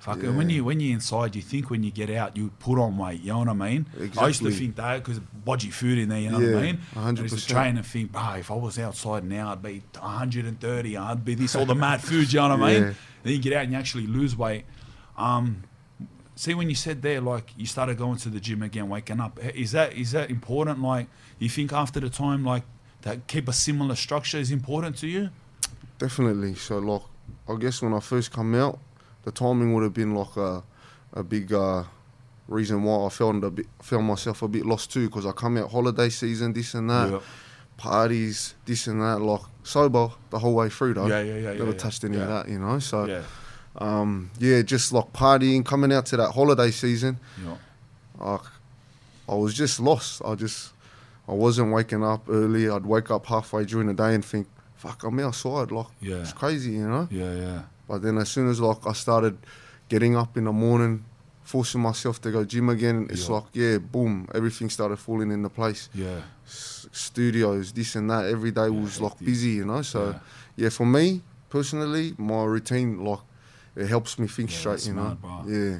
Fuck, 0.00 0.22
and 0.22 0.34
when 0.34 0.48
you 0.48 0.64
when 0.64 0.80
you're 0.80 0.94
inside, 0.94 1.36
you 1.36 1.42
think 1.42 1.68
when 1.68 1.82
you 1.82 1.90
get 1.90 2.08
out, 2.08 2.34
you 2.34 2.50
put 2.58 2.78
on 2.78 2.96
weight. 2.96 3.20
You 3.20 3.32
know 3.32 3.40
what 3.40 3.48
I 3.50 3.52
mean? 3.52 3.86
I 4.18 4.28
used 4.28 4.42
to 4.42 4.50
think 4.50 4.76
that 4.76 5.04
because 5.04 5.20
bodgy 5.20 5.70
food 5.70 5.98
in 5.98 6.08
there. 6.08 6.18
You 6.18 6.30
know 6.30 6.40
what 6.40 6.44
I 6.44 6.48
Yeah, 6.48 6.62
mean? 6.72 6.80
I 6.96 7.12
to 7.12 7.22
100%. 7.24 7.46
train 7.46 7.76
and 7.76 7.84
think, 7.84 8.10
bro, 8.12 8.32
if 8.38 8.50
I 8.50 8.54
was 8.54 8.78
outside 8.78 9.24
now, 9.24 9.52
I'd 9.52 9.62
be 9.62 9.82
130. 9.98 10.96
I'd 10.96 11.22
be 11.24 11.34
this 11.34 11.54
all 11.54 11.66
the 11.66 11.74
mad 11.74 12.00
food. 12.02 12.32
You 12.32 12.40
know 12.40 12.48
what 12.56 12.62
I 12.62 12.72
mean? 12.72 12.82
Yeah. 12.84 12.92
Then 13.24 13.32
you 13.34 13.38
get 13.40 13.52
out 13.52 13.64
and 13.64 13.72
you 13.72 13.78
actually 13.78 14.06
lose 14.06 14.34
weight. 14.34 14.64
Um, 15.18 15.64
see, 16.34 16.54
when 16.54 16.70
you 16.70 16.74
said 16.74 17.02
there, 17.02 17.20
like 17.20 17.52
you 17.58 17.66
started 17.66 17.98
going 17.98 18.16
to 18.20 18.30
the 18.30 18.40
gym 18.40 18.62
again, 18.62 18.88
waking 18.88 19.20
up. 19.20 19.38
Is 19.54 19.72
that 19.72 19.92
is 19.92 20.12
that 20.12 20.30
important? 20.30 20.80
Like 20.80 21.08
you 21.38 21.50
think 21.50 21.74
after 21.74 22.00
the 22.00 22.08
time, 22.08 22.42
like 22.42 22.62
that 23.02 23.26
keep 23.26 23.48
a 23.48 23.52
similar 23.52 23.96
structure 23.96 24.38
is 24.38 24.50
important 24.50 24.96
to 24.98 25.06
you? 25.08 25.28
definitely. 25.98 26.54
So 26.54 26.78
like, 26.78 27.02
I 27.48 27.56
guess 27.56 27.82
when 27.82 27.92
I 27.92 28.00
first 28.00 28.32
come 28.32 28.54
out, 28.54 28.78
the 29.24 29.30
timing 29.32 29.74
would 29.74 29.82
have 29.82 29.94
been 29.94 30.14
like 30.14 30.36
a 30.36 30.62
a 31.12 31.22
big 31.22 31.52
uh, 31.52 31.82
reason 32.48 32.82
why 32.84 33.06
I 33.06 33.08
found 33.08 33.42
a 33.44 33.50
bit 33.50 33.66
found 33.82 34.06
myself 34.06 34.42
a 34.42 34.48
bit 34.48 34.64
lost 34.66 34.92
too 34.92 35.06
because 35.08 35.26
I 35.26 35.32
come 35.32 35.56
out 35.56 35.70
holiday 35.70 36.08
season, 36.08 36.52
this 36.52 36.74
and 36.74 36.88
that. 36.90 37.10
Yeah. 37.10 37.20
Parties, 37.76 38.56
this 38.66 38.86
and 38.88 39.00
that, 39.00 39.20
like 39.22 39.40
sober 39.62 40.10
the 40.28 40.38
whole 40.38 40.54
way 40.54 40.68
through 40.68 40.92
though. 40.92 41.06
Yeah, 41.06 41.22
yeah, 41.22 41.36
yeah, 41.38 41.52
Never 41.54 41.70
yeah, 41.70 41.76
touched 41.78 42.02
yeah. 42.04 42.10
any 42.10 42.18
of 42.20 42.28
that, 42.28 42.46
you 42.46 42.58
know. 42.58 42.78
So 42.78 43.06
yeah, 43.06 43.22
um, 43.76 44.30
yeah, 44.38 44.60
just 44.60 44.92
like 44.92 45.10
partying, 45.14 45.64
coming 45.64 45.90
out 45.90 46.04
to 46.06 46.18
that 46.18 46.32
holiday 46.32 46.70
season. 46.72 47.18
yeah, 47.42 47.56
I, 48.20 48.38
I 49.26 49.34
was 49.34 49.54
just 49.54 49.80
lost. 49.80 50.20
I 50.26 50.34
just, 50.34 50.74
I 51.26 51.32
wasn't 51.32 51.72
waking 51.72 52.04
up 52.04 52.28
early. 52.28 52.68
I'd 52.68 52.84
wake 52.84 53.10
up 53.10 53.24
halfway 53.24 53.64
during 53.64 53.86
the 53.86 53.94
day 53.94 54.14
and 54.14 54.22
think, 54.22 54.46
"Fuck, 54.76 55.02
I'm 55.04 55.18
outside." 55.20 55.70
Like 55.72 55.86
Yeah. 56.02 56.16
it's 56.16 56.34
crazy, 56.34 56.72
you 56.72 56.86
know. 56.86 57.08
yeah, 57.10 57.34
yeah. 57.34 57.62
But 57.90 58.02
then 58.02 58.18
as 58.18 58.28
soon 58.28 58.48
as 58.48 58.60
like 58.60 58.86
I 58.86 58.92
started 58.92 59.36
getting 59.88 60.14
up 60.16 60.36
in 60.36 60.44
the 60.44 60.52
morning, 60.52 61.04
forcing 61.42 61.80
myself 61.80 62.20
to 62.22 62.30
go 62.30 62.44
gym 62.44 62.68
again, 62.68 63.08
it's 63.10 63.26
Yeah. 63.28 63.34
like 63.34 63.46
yeah, 63.52 63.78
boom, 63.78 64.28
everything 64.32 64.70
started 64.70 64.98
falling 65.06 65.32
into 65.32 65.48
place. 65.48 65.88
Yeah. 65.92 66.20
S- 66.46 66.86
studios, 66.92 67.72
this 67.72 67.96
and 67.96 68.08
that. 68.12 68.26
Every 68.26 68.52
day 68.52 68.68
Yeah, 68.70 68.80
was 68.84 69.00
like 69.00 69.18
busy, 69.18 69.50
you 69.60 69.64
know. 69.64 69.82
So 69.82 70.00
Yeah. 70.10 70.18
yeah. 70.62 70.68
for 70.78 70.86
me 70.86 71.22
personally, 71.48 72.14
my 72.16 72.44
routine 72.44 73.04
like 73.04 73.24
it 73.74 73.88
helps 73.88 74.18
me 74.20 74.26
think 74.28 74.50
straight, 74.52 74.86
you 74.86 74.94
know. 74.94 75.16
bro. 75.20 75.44
Yeah. 75.48 75.78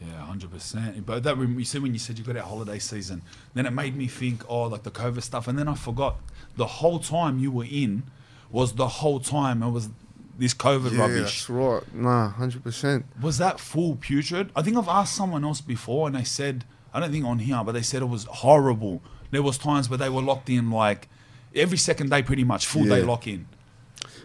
Yeah, 0.00 0.24
hundred 0.32 0.50
percent. 0.52 1.04
But 1.04 1.24
that 1.24 1.36
you 1.36 1.64
said 1.64 1.82
when 1.82 1.92
you 1.92 1.98
said 1.98 2.16
you 2.18 2.24
got 2.24 2.36
out 2.36 2.46
holiday 2.46 2.78
season, 2.78 3.22
then 3.54 3.66
it 3.66 3.72
made 3.72 3.94
me 3.96 4.06
think, 4.06 4.44
oh, 4.48 4.62
like 4.74 4.84
the 4.84 4.90
COVID 5.02 5.22
stuff, 5.22 5.48
and 5.48 5.58
then 5.58 5.66
I 5.68 5.74
forgot 5.74 6.14
the 6.56 6.66
whole 6.78 7.00
time 7.00 7.38
you 7.40 7.50
were 7.50 7.66
in 7.84 8.04
was 8.50 8.72
the 8.74 8.88
whole 9.00 9.20
time 9.20 9.62
it 9.62 9.70
was 9.70 9.88
this 10.38 10.54
COVID 10.54 10.92
Yeah, 10.92 11.00
rubbish. 11.00 11.46
that's 11.46 11.50
right. 11.50 11.94
Nah, 11.94 12.30
hundred 12.30 12.62
percent. 12.64 13.04
Was 13.20 13.38
that 13.38 13.60
full 13.60 13.96
putrid? 13.96 14.50
I 14.56 14.62
think 14.62 14.76
I've 14.76 14.88
asked 14.88 15.14
someone 15.14 15.44
else 15.44 15.60
before, 15.60 16.06
and 16.06 16.16
they 16.16 16.24
said 16.24 16.64
I 16.92 17.00
don't 17.00 17.12
think 17.12 17.24
on 17.24 17.38
here, 17.38 17.62
but 17.64 17.72
they 17.72 17.82
said 17.82 18.02
it 18.02 18.06
was 18.06 18.24
horrible. 18.24 19.02
there 19.30 19.42
was 19.42 19.58
times 19.58 19.88
where 19.88 19.98
they 19.98 20.08
were 20.08 20.22
locked 20.22 20.50
in 20.50 20.70
like 20.70 21.08
every 21.54 21.78
second 21.78 22.10
day, 22.10 22.22
pretty 22.22 22.44
much 22.44 22.66
full 22.66 22.84
day 22.84 23.02
lock 23.02 23.26
in. 23.26 23.46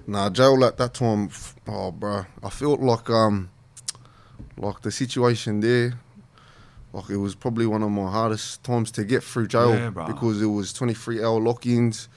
Nah, 0.08 0.30
jail 0.30 0.64
at 0.66 0.78
that 0.78 0.94
time, 0.94 1.30
oh, 1.68 1.92
bro, 1.92 2.26
I 2.44 2.50
felt 2.50 2.80
like 2.80 3.10
um, 3.10 3.50
like 4.58 4.82
the 4.82 4.92
situation 4.92 5.60
there, 5.60 6.00
like 6.96 7.10
it 7.10 7.18
was 7.18 7.36
probably 7.36 7.68
one 7.68 7.84
of 7.84 7.92
my 7.92 8.10
hardest 8.10 8.64
times 8.64 8.90
to 8.92 9.04
get 9.04 9.22
through 9.24 9.48
jail 9.48 9.74
Yeah, 9.76 9.90
because 10.12 10.42
it 10.42 10.52
was 10.60 10.72
23 10.74 11.24
hour 11.24 11.40
lock-ins, 11.42 12.08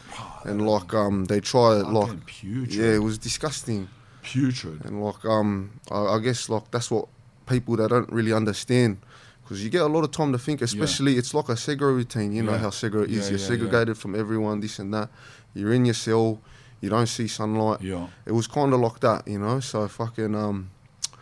and 0.44 0.66
like 0.66 0.94
um, 0.94 1.24
they 1.26 1.40
try 1.40 1.68
like, 1.98 2.24
putrid. 2.26 2.72
yeah, 2.74 2.94
it 2.98 3.02
was 3.02 3.18
disgusting, 3.18 3.88
Putrid. 4.22 4.84
and 4.84 5.02
like 5.04 5.24
um, 5.24 5.50
I, 5.90 6.00
I 6.16 6.18
guess 6.20 6.48
like 6.48 6.70
that's 6.70 6.90
what 6.90 7.06
people 7.46 7.76
that 7.76 7.88
don't 7.90 8.10
really 8.12 8.32
understand. 8.32 8.98
Because 9.42 9.64
you 9.64 9.70
get 9.70 9.80
a 9.80 9.86
lot 9.86 10.04
of 10.04 10.10
time 10.10 10.30
to 10.32 10.38
think, 10.38 10.60
especially 10.60 11.16
it's 11.16 11.32
like 11.32 11.48
a 11.48 11.54
segre 11.56 11.80
routine. 12.00 12.32
You 12.32 12.42
know 12.42 12.52
Yeah. 12.52 12.58
how 12.58 12.70
segre 12.70 13.04
is. 13.06 13.10
Yeah, 13.10 13.16
You're 13.16 13.24
yeah, 13.24 13.30
yeah. 13.32 13.46
segregated 13.46 13.96
from 13.98 14.14
everyone, 14.14 14.60
this 14.60 14.78
and 14.78 14.92
that. 14.94 15.08
You're 15.54 15.72
in 15.72 15.84
your 15.86 15.94
cell. 15.94 16.40
You 16.82 16.90
don't 16.90 17.06
see 17.08 17.26
sunlight 17.26 17.80
Yeah. 17.80 18.06
it 18.26 18.32
was 18.32 18.46
kind 18.46 18.72
of 18.72 18.78
like 18.80 19.00
that, 19.00 19.26
you 19.26 19.38
know. 19.40 19.58
So 19.60 19.88
fucking 19.88 20.34
um, 20.36 20.70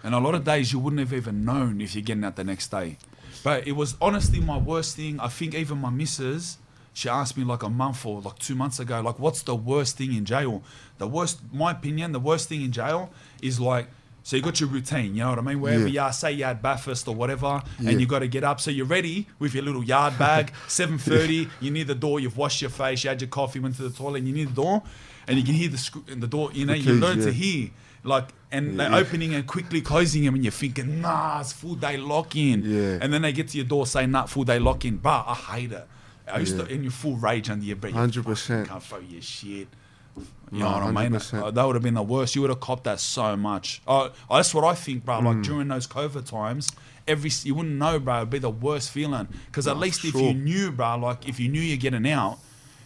And 0.02 0.14
a 0.14 0.18
lot 0.18 0.34
of 0.34 0.44
days 0.44 0.72
you 0.72 0.78
wouldn't 0.80 1.00
have 1.00 1.14
even 1.14 1.44
known 1.44 1.80
if 1.80 1.94
you're 1.94 2.02
getting 2.02 2.24
out 2.24 2.36
the 2.36 2.44
next 2.44 2.68
day. 2.70 2.98
But 3.46 3.68
it 3.68 3.76
was 3.76 3.94
honestly 4.00 4.40
my 4.40 4.58
worst 4.58 4.96
thing. 4.96 5.20
I 5.20 5.28
think 5.28 5.54
even 5.54 5.78
my 5.78 5.88
missus, 5.90 6.58
she 6.92 7.08
asked 7.08 7.36
me 7.38 7.44
like 7.44 7.62
a 7.62 7.70
month 7.70 8.04
or 8.04 8.20
like 8.20 8.40
two 8.40 8.56
months 8.56 8.80
ago, 8.80 9.00
like, 9.00 9.20
what's 9.20 9.42
the 9.42 9.54
worst 9.54 9.98
thing 9.98 10.12
in 10.14 10.24
jail? 10.24 10.64
The 10.98 11.06
worst, 11.06 11.38
my 11.52 11.70
opinion, 11.70 12.10
the 12.10 12.18
worst 12.18 12.48
thing 12.48 12.62
in 12.62 12.72
jail 12.72 13.08
is 13.40 13.60
like, 13.60 13.86
so 14.24 14.34
you 14.34 14.42
got 14.42 14.58
your 14.58 14.68
routine, 14.68 15.14
you 15.14 15.22
know 15.22 15.30
what 15.30 15.38
I 15.38 15.42
mean? 15.42 15.60
Wherever 15.60 15.86
Yeah. 15.86 15.92
you 15.92 16.00
are, 16.00 16.12
say 16.12 16.32
you 16.32 16.42
had 16.42 16.60
Bathurst 16.60 17.06
or 17.06 17.14
whatever, 17.14 17.62
Yeah. 17.78 17.90
and 17.90 18.00
you 18.00 18.08
got 18.08 18.18
to 18.18 18.26
get 18.26 18.42
up. 18.42 18.60
So 18.60 18.72
you're 18.72 18.84
ready 18.84 19.28
with 19.38 19.54
your 19.54 19.62
little 19.62 19.84
yard 19.84 20.18
bag, 20.18 20.52
7.30, 20.66 21.48
you're 21.60 21.72
near 21.72 21.84
the 21.84 21.94
door, 21.94 22.18
you've 22.18 22.36
washed 22.36 22.60
your 22.62 22.70
face, 22.70 23.04
you 23.04 23.10
had 23.10 23.20
your 23.20 23.28
coffee, 23.28 23.60
went 23.60 23.76
to 23.76 23.82
the 23.88 23.90
toilet, 23.96 24.18
and 24.18 24.26
you're 24.26 24.38
near 24.38 24.46
the 24.46 24.52
door, 24.64 24.82
and 25.28 25.38
you 25.38 25.44
can 25.44 25.54
hear 25.54 25.68
the, 25.68 26.00
in 26.08 26.18
the 26.18 26.26
door, 26.26 26.50
you 26.52 26.66
know, 26.66 26.72
The 26.72 26.80
you 26.80 26.94
learn 26.94 27.20
to 27.20 27.32
hear. 27.32 27.70
Like, 28.06 28.28
and 28.52 28.76
Yeah, 28.76 28.88
they're 28.90 28.98
opening 29.00 29.34
and 29.34 29.46
quickly 29.46 29.80
closing 29.80 30.24
them, 30.24 30.34
and 30.34 30.44
you're 30.44 30.52
thinking, 30.52 31.00
nah, 31.00 31.40
it's 31.40 31.52
full 31.52 31.74
day 31.74 31.96
lock 31.96 32.36
in. 32.36 32.62
Yeah. 32.64 32.98
And 33.00 33.12
then 33.12 33.22
they 33.22 33.32
get 33.32 33.48
to 33.48 33.56
your 33.58 33.66
door 33.66 33.86
saying, 33.86 34.10
nah, 34.12 34.26
full 34.26 34.44
day 34.44 34.58
lock 34.58 34.84
in. 34.84 34.96
But 34.98 35.24
I 35.26 35.34
hate 35.34 35.72
it. 35.72 35.86
I 36.30 36.38
used 36.40 36.56
Yeah. 36.56 36.64
to, 36.64 36.72
in 36.72 36.82
your 36.82 36.92
full 36.92 37.16
rage 37.16 37.50
under 37.50 37.64
your 37.64 37.76
breath. 37.76 37.94
100%. 37.94 38.24
fucking 38.24 38.66
Can't 38.66 38.82
throw 38.82 38.98
your 38.98 39.22
shit. 39.22 39.68
You 40.50 40.60
No, 40.60 40.78
know 40.78 40.86
what 40.92 40.96
I 40.96 41.08
mean? 41.08 41.20
Uh, 41.42 41.50
that 41.50 41.64
would 41.66 41.74
have 41.74 41.82
been 41.82 41.94
the 41.94 42.02
worst. 42.02 42.34
You 42.36 42.40
would 42.42 42.50
have 42.50 42.60
copped 42.60 42.84
that 42.84 43.00
so 43.00 43.36
much. 43.36 43.82
Uh, 43.86 44.08
that's 44.30 44.54
what 44.54 44.64
I 44.64 44.74
think, 44.74 45.04
bro. 45.04 45.20
Mm. 45.20 45.24
Like 45.24 45.42
during 45.42 45.68
those 45.68 45.86
COVID 45.86 46.24
times, 46.24 46.70
every 47.06 47.30
you 47.42 47.54
wouldn't 47.54 47.74
know, 47.76 47.98
bro. 47.98 48.18
It'd 48.18 48.30
be 48.30 48.38
the 48.38 48.48
worst 48.50 48.90
feeling. 48.92 49.28
Because 49.46 49.66
at 49.66 49.74
No, 49.74 49.80
least 49.82 50.04
if 50.04 50.14
you 50.14 50.32
knew, 50.34 50.70
bro, 50.72 50.96
like 50.98 51.28
if 51.28 51.38
you 51.40 51.48
knew 51.48 51.60
you're 51.60 51.76
getting 51.76 52.08
out, 52.10 52.38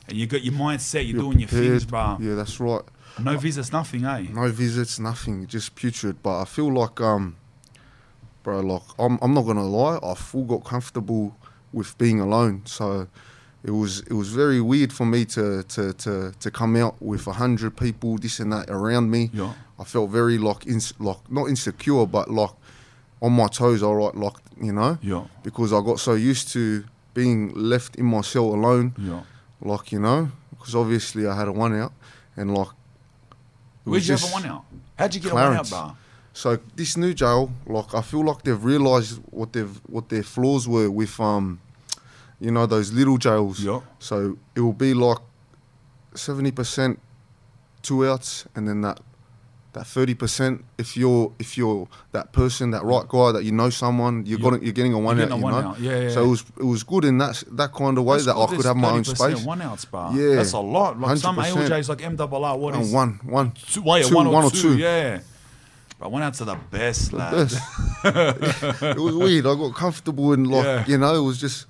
and 0.09 0.17
you 0.19 0.27
got 0.27 0.43
your 0.43 0.55
mindset, 0.55 0.95
you're, 1.07 1.15
you're 1.17 1.23
doing 1.23 1.39
your 1.39 1.49
things, 1.49 1.85
prepared. 1.85 2.19
bro. 2.19 2.27
Yeah, 2.29 2.35
that's 2.35 2.59
right. 2.59 2.83
No 3.19 3.37
visits, 3.37 3.73
nothing, 3.73 4.05
eh? 4.05 4.27
No 4.33 4.49
visits, 4.51 4.99
nothing, 4.99 5.47
just 5.47 5.75
putrid. 5.75 6.23
But 6.23 6.41
I 6.43 6.45
feel 6.45 6.73
like 6.73 7.01
um, 7.01 7.37
bro, 8.43 8.61
like 8.61 8.83
I'm, 8.99 9.19
I'm 9.23 9.35
not 9.35 9.43
gonna 9.43 9.67
lie, 9.67 9.99
I 10.03 10.15
full 10.15 10.45
got 10.45 10.65
comfortable 10.65 11.37
with 11.73 11.97
being 11.99 12.21
alone. 12.21 12.63
So 12.67 13.09
it 13.65 13.71
was 13.73 14.01
it 14.01 14.13
was 14.15 14.29
very 14.31 14.61
weird 14.61 14.93
for 14.93 15.05
me 15.07 15.25
to 15.27 15.63
to 15.65 15.93
to, 15.93 16.33
to 16.39 16.51
come 16.51 16.77
out 16.77 17.01
with 17.03 17.27
a 17.27 17.33
hundred 17.33 17.77
people, 17.77 18.17
this 18.19 18.41
and 18.41 18.53
that 18.53 18.71
around 18.71 19.11
me. 19.11 19.31
Yeah. 19.33 19.53
I 19.79 19.85
felt 19.85 20.11
very 20.11 20.39
like 20.39 20.67
ins- 20.67 20.95
like 21.01 21.31
not 21.31 21.49
insecure, 21.49 22.07
but 22.07 22.31
like 22.31 22.51
on 23.23 23.33
my 23.33 23.49
toes. 23.49 23.83
All 23.83 23.97
right, 23.97 24.15
like 24.15 24.37
you 24.63 24.73
know, 24.73 24.99
Yeah. 25.03 25.25
because 25.43 25.73
I 25.73 25.81
got 25.83 26.01
so 26.01 26.15
used 26.15 26.49
to 26.53 26.85
being 27.15 27.53
left 27.55 27.97
in 27.97 28.07
my 28.07 28.21
cell 28.23 28.45
alone, 28.55 28.95
Yeah. 28.99 29.23
like 29.61 29.91
you 29.93 29.99
know, 30.01 30.31
because 30.51 30.75
obviously 30.75 31.27
I 31.27 31.35
had 31.37 31.49
a 31.49 31.53
one 31.53 31.75
out, 31.79 31.93
and 32.37 32.55
like. 32.55 32.69
Where'd 33.85 34.07
you 34.07 34.15
have 34.15 34.25
a 34.25 34.33
one 34.33 34.47
out? 34.47 34.65
How'd 34.99 35.15
you 35.15 35.21
get 35.21 35.31
Clarence. 35.33 35.73
a 35.73 35.75
one 35.75 35.85
out, 35.85 35.89
bro? 35.89 35.97
So 36.33 36.59
this 36.77 36.97
new 36.97 37.13
jail, 37.13 37.51
like 37.67 37.95
I 37.95 38.03
feel 38.03 38.25
like 38.25 38.43
they've 38.43 38.63
realised 38.63 39.21
what 39.31 39.53
they've 39.53 39.81
what 39.87 40.09
their 40.09 40.23
flaws 40.23 40.69
were 40.69 40.91
with 40.91 41.19
um, 41.19 41.61
you 42.41 42.51
know, 42.51 42.67
those 42.67 42.93
little 42.93 43.19
jails. 43.19 43.61
Yeah. 43.61 43.81
So 43.99 44.39
it 44.55 44.61
will 44.61 44.73
be 44.73 44.95
like 44.95 45.19
seventy 46.15 46.51
percent 46.51 47.01
two 47.83 48.07
outs, 48.07 48.47
and 48.55 48.69
then 48.69 48.81
that 48.83 49.01
that 49.73 49.87
thirty 49.87 50.15
percent 50.15 50.65
if 50.79 50.97
you're 50.97 51.33
if 51.39 51.57
you're 51.57 51.87
that 52.13 52.33
person, 52.33 52.73
that 52.73 52.85
right 52.85 53.07
guy 53.09 53.33
that 53.33 53.45
you 53.45 53.53
know 53.53 53.71
someone, 53.71 54.25
you're 54.27 54.39
Yeah. 54.41 54.51
got 54.51 54.63
you're 54.63 54.73
getting 54.73 54.93
a 54.93 54.99
one 54.99 55.17
getting 55.17 55.33
out. 55.33 55.37
a 55.37 55.39
you 55.39 55.43
one 55.45 55.53
know. 55.63 55.69
out. 55.71 55.81
Yeah, 55.81 56.01
yeah, 56.01 56.11
So 56.11 56.25
it 56.25 56.29
was 56.29 56.45
it 56.59 56.65
was 56.65 56.83
good 56.83 57.05
in 57.05 57.19
that 57.19 57.43
that 57.53 57.73
kind 57.73 57.97
of 57.99 58.05
way 58.05 58.17
That's 58.17 58.27
that 58.27 58.37
I 58.37 58.47
could 58.47 58.65
have 58.65 58.77
my 58.77 58.91
own 58.91 59.05
space. 59.05 59.45
One 59.45 59.63
outs, 59.63 59.85
bar. 59.85 60.13
Yeah. 60.13 60.37
that's 60.37 60.53
a 60.53 60.59
lot. 60.59 60.99
Like 61.01 61.19
some 61.19 61.37
100%. 61.37 61.69
ALJs, 61.69 61.89
like 61.89 61.99
MRR, 61.99 62.59
what 62.59 62.75
is 62.75 62.87
And 62.87 62.93
one 62.95 63.21
one 63.25 63.53
two, 63.53 63.83
wait, 63.83 64.07
two, 64.07 64.15
one, 64.15 64.27
or, 64.27 64.33
one 64.33 64.45
or 64.45 64.51
two, 64.51 64.75
two. 64.75 64.79
Yeah, 64.79 65.21
but 66.01 66.11
one 66.11 66.23
outs 66.23 66.41
are 66.41 66.47
the 66.47 66.57
best, 66.71 67.13
lad. 67.13 67.33
Yes. 67.35 67.55
it 68.83 68.97
was 68.99 69.15
weird. 69.15 69.47
I 69.47 69.55
got 69.55 69.75
comfortable 69.75 70.33
and 70.33 70.47
like 70.51 70.65
Yeah. 70.65 70.85
you 70.87 70.99
know, 70.99 71.15
it 71.15 71.21
was 71.25 71.39
just 71.39 71.67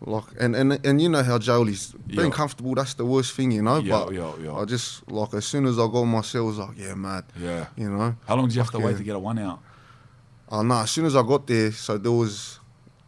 like 0.00 0.24
and 0.40 0.54
and 0.54 0.78
and 0.86 1.00
you 1.02 1.08
know 1.08 1.22
how 1.22 1.38
jail 1.38 1.66
is. 1.68 1.92
Being 2.06 2.20
Yeah. 2.26 2.30
comfortable, 2.30 2.74
that's 2.74 2.94
the 2.94 3.04
worst 3.04 3.34
thing, 3.34 3.50
you 3.52 3.62
know. 3.62 3.78
Yeah, 3.78 4.04
but 4.04 4.14
yeah, 4.14 4.32
yeah. 4.42 4.54
I 4.54 4.64
just 4.64 5.10
like 5.10 5.34
as 5.34 5.44
soon 5.46 5.66
as 5.66 5.78
I 5.78 5.86
got 5.88 6.04
myself, 6.04 6.44
I 6.44 6.46
was 6.46 6.58
like, 6.58 6.78
yeah, 6.78 6.94
mad. 6.94 7.24
Yeah. 7.38 7.66
You 7.76 7.90
know. 7.90 8.14
How 8.26 8.36
long 8.36 8.46
did 8.46 8.54
you 8.54 8.62
have 8.62 8.70
to 8.72 8.78
wait 8.78 8.96
to 8.96 9.02
get 9.02 9.16
a 9.16 9.18
one 9.18 9.38
out? 9.38 9.60
Oh 10.50 10.62
no! 10.62 10.76
As 10.76 10.90
soon 10.90 11.04
as 11.04 11.14
I 11.16 11.22
got 11.22 11.46
there, 11.46 11.72
so 11.72 11.98
there 11.98 12.12
was 12.12 12.58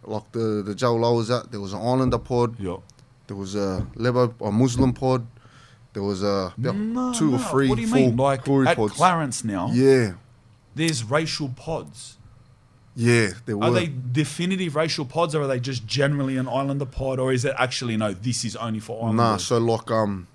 like 0.04 0.30
the 0.32 0.62
the 0.66 0.74
jail 0.74 1.02
I 1.04 1.10
was 1.10 1.30
at. 1.30 1.50
There 1.50 1.60
was 1.60 1.72
an 1.72 1.80
Islander 1.80 2.18
pod. 2.18 2.58
Yeah. 2.58 2.76
There 3.28 3.36
was 3.36 3.54
a 3.54 3.86
Lebo, 3.94 4.34
a 4.40 4.50
Muslim 4.50 4.92
pod. 4.92 5.24
There 5.92 6.02
was 6.02 6.22
a 6.22 6.52
No, 6.58 7.12
two 7.12 7.30
no. 7.30 7.36
or 7.36 7.38
three, 7.38 7.68
What 7.68 7.76
do 7.76 7.82
you 7.82 7.88
four 7.88 7.96
mean? 7.98 8.16
Like 8.16 8.40
at 8.48 8.76
pods. 8.76 8.92
Clarence 8.94 9.42
now, 9.44 9.70
Yeah, 9.72 10.12
there's 10.74 11.02
racial 11.04 11.48
pods. 11.48 12.16
Yeah. 12.94 13.30
There 13.46 13.56
were. 13.56 13.64
Are 13.64 13.70
they 13.70 13.86
definitive 14.12 14.76
racial 14.76 15.04
pods, 15.04 15.34
or 15.34 15.42
are 15.42 15.46
they 15.46 15.60
just 15.60 15.86
generally 15.86 16.36
an 16.36 16.48
Islander 16.48 16.86
pod, 16.86 17.18
or 17.18 17.32
is 17.32 17.44
it 17.44 17.54
actually 17.58 17.96
no? 17.96 18.12
This 18.12 18.44
is 18.44 18.56
only 18.56 18.80
for 18.80 18.96
Islanders. 19.02 19.16
Nah, 19.16 19.36
so 19.38 19.58
like 19.58 19.90
um, 19.90 20.26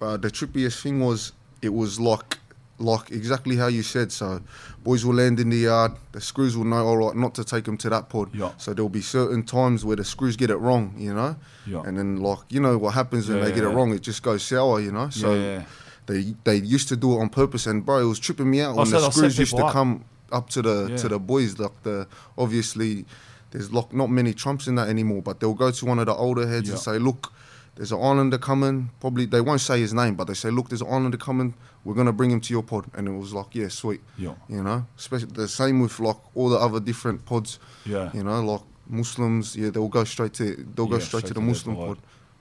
uh, 0.00 0.16
the 0.16 0.30
trippiest 0.30 0.82
thing 0.82 1.00
was 1.00 1.32
it 1.62 1.70
was 1.74 1.98
like 2.00 2.38
like 2.78 3.10
exactly 3.10 3.56
how 3.56 3.66
you 3.66 3.82
said. 3.82 4.12
So 4.12 4.40
boys 4.84 5.04
will 5.04 5.14
land 5.14 5.40
in 5.40 5.50
the 5.50 5.56
yard. 5.56 5.92
The 6.12 6.20
screws 6.20 6.56
will 6.56 6.64
know 6.64 6.86
all 6.86 6.96
right 6.96 7.16
not 7.16 7.34
to 7.34 7.44
take 7.44 7.64
them 7.64 7.76
to 7.78 7.90
that 7.90 8.08
pod. 8.08 8.32
Yeah. 8.34 8.52
So 8.58 8.72
there'll 8.72 8.88
be 8.88 9.02
certain 9.02 9.42
times 9.42 9.84
where 9.84 9.96
the 9.96 10.04
screws 10.04 10.36
get 10.36 10.50
it 10.50 10.56
wrong, 10.56 10.94
you 10.96 11.12
know. 11.12 11.34
Yeah. 11.66 11.82
And 11.84 11.98
then 11.98 12.18
like 12.18 12.38
you 12.50 12.60
know 12.60 12.78
what 12.78 12.94
happens 12.94 13.28
when 13.28 13.38
Yeah, 13.38 13.44
they 13.46 13.52
get 13.52 13.64
it 13.64 13.68
wrong, 13.70 13.92
it 13.92 14.02
just 14.02 14.22
goes 14.22 14.42
sour, 14.44 14.80
you 14.80 14.92
know. 14.92 15.10
So 15.10 15.64
they 16.06 16.34
they 16.44 16.56
used 16.56 16.88
to 16.88 16.96
do 16.96 17.14
it 17.14 17.20
on 17.20 17.28
purpose, 17.28 17.66
and 17.66 17.84
bro, 17.84 17.98
it 17.98 18.04
was 18.04 18.18
tripping 18.20 18.48
me 18.50 18.60
out 18.60 18.74
Oh, 18.74 18.78
when 18.78 18.86
so 18.86 19.00
the 19.00 19.10
screws 19.10 19.38
used 19.38 19.56
to 19.56 19.64
up. 19.64 19.72
come 19.72 20.04
up 20.32 20.50
to 20.50 20.62
the 20.62 20.88
Yeah. 20.90 20.96
to 20.98 21.08
the 21.08 21.18
boys. 21.18 21.58
Like 21.58 21.82
the 21.82 22.06
obviously, 22.36 23.04
there's 23.50 23.72
like 23.72 23.92
not 23.92 24.10
many 24.10 24.32
trumps 24.34 24.66
in 24.66 24.74
that 24.76 24.88
anymore, 24.88 25.22
but 25.22 25.40
they'll 25.40 25.54
go 25.54 25.70
to 25.70 25.84
one 25.86 25.98
of 25.98 26.06
the 26.06 26.14
older 26.14 26.46
heads 26.46 26.68
and 26.70 26.78
say, 26.78 26.98
look. 26.98 27.32
There's 27.76 27.92
an 27.92 28.00
islander 28.02 28.38
coming. 28.38 28.90
Probably 28.98 29.24
they 29.24 29.40
won't 29.40 29.60
say 29.60 29.78
his 29.78 29.94
name, 29.94 30.16
but 30.16 30.26
they 30.26 30.34
say, 30.34 30.50
"Look, 30.50 30.68
there's 30.68 30.80
an 30.82 30.88
islander 30.88 31.16
coming. 31.16 31.54
We're 31.84 31.94
gonna 31.94 32.12
bring 32.12 32.32
him 32.32 32.40
to 32.40 32.52
your 32.52 32.64
pod." 32.64 32.86
And 32.92 33.06
it 33.06 33.12
was 33.12 33.32
like, 33.32 33.54
"Yeah, 33.54 33.68
sweet." 33.68 34.00
Yeah. 34.16 34.34
You 34.48 34.64
know, 34.64 34.84
especially 34.98 35.28
the 35.32 35.46
same 35.46 35.78
with 35.78 36.00
like 36.00 36.16
all 36.34 36.48
the 36.48 36.56
other 36.58 36.80
different 36.80 37.24
pods. 37.24 37.60
Yeah. 37.86 38.10
You 38.12 38.24
know, 38.24 38.42
like 38.44 38.62
Muslims, 38.88 39.54
yeah, 39.54 39.70
they'll 39.70 39.86
go 39.86 40.02
straight 40.02 40.32
to 40.34 40.56
they'll 40.74 40.86
go 40.86 40.98
straight, 40.98 41.20
straight 41.20 41.26
to 41.26 41.34
the 41.34 41.40
to 41.40 41.46
Muslim 41.46 41.76
pod. 41.76 41.86
pod. 41.86 41.98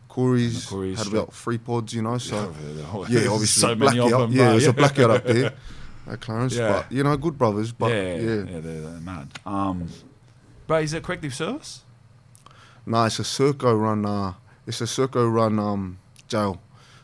Kooris, 0.09 0.67
Kooris 0.71 0.97
had 0.97 1.05
about 1.13 1.31
three 1.35 1.59
pods, 1.59 1.93
you 1.93 2.01
know. 2.01 2.17
So 2.17 2.51
Yeah, 2.65 2.81
yeah, 3.21 3.29
obviously 3.29 3.61
so 3.61 3.75
many 3.75 3.99
of 3.99 4.09
blackout. 4.09 4.29
them. 4.29 4.31
yeah, 4.39 4.49
there's 4.49 4.65
a 4.65 4.73
blackout 4.73 5.11
up 5.11 5.23
there 5.25 5.53
at 6.09 6.21
Clarence. 6.21 6.55
Yeah. 6.55 6.71
But 6.71 6.91
you 6.91 7.03
know, 7.03 7.15
good 7.17 7.37
brothers. 7.37 7.71
But 7.71 7.91
yeah, 7.91 8.03
yeah, 8.03 8.15
yeah, 8.15 8.35
yeah, 8.35 8.59
they're, 8.59 8.81
they're 8.81 9.01
mad. 9.01 9.27
Um, 9.45 9.87
but 10.67 10.83
is 10.83 10.93
it 10.93 11.03
corrective 11.03 11.33
service? 11.33 11.81
nah, 12.85 13.05
it's 13.05 13.19
a 13.19 13.23
Serco 13.23 13.79
run. 13.79 14.05
Uh, 14.05 14.33
it's 14.65 14.81
a 14.81 14.85
Serco 14.85 15.31
run 15.31 15.59
um, 15.59 15.99
jail. 16.27 16.61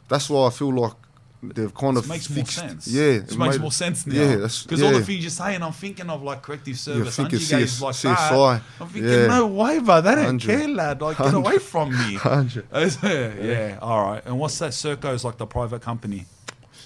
That's 0.08 0.30
why 0.30 0.48
I 0.48 0.50
feel 0.50 0.74
like 0.74 0.94
they've 1.42 1.74
kind 1.74 1.98
It 1.98 2.02
of 2.02 2.10
makes 2.10 2.30
more 2.30 2.46
sense. 2.46 2.88
Yeah, 2.88 3.04
it 3.04 3.32
it 3.32 3.38
makes 3.38 3.60
more 3.60 3.72
sense 3.72 4.08
now. 4.08 4.16
Yeah, 4.16 4.36
because 4.36 4.82
yeah. 4.82 4.86
all 4.88 4.94
the 4.94 5.04
things 5.04 5.24
you're 5.24 5.30
saying, 5.30 5.62
I'm 5.62 5.74
thinking 5.74 6.10
of 6.10 6.24
like 6.24 6.42
corrective 6.42 6.78
service. 6.80 7.16
thinking 7.16 7.40
Angie 7.40 7.56
guys 7.56 7.82
like 7.82 7.96
CSI. 7.96 8.30
that. 8.30 8.62
I'm 8.80 8.88
thinking, 8.88 9.12
Yeah. 9.12 9.28
no 9.28 9.48
way, 9.48 9.80
bro. 9.80 10.02
They 10.02 10.16
don't 10.16 10.26
100. 10.42 10.48
care, 10.48 10.68
lad. 10.70 11.02
Like, 11.02 11.18
get 11.18 11.34
away 11.34 11.58
from 11.58 11.92
me. 11.92 12.18
100. 12.18 12.68
yeah, 13.44 13.80
all 13.82 14.04
right. 14.06 14.26
And 14.26 14.40
what's 14.40 14.58
that? 14.60 14.72
Serco's 14.72 15.24
like 15.24 15.38
the 15.38 15.46
private 15.48 15.82
company. 15.82 16.26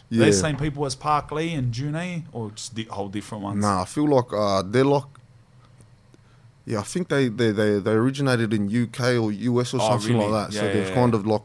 Yeah. 0.10 0.20
They're 0.22 0.32
the 0.32 0.38
same 0.38 0.56
people 0.58 0.86
as 0.86 0.96
Parklea 0.96 1.58
and 1.58 1.74
Junee, 1.74 2.24
or 2.32 2.52
just 2.52 2.74
di- 2.76 2.86
whole 2.86 3.10
different 3.10 3.44
ones. 3.44 3.62
Nah, 3.62 3.82
I 3.82 3.86
feel 3.86 4.08
like 4.08 4.32
uh, 4.34 4.62
they're 4.66 4.86
like. 4.86 5.04
Yeah, 6.66 6.80
I 6.80 6.84
think 6.84 7.08
they, 7.08 7.30
they, 7.30 7.52
they, 7.52 7.80
they 7.80 7.92
originated 7.92 8.54
in 8.54 8.68
UK 8.68 9.00
or 9.24 9.32
US 9.32 9.74
or 9.74 9.80
Oh, 9.82 9.90
something 9.92 10.18
really? 10.18 10.30
like 10.30 10.48
that. 10.50 10.54
so 10.54 10.66
Yeah, 10.66 10.74
they've 10.74 10.88
yeah, 10.90 10.94
kind 10.96 11.14
of 11.14 11.26
like 11.26 11.42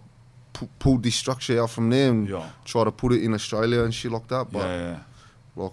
pu- 0.52 0.68
pulled 0.80 1.02
this 1.04 1.14
structure 1.14 1.62
out 1.62 1.70
from 1.70 1.90
there 1.90 2.10
and 2.10 2.28
Yeah. 2.28 2.48
try 2.64 2.82
to 2.84 2.90
put 2.90 3.12
it 3.12 3.22
in 3.22 3.32
Australia 3.32 3.82
and 3.84 3.94
shit 3.94 4.10
like 4.10 4.26
that. 4.28 4.50
But 4.50 4.58
yeah, 4.66 4.80
yeah. 4.82 4.98
like, 5.56 5.72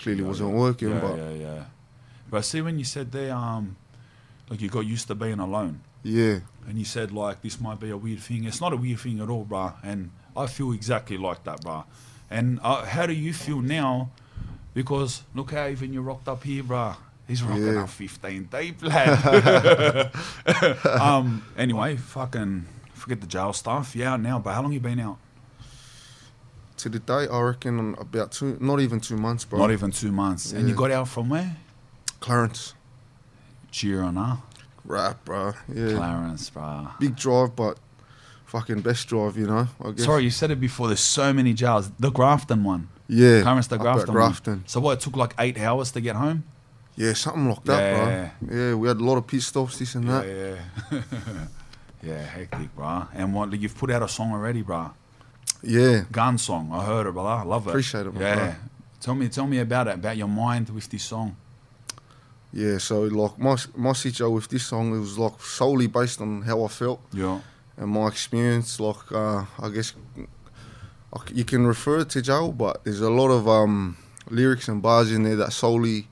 clearly 0.00 0.22
Yeah, 0.22 0.28
wasn't 0.28 0.50
yeah. 0.50 0.56
working. 0.56 0.88
Yeah, 0.90 1.00
but 1.00 1.16
yeah, 1.18 1.30
yeah. 1.30 1.64
But 2.30 2.44
see, 2.44 2.60
when 2.60 2.78
you 2.78 2.84
said 2.84 3.12
there, 3.12 3.32
um, 3.34 3.76
Like 4.50 4.60
you 4.62 4.68
got 4.70 4.86
used 4.86 5.06
to 5.08 5.14
being 5.14 5.38
alone. 5.40 5.80
Yeah, 6.02 6.40
And 6.66 6.78
you 6.78 6.84
said 6.84 7.12
like 7.12 7.42
this 7.42 7.60
might 7.60 7.78
be 7.78 7.90
a 7.90 7.96
weird 7.96 8.20
thing. 8.20 8.44
It's 8.44 8.60
not 8.60 8.72
a 8.72 8.76
weird 8.76 8.98
thing 9.00 9.20
at 9.20 9.28
all, 9.28 9.44
bruh. 9.44 9.74
And 9.84 10.10
I 10.36 10.46
feel 10.46 10.72
exactly 10.72 11.16
like 11.16 11.44
that, 11.44 11.60
bruh. 11.62 11.84
And 12.30 12.60
uh, 12.62 12.84
how 12.84 13.06
do 13.06 13.12
you 13.12 13.32
feel 13.32 13.60
now? 13.60 14.10
Because 14.74 15.22
look 15.34 15.50
how 15.52 15.66
even 15.68 15.92
you 15.92 16.02
rocked 16.02 16.28
up 16.28 16.44
here, 16.44 16.62
bruh. 16.62 16.96
He's 17.26 17.42
rocking 17.42 17.64
Yeah. 17.74 17.84
a 17.84 17.86
15 17.86 18.44
deep, 18.50 18.82
lad. 18.82 20.10
um. 21.00 21.44
Anyway, 21.56 21.96
fucking 21.96 22.66
forget 22.94 23.20
the 23.20 23.26
jail 23.26 23.52
stuff. 23.52 23.94
Yeah, 23.96 24.14
out 24.14 24.20
now. 24.20 24.38
But 24.38 24.54
how 24.54 24.62
long 24.62 24.72
you 24.72 24.80
been 24.80 25.00
out? 25.00 25.18
to 26.78 26.88
the 26.88 27.00
day 27.00 27.26
I 27.28 27.40
reckon 27.40 27.96
about 27.98 28.30
two, 28.30 28.56
not 28.60 28.78
even 28.78 29.00
two 29.00 29.16
months, 29.16 29.44
bro. 29.44 29.58
Not 29.58 29.72
even 29.72 29.90
two 29.90 30.12
months. 30.12 30.52
And 30.52 30.68
you 30.68 30.76
got 30.76 30.92
out 30.92 31.08
from 31.08 31.28
where? 31.28 31.56
Clarence, 32.20 32.72
Cheering, 33.72 34.14
huh? 34.14 34.36
rap, 34.84 35.24
bro. 35.24 35.54
Yeah, 35.74 35.94
Clarence, 35.96 36.50
bruh. 36.50 36.96
big 37.00 37.16
drive, 37.16 37.56
but 37.56 37.78
fucking 38.48 38.80
best 38.80 39.06
drive, 39.08 39.36
you 39.36 39.46
know. 39.46 39.68
I 39.84 39.90
guess. 39.92 40.04
Sorry, 40.04 40.24
you 40.24 40.30
said 40.30 40.50
it 40.50 40.60
before. 40.60 40.88
There's 40.88 41.00
so 41.00 41.32
many 41.32 41.52
jails. 41.54 41.90
The 41.98 42.10
Grafton 42.10 42.64
one. 42.64 42.88
Yeah, 43.08 43.42
Clarence, 43.42 43.68
the 43.68 43.76
at 43.76 43.80
Grafton. 43.80 44.06
one. 44.08 44.14
Grafton. 44.14 44.64
So 44.66 44.80
what? 44.80 44.92
It 44.98 45.00
took 45.00 45.16
like 45.16 45.34
eight 45.38 45.58
hours 45.58 45.90
to 45.92 46.00
get 46.00 46.16
home. 46.16 46.42
Yeah, 46.96 47.12
something 47.14 47.48
like 47.48 47.64
that, 47.64 47.80
Yeah. 47.80 48.30
bro. 48.40 48.56
Yeah, 48.58 48.74
we 48.74 48.88
had 48.88 48.96
a 48.96 49.04
lot 49.04 49.16
of 49.18 49.26
pit 49.26 49.42
stops, 49.42 49.78
this 49.78 49.94
and 49.94 50.04
Yeah, 50.06 50.20
that. 50.20 50.58
yeah. 50.92 51.00
yeah, 52.02 52.22
hectic, 52.22 52.74
bruh. 52.76 53.06
And 53.14 53.32
what 53.34 53.52
you've 53.58 53.76
put 53.78 53.90
out 53.90 54.02
a 54.02 54.08
song 54.08 54.32
already, 54.32 54.62
bro. 54.62 54.90
Yeah, 55.62 56.04
Gun 56.12 56.38
song. 56.38 56.70
I 56.72 56.84
heard 56.84 57.06
it, 57.06 57.12
bro. 57.12 57.24
I 57.24 57.42
love 57.44 57.66
it. 57.66 57.70
Appreciate 57.70 58.06
it, 58.06 58.14
my 58.14 58.20
Yeah. 58.20 58.34
bro. 58.36 58.54
Tell 59.00 59.14
me, 59.14 59.28
tell 59.28 59.46
me 59.46 59.58
about 59.58 59.86
it, 59.88 59.94
about 59.94 60.16
your 60.16 60.28
mind 60.28 60.70
with 60.70 60.88
this 60.88 61.04
song. 61.04 61.36
yeah. 62.52 62.78
So 62.78 63.02
like 63.02 63.38
my 63.38 63.56
my 63.76 63.92
situation 63.92 64.32
with 64.34 64.48
this 64.48 64.66
song, 64.66 64.94
it 64.96 65.00
was 65.00 65.16
like 65.18 65.40
solely 65.40 65.86
based 65.86 66.20
on 66.20 66.42
how 66.42 66.64
I 66.64 66.68
felt 66.68 67.00
Yeah. 67.12 67.40
And 67.78 67.88
my 67.90 68.06
experience. 68.08 68.78
Like 68.80 69.10
uh, 69.12 69.44
I 69.58 69.68
guess 69.70 69.94
you 71.32 71.44
can 71.44 71.66
refer 71.66 72.04
to 72.04 72.22
jail, 72.22 72.52
but 72.52 72.84
there's 72.84 73.00
a 73.00 73.10
lot 73.10 73.30
of 73.30 73.48
um, 73.48 73.96
lyrics 74.30 74.68
and 74.68 74.82
bars 74.82 75.10
in 75.10 75.22
there 75.22 75.36
that 75.36 75.52
solely 75.52 76.06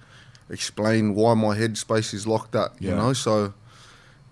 explain 0.49 1.15
why 1.15 1.35
my 1.35 1.57
headspace 1.57 2.15
is 2.15 2.27
like 2.27 2.51
that. 2.53 2.71
You 2.81 2.91
Yeah. 2.91 2.97
know, 2.97 3.13
so. 3.13 3.53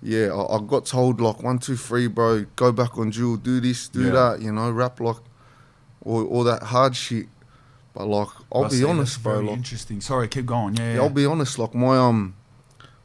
Yeah, 0.06 0.34
I, 0.34 0.56
I 0.56 0.60
got 0.60 0.84
told 0.84 1.18
like 1.22 1.42
one, 1.42 1.58
two, 1.58 1.76
three, 1.76 2.08
bro. 2.08 2.44
Go 2.56 2.72
back 2.72 2.98
on 2.98 3.08
duel, 3.08 3.38
do 3.38 3.58
this, 3.58 3.88
do 3.88 4.04
Yeah. 4.04 4.10
that. 4.12 4.42
You 4.42 4.52
know, 4.52 4.70
rap 4.70 5.00
like 5.00 5.16
all, 6.04 6.26
all 6.26 6.44
that 6.44 6.62
hard 6.62 6.94
shit. 6.94 7.26
But 7.94 8.08
like, 8.08 8.28
I'll 8.52 8.66
I 8.66 8.68
be 8.68 8.84
honest, 8.84 9.22
bro. 9.22 9.40
Like, 9.40 9.56
interesting. 9.56 10.02
Sorry, 10.02 10.28
keep 10.28 10.44
going. 10.44 10.74
Yeah. 10.76 10.94
yeah. 10.96 11.00
I'll 11.00 11.08
be 11.08 11.24
honest. 11.24 11.58
Like 11.58 11.74
my 11.74 11.96
um, 11.96 12.34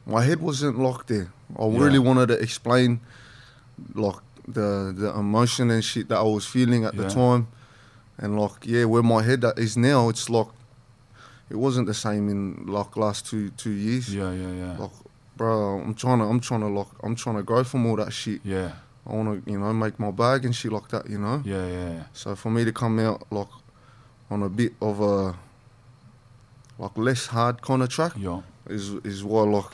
my 0.06 0.22
head 0.22 0.40
wasn't 0.42 0.78
locked 0.78 1.08
there. 1.08 1.32
I 1.58 1.64
really 1.68 1.98
wanted 1.98 2.26
to 2.28 2.34
explain, 2.34 3.00
like 3.94 4.20
the 4.48 4.92
the 4.96 5.10
emotion 5.18 5.70
and 5.70 5.82
shit 5.84 6.08
that 6.08 6.18
I 6.18 6.22
was 6.22 6.44
feeling 6.46 6.84
at 6.84 6.94
Yeah. 6.94 7.02
the 7.02 7.08
time, 7.10 7.46
and 8.18 8.38
like 8.40 8.66
yeah, 8.66 8.84
where 8.84 9.02
my 9.02 9.22
head 9.22 9.44
is 9.56 9.76
now, 9.76 10.08
it's 10.08 10.28
like 10.30 10.48
it 11.50 11.56
wasn't 11.56 11.86
the 11.86 11.94
same 11.94 12.28
in 12.28 12.66
like 12.66 12.96
last 12.96 13.26
two 13.26 13.50
two 13.50 13.70
years. 13.70 14.14
yeah, 14.14 14.32
yeah, 14.32 14.52
yeah. 14.62 14.76
Like, 14.78 14.90
bro, 15.36 15.80
I'm 15.80 15.94
trying 15.94 16.18
to 16.20 16.24
I'm 16.24 16.40
trying 16.40 16.60
to 16.60 16.68
like 16.68 16.88
I'm 17.02 17.14
trying 17.14 17.36
to 17.36 17.42
grow 17.42 17.64
from 17.64 17.86
all 17.86 17.96
that 17.96 18.12
shit. 18.12 18.40
yeah, 18.44 18.72
I 19.06 19.14
want 19.14 19.44
to 19.44 19.50
you 19.50 19.58
know 19.58 19.72
make 19.72 19.98
my 19.98 20.10
bag 20.10 20.44
and 20.44 20.54
shit 20.54 20.72
like 20.72 20.88
that. 20.88 21.08
You 21.10 21.18
know. 21.18 21.42
yeah, 21.44 21.66
yeah. 21.66 22.02
So 22.12 22.34
for 22.36 22.50
me 22.50 22.64
to 22.64 22.72
come 22.72 22.98
out 22.98 23.22
like 23.30 23.48
on 24.30 24.42
a 24.42 24.48
bit 24.48 24.72
of 24.80 25.00
a 25.00 25.34
like 26.78 26.96
less 26.96 27.26
hard 27.26 27.60
kind 27.62 27.82
of 27.82 27.88
track 27.88 28.12
Yeah, 28.16 28.40
is 28.68 28.90
is 29.04 29.22
why 29.24 29.42
like 29.42 29.70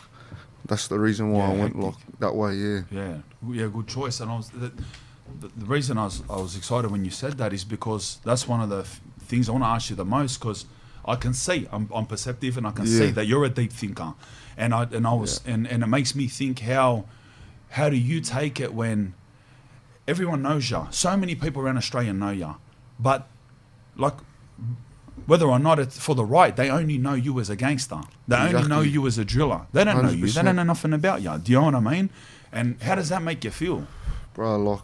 that's 0.66 0.88
the 0.88 0.98
reason 0.98 1.32
why 1.32 1.40
Yeah, 1.46 1.52
I 1.52 1.56
went 1.56 1.78
like 1.78 1.94
that 2.18 2.34
way. 2.34 2.54
Yeah. 2.54 2.80
yeah, 2.90 3.16
yeah. 3.50 3.66
Good 3.72 3.88
choice. 3.88 4.20
And 4.20 4.30
I 4.30 4.36
was 4.36 4.50
the, 4.50 4.72
the, 5.40 5.48
the 5.56 5.66
reason 5.66 5.98
I 5.98 6.04
was 6.04 6.22
I 6.28 6.36
was 6.36 6.56
excited 6.56 6.90
when 6.90 7.04
you 7.04 7.10
said 7.10 7.34
that 7.38 7.52
is 7.52 7.64
because 7.64 8.18
that's 8.24 8.46
one 8.48 8.60
of 8.60 8.68
the 8.68 8.80
f- 8.80 9.00
things 9.20 9.48
I 9.48 9.52
want 9.52 9.64
to 9.64 9.68
ask 9.68 9.90
you 9.90 9.96
the 9.96 10.04
most 10.04 10.38
because 10.40 10.66
I 11.04 11.16
can 11.16 11.34
see 11.34 11.66
I'm, 11.72 11.88
I'm 11.94 12.06
perceptive 12.06 12.56
and 12.58 12.66
I 12.66 12.72
can 12.72 12.86
see 12.86 13.10
that 13.12 13.26
you're 13.26 13.44
a 13.44 13.48
deep 13.48 13.72
thinker, 13.72 14.14
and 14.56 14.74
I 14.74 14.82
and 14.92 15.06
I 15.06 15.14
was 15.14 15.40
and, 15.46 15.66
and 15.66 15.82
it 15.82 15.86
makes 15.86 16.14
me 16.14 16.26
think 16.28 16.60
how 16.60 17.04
how 17.70 17.88
do 17.90 17.96
you 17.96 18.20
take 18.20 18.58
it 18.60 18.72
when 18.74 19.14
everyone 20.08 20.42
knows 20.42 20.70
you? 20.70 20.86
So 20.90 21.16
many 21.16 21.34
people 21.34 21.62
around 21.62 21.76
Australia 21.78 22.12
know 22.12 22.30
you, 22.30 22.56
but 22.98 23.28
like 23.96 24.14
whether 25.24 25.46
or 25.46 25.58
not 25.58 25.78
it's 25.78 25.98
for 25.98 26.14
the 26.14 26.24
right, 26.24 26.54
they 26.54 26.68
only 26.70 26.98
know 26.98 27.14
you 27.14 27.40
as 27.40 27.48
a 27.50 27.56
gangster. 27.56 28.00
They 28.28 28.36
only 28.36 28.68
know 28.68 28.82
you 28.82 29.06
as 29.06 29.16
a 29.18 29.24
driller. 29.24 29.62
They 29.72 29.84
don't 29.84 30.02
know 30.02 30.10
you. 30.10 30.26
They 30.28 30.42
don't 30.42 30.56
know 30.56 30.62
nothing 30.62 30.92
about 30.92 31.22
you. 31.22 31.36
Do 31.38 31.52
you 31.52 31.58
know 31.58 31.64
what 31.64 31.74
I 31.74 31.80
mean? 31.80 32.10
And 32.52 32.80
how 32.82 32.94
does 32.94 33.08
that 33.08 33.22
make 33.22 33.42
you 33.44 33.50
feel? 33.50 33.86
Bro, 34.34 34.58
like 34.58 34.80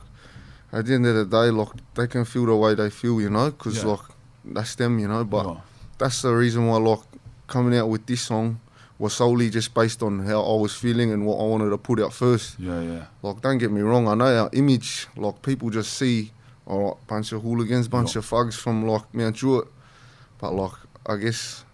at 0.72 0.86
the 0.86 0.94
end 0.94 1.06
of 1.06 1.14
the 1.14 1.24
day, 1.26 1.50
like 1.50 1.68
they 1.94 2.06
can 2.06 2.24
feel 2.24 2.46
the 2.46 2.56
way 2.56 2.74
they 2.74 2.90
feel, 2.90 3.20
you 3.20 3.30
know, 3.30 3.50
because 3.50 3.78
Yeah. 3.84 3.90
like 3.90 4.00
that's 4.44 4.74
them, 4.74 4.98
you 4.98 5.08
know. 5.08 5.22
But 5.24 5.58
that's 5.98 6.22
the 6.22 6.32
reason 6.34 6.66
why 6.66 6.78
like 6.78 7.00
coming 7.46 7.78
out 7.78 7.88
with 7.88 8.06
this 8.06 8.22
song 8.22 8.58
was 8.98 9.12
solely 9.14 9.50
just 9.50 9.74
based 9.74 10.02
on 10.02 10.20
how 10.26 10.40
I 10.42 10.60
was 10.60 10.74
feeling 10.74 11.12
and 11.12 11.26
what 11.26 11.36
I 11.38 11.42
wanted 11.44 11.70
to 11.70 11.78
put 11.78 12.00
out 12.00 12.12
first. 12.12 12.58
Yeah, 12.58 12.80
yeah, 12.80 13.04
Like, 13.20 13.40
don't 13.40 13.58
get 13.58 13.72
me 13.72 13.80
wrong, 13.80 14.06
I 14.06 14.14
know 14.14 14.42
our 14.44 14.50
image, 14.52 15.08
like, 15.16 15.42
people 15.42 15.70
just 15.70 15.94
see, 15.94 16.30
all 16.66 16.84
right, 16.84 16.94
bunch 17.08 17.32
of 17.32 17.42
hooligans, 17.42 17.88
bunch 17.88 18.14
Yeah. 18.14 18.20
of 18.20 18.26
thugs 18.26 18.54
from, 18.54 18.86
like, 18.86 19.12
Mount 19.12 19.34
Druitt. 19.36 19.66
But, 20.42 20.54
like, 20.54 20.72
I 21.06 21.16
guess, 21.16 21.64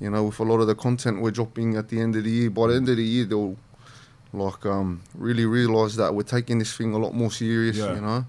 you 0.00 0.08
know, 0.10 0.24
with 0.24 0.40
a 0.40 0.42
lot 0.42 0.60
of 0.60 0.66
the 0.66 0.74
content 0.74 1.20
we're 1.20 1.30
dropping 1.32 1.76
at 1.76 1.90
the 1.90 2.00
end 2.00 2.16
of 2.16 2.24
the 2.24 2.30
year, 2.30 2.48
by 2.50 2.68
the 2.68 2.74
end 2.76 2.88
of 2.88 2.96
the 2.96 3.04
year, 3.04 3.26
they'll, 3.26 3.56
like, 4.32 4.64
um, 4.64 5.02
really 5.14 5.44
realise 5.44 5.96
that 5.96 6.14
we're 6.14 6.22
taking 6.22 6.58
this 6.58 6.74
thing 6.74 6.94
a 6.94 6.98
lot 6.98 7.14
more 7.14 7.30
serious, 7.30 7.76
Yeah. 7.76 7.94
you 7.94 8.00
know? 8.00 8.24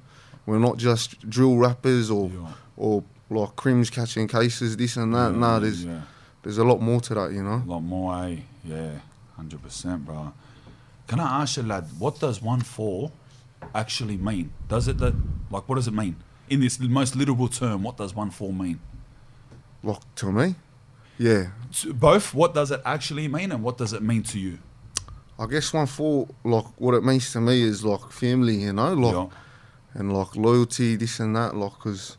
We're 0.46 0.60
not 0.60 0.76
just 0.78 1.28
drill 1.30 1.56
rappers 1.56 2.12
or, 2.12 2.30
yeah. 2.30 2.48
or 2.76 3.04
like, 3.30 3.56
crims 3.56 3.90
catching 3.90 4.28
cases, 4.28 4.76
this 4.76 4.98
and 4.98 5.16
that. 5.16 5.32
yeah, 5.32 5.40
nah, 5.40 5.60
there's, 5.60 5.86
yeah. 5.86 6.02
there's 6.44 6.58
a 6.58 6.66
lot 6.66 6.82
more 6.82 7.00
to 7.00 7.14
that, 7.14 7.32
you 7.32 7.42
know? 7.42 7.64
a 7.66 7.70
lot 7.72 7.80
more, 7.80 8.26
eh? 8.26 8.38
Yeah, 8.66 8.92
hundred 9.38 9.64
percent, 9.64 10.06
bro. 10.06 10.34
Can 11.08 11.20
I 11.22 11.42
ask 11.44 11.56
you, 11.58 11.64
lad, 11.64 11.86
what 11.98 12.20
does 12.20 12.42
one 12.42 12.60
four 12.62 13.12
actually 13.74 14.18
mean? 14.18 14.52
Does 14.68 14.88
it 14.90 14.98
that 15.00 15.16
like 15.50 15.68
what 15.70 15.76
does 15.76 15.88
it 15.88 15.94
mean 15.94 16.16
in 16.50 16.60
this 16.60 16.78
most 16.80 17.16
literal 17.16 17.48
term? 17.48 17.84
What 17.84 17.98
does 17.98 18.14
one 18.14 18.30
four 18.32 18.52
mean? 18.54 18.80
Like, 19.84 20.02
to 20.16 20.32
me, 20.32 20.56
yeah. 21.18 21.48
Both. 21.94 22.34
What 22.34 22.54
does 22.54 22.72
it 22.72 22.82
actually 22.86 23.28
mean, 23.28 23.52
and 23.52 23.64
what 23.64 23.78
does 23.78 23.94
it 23.94 24.02
mean 24.04 24.24
to 24.24 24.40
you? 24.40 24.60
I 25.40 25.48
guess 25.48 25.74
one 25.74 25.88
four 25.88 26.28
like 26.44 26.66
what 26.78 26.94
it 26.94 27.04
means 27.04 27.32
to 27.34 27.42
me 27.42 27.62
is 27.64 27.84
like 27.84 28.12
family, 28.12 28.58
you 28.58 28.74
know, 28.74 28.94
like 28.94 29.14
Yeah. 29.16 30.00
and 30.00 30.14
like 30.14 30.36
loyalty, 30.36 30.96
this 30.98 31.20
and 31.20 31.36
that, 31.36 31.56
like 31.56 31.74
because, 31.74 32.18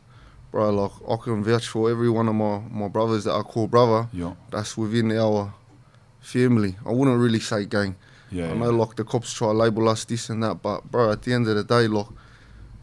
bro, 0.50 0.70
like 0.70 0.90
I 1.08 1.16
can 1.22 1.44
vouch 1.44 1.68
for 1.68 1.88
every 1.90 2.10
one 2.10 2.26
of 2.28 2.34
my 2.34 2.58
my 2.70 2.88
brothers 2.88 3.24
that 3.24 3.34
I 3.34 3.42
call 3.42 3.68
brother. 3.68 4.08
Yeah, 4.12 4.32
That's 4.50 4.76
within 4.76 5.12
our 5.12 5.54
family. 6.20 6.76
I 6.84 6.90
wouldn't 6.90 7.20
really 7.20 7.40
say 7.40 7.64
gang. 7.66 7.94
yeah, 8.30 8.50
I 8.50 8.54
know 8.54 8.70
like 8.70 8.96
the 8.96 9.04
cops 9.04 9.32
try 9.32 9.48
to 9.48 9.52
label 9.52 9.88
us 9.88 10.04
this 10.04 10.28
and 10.30 10.42
that, 10.42 10.62
but 10.62 10.90
bro, 10.90 11.12
at 11.12 11.22
the 11.22 11.32
end 11.32 11.46
of 11.46 11.54
the 11.56 11.64
day, 11.64 11.86
like 11.86 12.06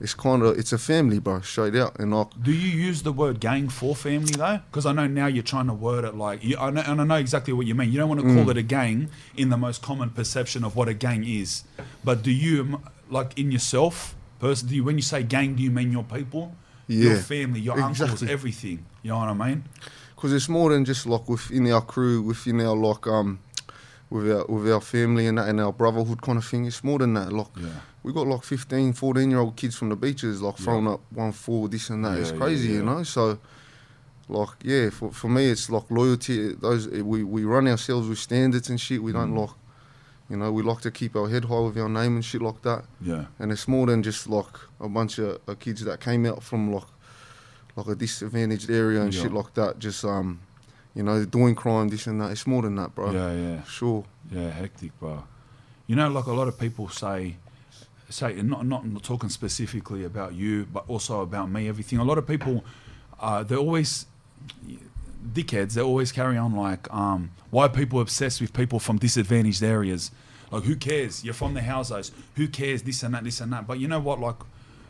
it's 0.02 0.14
kind 0.14 0.42
of 0.44 0.58
it's 0.58 0.72
a 0.74 0.78
family, 0.78 1.20
bro, 1.20 1.42
straight 1.42 1.76
out, 1.76 2.00
and 2.00 2.14
like 2.14 2.28
Do 2.42 2.52
you 2.52 2.70
use 2.70 3.04
the 3.04 3.12
word 3.12 3.40
gang 3.40 3.70
for 3.70 3.96
family 3.96 4.32
though? 4.32 4.60
Because 4.72 4.86
I 4.86 4.92
know 4.94 5.08
now 5.08 5.28
you're 5.28 5.44
trying 5.44 5.68
to 5.68 5.74
word 5.74 6.06
it 6.06 6.16
like, 6.16 6.44
you, 6.44 6.58
I 6.58 6.70
know, 6.70 6.84
and 6.86 7.02
I 7.02 7.04
know 7.04 7.16
exactly 7.16 7.54
what 7.54 7.68
you 7.68 7.76
mean. 7.76 7.92
You 7.92 7.98
don't 8.00 8.10
want 8.10 8.22
to 8.22 8.28
call 8.28 8.46
Mm. 8.46 8.52
it 8.52 8.58
a 8.58 8.62
gang 8.64 9.10
in 9.36 9.50
the 9.50 9.58
most 9.58 9.82
common 9.82 10.10
perception 10.12 10.64
of 10.64 10.76
what 10.76 10.88
a 10.88 10.94
gang 10.94 11.24
is. 11.26 11.64
But 12.04 12.24
do 12.24 12.32
you, 12.32 12.82
like 13.10 13.38
in 13.38 13.52
yourself, 13.52 14.16
person, 14.40 14.70
do 14.70 14.76
you, 14.76 14.84
when 14.84 14.96
you 14.98 15.02
say 15.02 15.22
gang, 15.24 15.56
do 15.56 15.64
you 15.64 15.72
mean 15.72 15.92
your 15.92 16.04
people, 16.04 16.56
your 16.88 17.18
family, 17.18 17.60
your 17.60 17.76
uncles, 17.80 18.02
exactly. 18.02 18.30
everything? 18.32 18.86
You 19.04 19.12
know 19.12 19.18
what 19.20 19.30
I 19.30 19.34
mean? 19.34 19.64
because 20.16 20.34
it's 20.34 20.50
more 20.50 20.70
than 20.72 20.84
just 20.84 21.06
like 21.06 21.30
within 21.30 21.72
our 21.72 21.82
crew, 21.82 22.22
within 22.22 22.60
our 22.62 22.76
like 22.76 23.08
um. 23.08 23.40
With 24.12 24.32
our, 24.32 24.44
with 24.48 24.72
our 24.72 24.82
family 24.82 25.28
and 25.28 25.38
that 25.38 25.50
and 25.50 25.62
our 25.62 25.72
brotherhood 25.72 26.24
kind 26.24 26.40
of 26.40 26.44
thing, 26.44 26.66
it's 26.66 26.84
more 26.84 26.98
than 26.98 27.14
that. 27.14 27.32
Like 27.32 27.46
Yeah. 27.56 27.68
We 28.04 28.14
got 28.14 28.28
like 28.28 28.44
15, 28.44 28.94
14 28.94 29.30
year 29.30 29.40
old 29.40 29.56
kids 29.56 29.76
from 29.76 29.90
the 29.90 29.96
beaches, 29.96 30.42
like 30.42 30.58
Yeah. 30.60 30.64
throwing 30.66 30.88
up 30.88 31.02
one 31.12 31.32
four, 31.32 31.68
this 31.70 31.90
and 31.90 32.04
that. 32.06 32.18
it's 32.18 32.30
Yeah, 32.30 32.36
yeah, 32.36 32.40
crazy, 32.42 32.68
yeah. 32.70 32.74
you 32.76 32.84
know. 32.84 33.04
So, 33.04 33.40
like, 34.28 34.50
yeah, 34.64 34.90
for, 34.90 35.12
for 35.12 35.28
me, 35.30 35.50
it's 35.50 35.70
like 35.70 35.90
loyalty. 35.90 36.54
Those 36.54 36.88
we, 36.88 37.24
we 37.24 37.44
run 37.44 37.68
ourselves 37.68 38.08
with 38.08 38.20
standards 38.20 38.70
and 38.70 38.80
shit. 38.80 39.02
We 39.04 39.12
don't 39.12 39.34
Mm. 39.34 39.40
like, 39.42 39.56
you 40.30 40.38
know, 40.38 40.52
we 40.52 40.62
like 40.62 40.82
to 40.82 40.92
keep 40.92 41.16
our 41.16 41.28
head 41.28 41.46
high 41.46 41.60
with 41.60 41.78
our 41.78 41.90
name 41.90 42.16
and 42.16 42.24
shit 42.24 42.42
like 42.42 42.62
that. 42.62 42.86
Yeah. 43.02 43.26
And 43.40 43.52
it's 43.52 43.68
more 43.68 43.88
than 43.88 44.04
just 44.04 44.30
like 44.30 44.54
a 44.80 44.88
bunch 44.88 45.18
of 45.18 45.40
uh, 45.48 45.56
kids 45.56 45.84
that 45.86 46.00
came 46.00 46.26
out 46.26 46.44
from 46.44 46.72
like 46.72 46.84
like 47.76 47.88
a 47.88 47.96
disadvantaged 47.96 48.70
area 48.70 49.02
and 49.02 49.14
Yeah. 49.14 49.22
shit 49.24 49.34
like 49.34 49.54
that. 49.56 49.80
Just 49.80 50.04
um, 50.06 50.40
you 50.94 51.04
know, 51.04 51.24
doing 51.26 51.56
crime, 51.56 51.88
this 51.90 52.08
and 52.08 52.20
that. 52.22 52.32
It's 52.32 52.46
more 52.46 52.62
than 52.62 52.76
that, 52.76 52.94
bro. 52.94 53.12
Yeah, 53.12 53.34
yeah. 53.34 53.64
Sure. 53.64 54.04
Yeah, 54.32 54.50
hectic, 54.52 54.98
bro. 55.00 55.24
You 55.88 55.96
know, 55.96 56.10
like 56.10 56.26
a 56.28 56.34
lot 56.34 56.48
of 56.48 56.60
people 56.60 56.90
say, 56.90 57.38
say, 58.10 58.42
not 58.42 58.66
not 58.66 59.04
talking 59.04 59.30
specifically 59.30 60.04
about 60.04 60.34
you, 60.34 60.66
but 60.66 60.84
also 60.88 61.22
about 61.22 61.50
me. 61.50 61.68
Everything. 61.68 62.00
A 62.00 62.04
lot 62.04 62.18
of 62.18 62.28
people, 62.28 62.64
uh, 63.20 63.44
they 63.44 63.56
always 63.56 64.06
dickheads. 65.34 65.74
They 65.74 65.82
always 65.82 66.12
carry 66.12 66.38
on 66.38 66.56
like, 66.56 66.92
um, 66.94 67.32
why 67.50 67.66
are 67.66 67.70
people 67.70 68.00
obsessed 68.00 68.42
with 68.42 68.54
people 68.54 68.80
from 68.80 68.98
disadvantaged 68.98 69.64
areas? 69.64 70.12
Like, 70.52 70.64
who 70.64 70.76
cares? 70.76 71.24
You're 71.24 71.34
from 71.34 71.54
the 71.54 71.62
houses. 71.62 72.12
Who 72.36 72.48
cares? 72.48 72.84
This 72.84 73.04
and 73.04 73.14
that, 73.14 73.24
this 73.24 73.40
and 73.40 73.54
that. 73.54 73.68
But 73.68 73.80
you 73.80 73.88
know 73.88 74.00
what? 74.00 74.20
Like, 74.20 74.38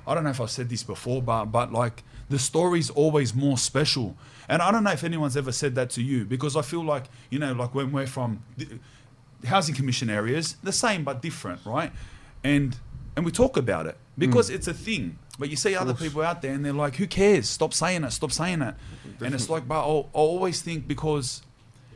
I 0.08 0.16
don't 0.16 0.24
know 0.24 0.30
if 0.30 0.42
I've 0.42 0.50
said 0.50 0.70
this 0.70 0.84
before, 0.84 1.22
but 1.22 1.46
but 1.46 1.72
like 1.72 2.04
the 2.30 2.40
story's 2.40 2.90
always 2.90 3.36
more 3.36 3.58
special. 3.58 4.16
And 4.48 4.62
I 4.62 4.72
don't 4.72 4.84
know 4.84 4.92
if 4.92 5.04
anyone's 5.04 5.38
ever 5.38 5.52
said 5.52 5.76
that 5.76 5.90
to 5.92 6.02
you 6.02 6.26
because 6.26 6.56
I 6.56 6.62
feel 6.62 6.84
like 6.84 7.06
you 7.30 7.40
know, 7.40 7.54
like 7.54 7.76
when 7.76 7.92
we're 7.92 8.08
from 8.08 8.42
housing 9.46 9.76
commission 9.76 10.10
areas, 10.10 10.56
the 10.64 10.72
same 10.72 11.04
but 11.04 11.22
different, 11.22 11.66
right? 11.66 11.92
And 12.44 12.78
and 13.20 13.26
we 13.26 13.34
talk 13.34 13.58
about 13.58 13.86
it 13.86 13.98
because 14.18 14.50
mm. 14.50 14.56
it's 14.56 14.70
a 14.70 14.74
thing. 14.74 15.20
But 15.38 15.50
you 15.50 15.58
see 15.58 15.76
other 15.76 15.94
people 15.94 16.22
out 16.22 16.42
there 16.42 16.54
and 16.54 16.64
they're 16.64 16.72
like, 16.72 16.96
"Who 16.96 17.06
cares? 17.06 17.50
Stop 17.50 17.74
saying 17.74 18.06
it. 18.06 18.12
Stop 18.12 18.32
saying 18.32 18.62
it." 18.62 18.76
And 19.20 19.36
it's 19.36 19.50
like, 19.50 19.68
but 19.68 19.82
I'll, 19.82 20.10
I'll 20.16 20.32
always 20.38 20.62
think 20.62 20.88
because, 20.88 21.42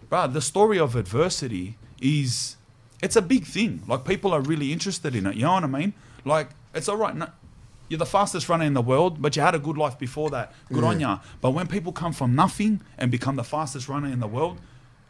bro, 0.09 0.28
the 0.28 0.41
story 0.41 0.78
of 0.78 0.97
adversity 0.97 1.78
is 2.01 2.57
it's 3.01 3.15
a 3.15 3.21
big 3.21 3.45
thing. 3.45 3.84
Like 3.88 4.03
people 4.03 4.34
are 4.34 4.41
really 4.41 4.74
interested 4.74 5.15
in 5.15 5.26
it. 5.26 5.36
You 5.36 5.43
know 5.43 5.53
what 5.53 5.63
I 5.63 5.67
mean? 5.67 5.93
Like 6.26 6.49
it's 6.74 6.89
all 6.89 6.97
right. 6.97 7.15
No, 7.15 7.28
you're 7.88 7.99
the 7.99 8.05
fastest 8.05 8.49
runner 8.49 8.65
in 8.65 8.74
the 8.74 8.82
world, 8.82 9.21
but 9.21 9.38
you 9.38 9.41
had 9.41 9.55
a 9.55 9.59
good 9.59 9.78
life 9.78 9.97
before 9.97 10.30
that. 10.32 10.51
Good 10.74 10.84
on 10.84 10.99
ya. 10.99 11.19
But 11.39 11.51
when 11.51 11.67
people 11.67 11.93
come 11.93 12.11
from 12.11 12.36
nothing 12.36 12.82
and 12.97 13.09
become 13.09 13.38
the 13.38 13.45
fastest 13.45 13.88
runner 13.88 14.09
in 14.09 14.19
the 14.19 14.28
world, 14.28 14.57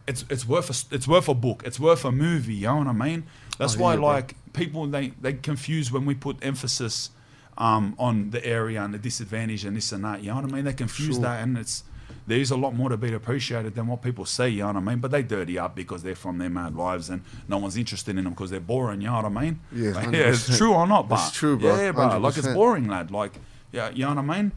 it's 0.05 0.26
it's 0.30 0.47
worth 0.47 0.70
a, 0.70 0.95
it's 0.95 1.07
worth 1.07 1.28
a 1.28 1.34
book. 1.34 1.64
It's 1.66 1.80
worth 1.80 2.05
a 2.05 2.11
movie. 2.11 2.53
You 2.53 2.68
know 2.68 2.78
what 2.78 2.88
I 2.88 2.93
mean? 2.93 3.24
That's 3.58 3.76
Oh, 3.78 3.80
why 3.80 3.91
yeah, 3.93 3.97
bro. 3.99 4.06
like 4.08 4.36
people 4.54 4.86
they 4.88 5.10
they 5.22 5.34
confuse 5.34 5.91
when 5.91 6.06
we 6.06 6.16
put 6.16 6.38
emphasis 6.41 7.12
um, 7.58 7.95
on 7.99 8.32
the 8.32 8.43
area 8.45 8.82
and 8.84 8.93
the 8.93 8.97
disadvantage 8.99 9.64
and 9.66 9.76
this 9.78 9.91
and 9.91 10.04
that. 10.04 10.22
You 10.22 10.30
know 10.30 10.36
what 10.41 10.45
I 10.51 10.56
mean? 10.56 10.66
They 10.66 10.74
confuse 10.74 11.16
Sure. 11.16 11.24
that, 11.24 11.43
and 11.43 11.58
it's 11.58 11.84
there 12.26 12.39
is 12.39 12.51
a 12.51 12.56
lot 12.58 12.74
more 12.74 12.89
to 12.89 12.95
be 12.97 13.14
appreciated 13.14 13.76
than 13.76 13.86
what 13.88 14.01
people 14.01 14.26
say. 14.26 14.47
You 14.49 14.62
know 14.62 14.68
what 14.68 14.76
I 14.78 14.80
mean? 14.80 14.99
But 14.99 15.12
they 15.12 15.24
dirty 15.24 15.60
up 15.60 15.76
because 15.76 16.04
they're 16.04 16.16
from 16.16 16.38
their 16.38 16.49
mad 16.49 16.74
lives 16.76 17.10
and 17.10 17.22
no 17.47 17.58
one's 17.58 17.76
interested 17.78 18.18
in 18.18 18.24
them 18.24 18.34
because 18.34 18.49
they're 18.49 18.60
boring. 18.62 19.01
You 19.01 19.08
know 19.08 19.16
what 19.16 19.26
I 19.26 19.30
mean? 19.30 19.60
Yeah, 19.74 19.91
Like, 19.91 20.06
yeah, 20.14 20.30
it's 20.32 20.58
true 20.58 20.74
or 20.74 20.88
not, 20.88 21.10
but 21.10 21.18
That's 21.18 21.32
true, 21.32 21.58
bro. 21.58 21.76
Yeah, 21.76 21.91
bro. 21.91 22.18
Like 22.20 22.38
it's 22.38 22.47
boring, 22.47 22.88
lad. 22.88 23.12
Like 23.12 23.34
yeah, 23.72 23.89
you 23.89 24.04
know 24.06 24.14
what 24.16 24.30
I 24.32 24.41
mean? 24.41 24.51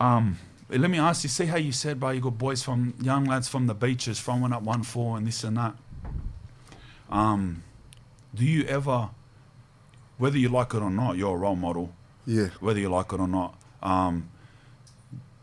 Um, 0.00 0.38
let 0.70 0.88
me 0.90 0.98
ask 0.98 1.22
you. 1.24 1.28
See 1.28 1.46
how 1.46 1.56
you 1.58 1.72
said, 1.72 2.00
bro? 2.00 2.10
You 2.10 2.20
got 2.20 2.38
boys 2.38 2.62
from 2.62 2.94
young 3.02 3.24
lads 3.26 3.46
from 3.48 3.66
the 3.66 3.74
beaches 3.74 4.18
throwing 4.20 4.52
up 4.52 4.62
one 4.62 4.82
four 4.82 5.16
and 5.18 5.26
this 5.26 5.44
and 5.44 5.56
that. 5.58 5.74
Um, 7.10 7.62
do 8.34 8.44
you 8.44 8.64
ever, 8.64 9.10
whether 10.18 10.38
you 10.38 10.48
like 10.48 10.74
it 10.74 10.82
or 10.82 10.90
not, 10.90 11.16
you're 11.16 11.34
a 11.34 11.38
role 11.38 11.56
model. 11.56 11.92
Yeah. 12.26 12.48
Whether 12.60 12.80
you 12.80 12.88
like 12.90 13.12
it 13.12 13.20
or 13.20 13.28
not, 13.28 13.58
um, 13.82 14.28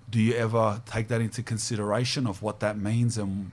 do 0.10 0.20
you 0.22 0.34
ever 0.36 0.82
take 0.86 1.08
that 1.10 1.20
into 1.22 1.44
consideration 1.44 2.26
of 2.28 2.42
what 2.42 2.60
that 2.62 2.78
means 2.78 3.18
and 3.18 3.52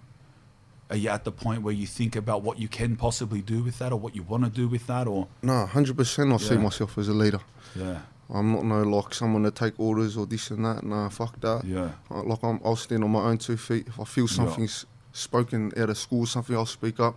are 0.90 0.96
you 0.96 1.08
at 1.08 1.24
the 1.24 1.32
point 1.32 1.62
where 1.62 1.74
you 1.74 1.86
think 1.86 2.14
about 2.14 2.42
what 2.42 2.58
you 2.58 2.68
can 2.68 2.94
possibly 2.94 3.40
do 3.40 3.62
with 3.62 3.78
that 3.78 3.90
or 3.90 3.98
what 3.98 4.14
you 4.14 4.22
want 4.22 4.44
to 4.44 4.50
do 4.50 4.68
with 4.68 4.86
that 4.86 5.08
or 5.08 5.26
No, 5.42 5.66
hundred 5.66 5.96
percent. 5.96 6.32
I 6.32 6.36
see 6.36 6.56
myself 6.56 6.96
as 6.98 7.08
a 7.08 7.12
leader. 7.14 7.40
yeah 7.74 8.02
I'm 8.30 8.52
not 8.52 8.64
no 8.64 8.82
like 8.82 9.12
someone 9.14 9.42
to 9.42 9.50
take 9.50 9.74
orders 9.80 10.16
or 10.16 10.26
this 10.26 10.50
and 10.50 10.64
that. 10.64 10.84
no 10.84 11.08
fuck 11.10 11.40
that. 11.40 11.64
yeah 11.64 11.90
Like 12.10 12.42
I'm, 12.44 12.60
I'll 12.64 12.76
stand 12.76 13.02
on 13.02 13.10
my 13.10 13.20
own 13.22 13.38
two 13.38 13.56
feet. 13.56 13.88
If 13.88 13.98
I 13.98 14.04
feel 14.04 14.28
something's 14.28 14.86
spoken 15.12 15.72
out 15.76 15.90
of 15.90 15.98
school, 15.98 16.24
something 16.26 16.54
I'll 16.54 16.66
speak 16.66 17.00
up, 17.00 17.16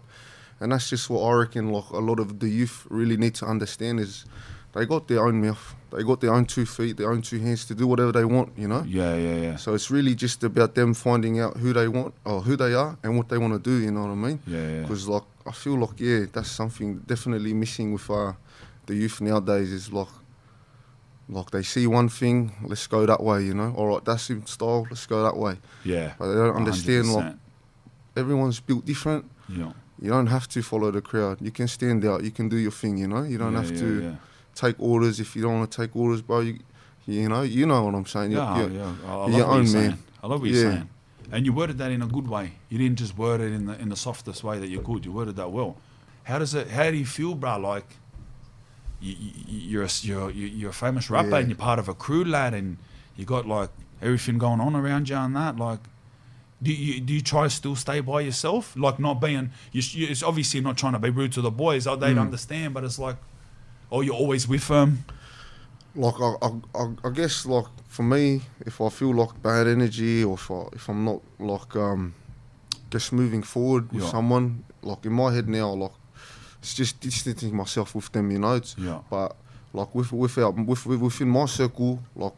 and 0.60 0.72
that's 0.72 0.90
just 0.90 1.10
what 1.10 1.22
I 1.24 1.34
reckon. 1.34 1.72
Like 1.72 1.90
a 1.92 2.00
lot 2.00 2.20
of 2.20 2.40
the 2.40 2.50
youth 2.50 2.86
really 2.90 3.18
need 3.18 3.36
to 3.36 3.46
understand 3.46 4.00
is 4.00 4.26
they 4.74 4.86
got 4.86 5.08
their 5.08 5.26
own 5.26 5.42
mouth, 5.42 5.76
they 5.92 6.04
got 6.04 6.20
their 6.22 6.34
own 6.34 6.46
two 6.46 6.66
feet, 6.66 6.98
their 6.98 7.12
own 7.12 7.22
two 7.22 7.40
hands 7.40 7.66
to 7.66 7.74
do 7.76 7.88
whatever 7.88 8.12
they 8.12 8.26
want. 8.26 8.50
You 8.58 8.68
know. 8.68 8.84
yeah 8.88 9.16
yeah 9.16 9.36
yeah 9.36 9.56
So 9.56 9.74
it's 9.74 9.90
really 9.92 10.16
just 10.16 10.44
about 10.44 10.74
them 10.76 10.94
finding 10.94 11.40
out 11.40 11.58
who 11.58 11.74
they 11.74 11.88
want 11.88 12.14
or 12.26 12.42
who 12.42 12.56
they 12.56 12.74
are 12.74 12.98
and 13.04 13.18
what 13.18 13.30
they 13.30 13.38
want 13.38 13.54
to 13.54 13.60
do. 13.60 13.78
You 13.84 13.92
know 13.92 14.02
what 14.02 14.12
I 14.12 14.16
mean? 14.16 14.40
yeah 14.48 14.70
yeah 14.70 14.82
Because 14.82 15.08
like 15.08 15.24
I 15.46 15.52
feel 15.52 15.78
like 15.80 16.00
yeah, 16.00 16.26
that's 16.34 16.52
something 16.52 17.00
definitely 17.08 17.54
missing 17.54 17.94
with 17.94 18.10
uh, 18.10 18.34
the 18.86 18.96
youth 18.96 19.22
nowadays. 19.22 19.72
Is 19.72 19.92
like 19.94 20.10
like 21.30 21.52
they 21.52 21.64
see 21.64 21.88
one 21.88 22.10
thing, 22.10 22.52
let's 22.64 22.88
go 22.88 23.06
that 23.06 23.22
way. 23.22 23.44
You 23.44 23.54
know, 23.54 23.74
all 23.76 23.88
right, 23.88 24.04
that's 24.06 24.30
in 24.30 24.46
style, 24.46 24.86
let's 24.90 25.06
go 25.06 25.24
that 25.24 25.36
way. 25.38 25.58
yeah 25.84 26.14
But 26.20 26.28
they 26.30 26.36
don't 26.36 26.56
understand 26.56 27.14
like 27.14 27.26
100%. 27.34 27.38
everyone's 28.16 28.60
built 28.60 28.86
different. 28.86 29.26
yeah 29.50 29.72
You 30.02 30.10
don't 30.12 30.28
have 30.28 30.48
to 30.50 30.62
follow 30.62 30.92
the 30.92 31.02
crowd. 31.02 31.38
You 31.42 31.52
can 31.52 31.68
stand 31.68 32.06
out. 32.06 32.24
You 32.24 32.32
can 32.32 32.50
do 32.50 32.58
your 32.58 32.72
thing. 32.72 32.98
You 32.98 33.08
know, 33.08 33.24
you 33.24 33.38
don't 33.38 33.54
yeah, 33.54 33.62
have 33.62 33.72
yeah, 33.72 33.80
to 33.80 34.02
yeah. 34.04 34.16
take 34.56 34.76
orders 34.80 35.20
if 35.20 35.36
you 35.36 35.42
don't 35.42 35.56
want 35.60 35.72
to 35.72 35.82
take 35.82 35.96
orders, 35.96 36.22
bro. 36.22 36.42
You, 36.42 36.60
you 37.06 37.28
know, 37.30 37.42
you 37.42 37.66
know 37.66 37.84
what 37.86 37.96
I'm 37.96 38.06
saying. 38.06 38.32
You're- 38.32 38.44
Yeah, 38.46 38.58
you're- 38.62 38.76
yeah. 38.76 38.94
I, 39.08 39.14
love 39.16 39.32
your 39.34 39.48
what 39.48 39.56
you're 39.58 39.66
saying. 39.66 39.88
man. 39.92 40.00
I 40.24 40.28
love 40.28 40.42
what 40.42 40.50
you're 40.50 40.72
saying. 40.72 40.90
And 41.32 41.46
you 41.46 41.52
worded 41.54 41.78
that 41.80 41.92
in 41.92 42.02
a 42.02 42.08
good 42.08 42.28
way. 42.28 42.54
You 42.70 42.78
didn't 42.78 43.00
just 43.00 43.18
word 43.18 43.42
it 43.42 43.52
in 43.52 43.66
the 43.66 43.80
in 43.82 43.90
the 43.90 43.96
softest 43.98 44.44
way 44.44 44.60
that 44.60 44.68
you 44.70 44.82
could. 44.82 45.04
You 45.06 45.12
worded 45.12 45.36
that 45.38 45.52
well. 45.52 45.76
How 46.24 46.40
does 46.40 46.54
it? 46.54 46.68
How 46.70 46.90
do 46.92 46.96
you 46.98 47.06
feel, 47.06 47.34
bro? 47.36 47.58
Like 47.58 47.86
you, 49.02 49.16
you, 49.20 49.32
you're 49.72 49.84
a, 49.84 49.90
you're 50.02 50.30
you- 50.32 50.48
you're 50.48 50.70
a 50.70 50.74
famous 50.74 51.10
rapper 51.10 51.36
and 51.36 51.50
you're 51.50 51.58
part 51.58 51.80
of 51.80 51.88
a 51.90 51.94
crew, 51.94 52.24
lad, 52.24 52.54
and 52.54 52.78
you 53.16 53.26
got 53.26 53.46
like 53.48 53.70
everything 54.02 54.38
going 54.38 54.60
on 54.62 54.76
around 54.76 55.10
you 55.10 55.16
and 55.18 55.36
that. 55.36 55.58
Like, 55.58 55.80
do 56.62 56.72
you 56.74 57.00
do 57.02 57.14
you 57.14 57.22
try 57.22 57.44
to 57.44 57.50
still 57.50 57.76
stay 57.76 58.00
by 58.02 58.22
yourself? 58.22 58.76
Like 58.76 59.00
not 59.00 59.16
being. 59.22 59.52
You, 59.72 59.82
you, 59.92 60.08
it's 60.08 60.24
obviously 60.24 60.60
not 60.62 60.78
trying 60.78 60.94
to 60.94 61.00
be 61.00 61.10
rude 61.10 61.32
to 61.34 61.42
the 61.42 61.52
boys. 61.52 61.86
Oh, 61.88 61.96
they'd 61.96 62.16
Mm. 62.16 62.22
understand, 62.22 62.74
but 62.74 62.84
it's 62.84 62.98
like, 63.00 63.18
oh, 63.92 64.02
you're 64.02 64.16
always 64.16 64.48
with 64.48 64.68
them. 64.68 65.06
like 65.96 66.16
I, 66.20 66.34
I, 66.76 66.94
I, 67.06 67.10
guess 67.12 67.46
like 67.46 67.66
for 67.88 68.04
me, 68.04 68.42
if 68.66 68.80
I 68.82 68.90
feel 68.90 69.14
like 69.16 69.42
bad 69.42 69.68
energy 69.68 70.24
or 70.24 70.36
if 70.36 70.50
I, 70.52 70.64
if 70.74 70.90
I'm 70.90 71.04
not 71.06 71.22
like 71.40 71.76
um 71.76 72.14
just 72.92 73.12
moving 73.14 73.44
forward 73.44 73.92
with 73.92 74.04
Yeah. 74.04 74.10
someone, 74.10 74.64
like 74.82 75.06
in 75.06 75.14
my 75.14 75.34
head 75.34 75.48
now, 75.50 75.70
like 75.74 75.92
it's 76.60 76.74
just 76.74 77.00
distancing 77.00 77.56
myself 77.56 77.94
with 77.96 78.12
them, 78.12 78.32
you 78.32 78.40
know. 78.40 78.56
It's, 78.56 78.76
Yeah. 78.78 79.00
But 79.10 79.36
like 79.74 79.94
with 79.94 80.12
with, 80.12 80.38
our, 80.40 80.52
with 80.52 80.86
with 80.86 81.02
within 81.02 81.30
my 81.30 81.46
circle, 81.46 82.00
like 82.16 82.34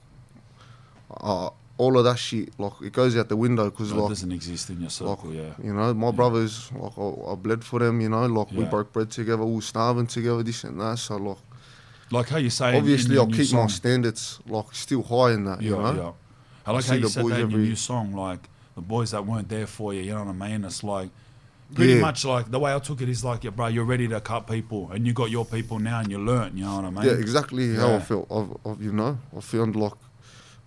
uh, 1.22 1.50
all 1.80 1.98
of 1.98 2.04
that 2.04 2.20
shit, 2.20 2.50
like 2.60 2.74
it 2.84 2.94
goes 2.94 3.16
out 3.18 3.30
the 3.30 3.36
window 3.38 3.70
because 3.70 3.90
That 3.90 3.96
like 4.00 4.10
doesn't 4.10 4.32
exist 4.40 4.70
in 4.70 4.76
your 4.78 4.84
like 4.84 4.92
circle. 4.92 5.34
yeah. 5.34 5.54
you 5.64 5.74
know 5.74 5.94
my 5.94 6.12
brothers, 6.12 6.70
like 6.74 6.98
I, 6.98 7.32
I 7.32 7.36
bled 7.36 7.64
for 7.64 7.80
them, 7.80 8.02
you 8.02 8.10
know. 8.10 8.26
Like 8.26 8.52
we 8.52 8.66
broke 8.66 8.92
bread 8.94 9.10
together, 9.10 9.44
we 9.46 9.56
were 9.56 9.62
starving 9.62 10.06
together, 10.08 10.44
this 10.44 10.64
and 10.66 10.80
that. 10.82 11.00
So 11.00 11.16
like 11.18 11.38
Like 12.12 12.30
how 12.30 12.38
you 12.38 12.50
say. 12.50 12.78
obviously 12.78 13.18
I'll 13.18 13.28
new 13.28 13.38
keep 13.46 13.54
my 13.54 13.68
standards 13.68 14.40
like 14.48 14.70
still 14.74 15.04
high 15.04 15.32
in 15.38 15.46
that, 15.46 15.62
Yeah, 15.62 15.70
you 15.72 15.76
know. 15.82 15.94
yeah. 16.04 16.12
I 16.68 16.72
like 16.74 16.84
I 16.86 16.88
how 16.90 16.94
you 16.96 17.02
the 17.02 17.10
said 17.10 17.22
boys 17.24 17.32
that 17.34 17.40
in 17.42 17.50
your 17.50 17.60
every- 17.60 17.70
new 17.70 17.76
song. 17.76 18.14
Like 18.14 18.44
the 18.76 18.82
boys 18.82 19.12
that 19.12 19.26
weren't 19.26 19.50
there 19.50 19.68
for 19.68 19.94
you. 19.94 20.02
You 20.02 20.14
know 20.16 20.26
what 20.26 20.36
I 20.44 20.48
mean? 20.50 20.64
It's 20.66 20.84
like 20.84 21.10
pretty 21.76 21.94
Yeah. 21.94 22.02
much 22.02 22.26
like 22.26 22.52
the 22.52 22.60
way 22.60 22.72
I 22.76 22.80
took 22.80 23.00
it 23.02 23.10
is 23.10 23.24
like, 23.24 23.44
yeah, 23.46 23.52
bro, 23.52 23.68
you're 23.68 23.86
ready 23.86 24.08
to 24.10 24.20
cut 24.20 24.48
people, 24.48 24.90
and 24.92 25.08
you 25.08 25.14
got 25.14 25.30
your 25.30 25.46
people 25.46 25.78
now, 25.80 26.00
and 26.02 26.10
you 26.12 26.18
learnt. 26.20 26.58
You 26.58 26.66
know 26.66 26.76
what 26.78 26.86
I 26.86 26.90
mean? 26.90 27.06
Yeah, 27.06 27.14
exactly 27.26 27.76
how 27.76 27.88
I 27.88 27.92
Yeah. 27.94 28.00
felt. 28.10 28.28
Of, 28.30 28.58
of 28.66 28.82
you 28.84 28.92
know, 28.92 29.18
I 29.38 29.40
found 29.40 29.76
like, 29.76 29.94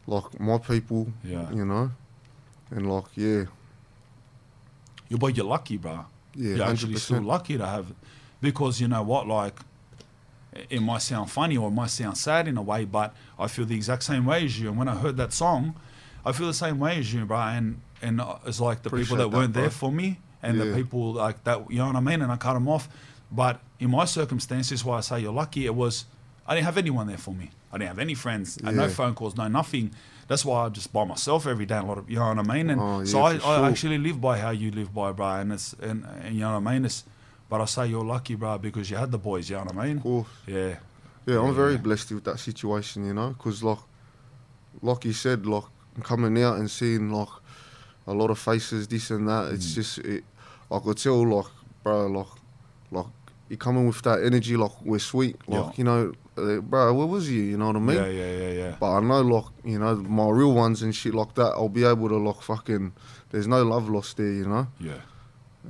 like 0.07 0.38
my 0.40 0.59
people. 0.59 1.09
Yeah. 1.24 1.50
You 1.53 1.64
know, 1.64 1.90
and 2.70 2.90
like 2.92 3.05
yeah, 3.14 3.44
You 5.09 5.18
boy, 5.18 5.28
you're 5.28 5.44
lucky, 5.46 5.76
bro. 5.76 6.07
yeah, 6.34 6.57
you're 6.57 6.62
actually 6.62 6.64
hundred 6.64 6.98
still 7.00 7.16
percent. 7.18 7.26
lucky 7.26 7.59
to 7.59 7.66
have, 7.66 7.92
because 8.40 8.80
you 8.80 8.88
know 8.88 9.03
what, 9.03 9.26
like. 9.26 9.59
It 10.68 10.82
might 10.82 11.00
sound 11.00 11.30
funny 11.30 11.57
or 11.57 11.68
it 11.68 11.72
might 11.72 11.88
sound 11.88 12.18
sad 12.18 12.46
in 12.46 12.59
a 12.59 12.62
way, 12.62 12.84
but 12.84 13.14
I 13.38 13.46
feel 13.46 13.64
the 13.64 13.74
exact 13.74 14.03
same 14.03 14.26
way 14.26 14.44
as 14.44 14.61
you. 14.61 14.68
And 14.68 14.76
when 14.76 14.86
I 14.86 14.94
heard 14.94 15.16
that 15.16 15.32
song, 15.32 15.74
I 16.26 16.32
feel 16.32 16.46
the 16.46 16.53
same 16.53 16.78
way 16.78 16.98
as 16.98 17.11
you, 17.14 17.24
bro. 17.24 17.38
And 17.38 17.80
and 18.03 18.20
uh, 18.20 18.36
it's 18.44 18.61
like 18.61 18.82
the 18.82 18.90
people 18.90 18.98
Appreciate 18.98 19.16
that 19.16 19.30
that, 19.30 19.36
weren't 19.38 19.53
bro. 19.55 19.62
there 19.62 19.70
for 19.70 19.90
me, 19.90 20.20
and 20.42 20.61
the 20.61 20.74
people 20.74 21.14
like 21.14 21.42
that. 21.44 21.70
You 21.70 21.78
know 21.78 21.86
what 21.86 21.96
I 21.96 22.00
mean? 22.00 22.20
And 22.20 22.30
I 22.30 22.36
cut 22.36 22.53
them 22.53 22.68
off. 22.68 22.86
But 23.30 23.61
in 23.80 23.90
my 23.92 24.05
circumstances, 24.05 24.84
why 24.84 24.98
I 24.98 25.00
say 25.00 25.20
you're 25.20 25.32
lucky, 25.32 25.64
it 25.64 25.74
was 25.74 26.05
I 26.47 26.55
didn't 26.55 26.64
have 26.66 26.78
anyone 26.78 27.07
there 27.07 27.18
for 27.18 27.32
me. 27.34 27.51
I 27.72 27.78
didn't 27.78 27.88
have 27.88 27.99
any 27.99 28.14
friends, 28.14 28.59
and 28.59 28.76
no 28.76 28.88
phone 28.88 29.14
calls, 29.14 29.36
no 29.36 29.49
nothing. 29.49 29.93
That's 30.28 30.45
why 30.45 30.66
I 30.66 30.68
just 30.68 30.93
by 30.93 31.05
myself 31.05 31.47
every 31.47 31.66
day. 31.66 31.76
A 31.78 31.82
lot 31.82 31.99
of 31.99 32.09
you 32.11 32.16
know 32.16 32.28
what 32.28 32.38
I 32.38 32.43
mean. 32.43 32.70
And 32.70 32.80
Oh, 32.80 33.05
so 33.05 33.22
I, 33.22 33.38
for 33.38 33.47
I 33.47 33.68
actually 33.68 33.99
live 33.99 34.20
by 34.20 34.38
how 34.38 34.51
you 34.51 34.70
live 34.70 34.93
by, 34.95 35.12
bro. 35.12 35.26
And 35.40 35.53
it's 35.53 35.72
and, 35.74 36.05
and 36.22 36.34
you 36.34 36.40
know 36.40 36.59
what 36.59 36.68
I 36.70 36.72
mean. 36.74 36.84
It's 36.84 37.05
but 37.49 37.61
I 37.61 37.64
say 37.66 37.86
you're 37.88 38.05
lucky, 38.05 38.34
bro, 38.34 38.59
because 38.59 38.90
you 38.90 38.97
had 38.97 39.11
the 39.11 39.18
boys. 39.18 39.51
You 39.51 39.57
know 39.57 39.64
what 39.64 39.76
I 39.76 39.86
mean? 39.86 39.97
Of 39.99 40.03
course. 40.03 40.28
Yeah. 40.47 40.76
Yeah, 41.26 41.40
I'm 41.40 41.55
very 41.55 41.76
blessed 41.76 42.12
with 42.12 42.24
that 42.24 42.38
situation. 42.40 43.05
You 43.07 43.14
know, 43.14 43.28
because 43.30 43.62
like, 43.62 43.78
like 44.80 45.05
you 45.05 45.12
said, 45.12 45.47
like 45.47 45.64
coming 46.03 46.43
out 46.43 46.57
and 46.59 46.70
seeing 46.70 47.11
like 47.11 47.28
a 48.07 48.12
lot 48.12 48.30
of 48.30 48.38
faces, 48.38 48.88
this 48.88 49.11
and 49.11 49.28
that. 49.28 49.53
It's 49.53 49.70
Mm. 49.72 49.74
just 49.74 49.99
it. 49.99 50.24
I 50.70 50.78
could 50.78 50.97
tell, 50.97 51.26
like, 51.28 51.47
bro, 51.82 52.07
like, 52.07 52.26
like 53.53 53.61
you 53.61 53.72
coming 53.72 53.86
with 53.86 54.03
that 54.03 54.22
energy, 54.24 54.57
like 54.57 54.72
we're 54.84 54.98
sweet, 54.98 55.36
like 55.46 55.64
Yeah. 55.64 55.72
you 55.76 55.84
know, 55.84 56.12
uh, 56.38 56.61
bro. 56.61 56.94
Where 56.94 57.07
was 57.07 57.28
you? 57.30 57.42
You 57.42 57.57
know 57.59 57.66
what 57.68 57.76
I 57.76 57.80
mean? 57.80 57.96
yeah, 57.96 58.07
yeah, 58.07 58.32
yeah, 58.38 58.50
yeah. 58.53 58.76
But 58.80 58.90
I 58.96 59.00
know, 59.00 59.20
like, 59.20 59.44
you 59.64 59.78
know, 59.78 59.96
my 59.96 60.28
real 60.30 60.53
ones 60.55 60.82
and 60.82 60.94
shit 60.94 61.14
like 61.14 61.34
that, 61.34 61.53
I'll 61.57 61.68
be 61.68 61.84
able 61.84 62.09
to, 62.09 62.16
like, 62.16 62.40
fucking, 62.42 62.92
there's 63.30 63.46
no 63.46 63.62
love 63.62 63.88
lost 63.88 64.16
there, 64.16 64.32
you 64.32 64.46
know? 64.46 64.66
Yeah. 64.80 65.00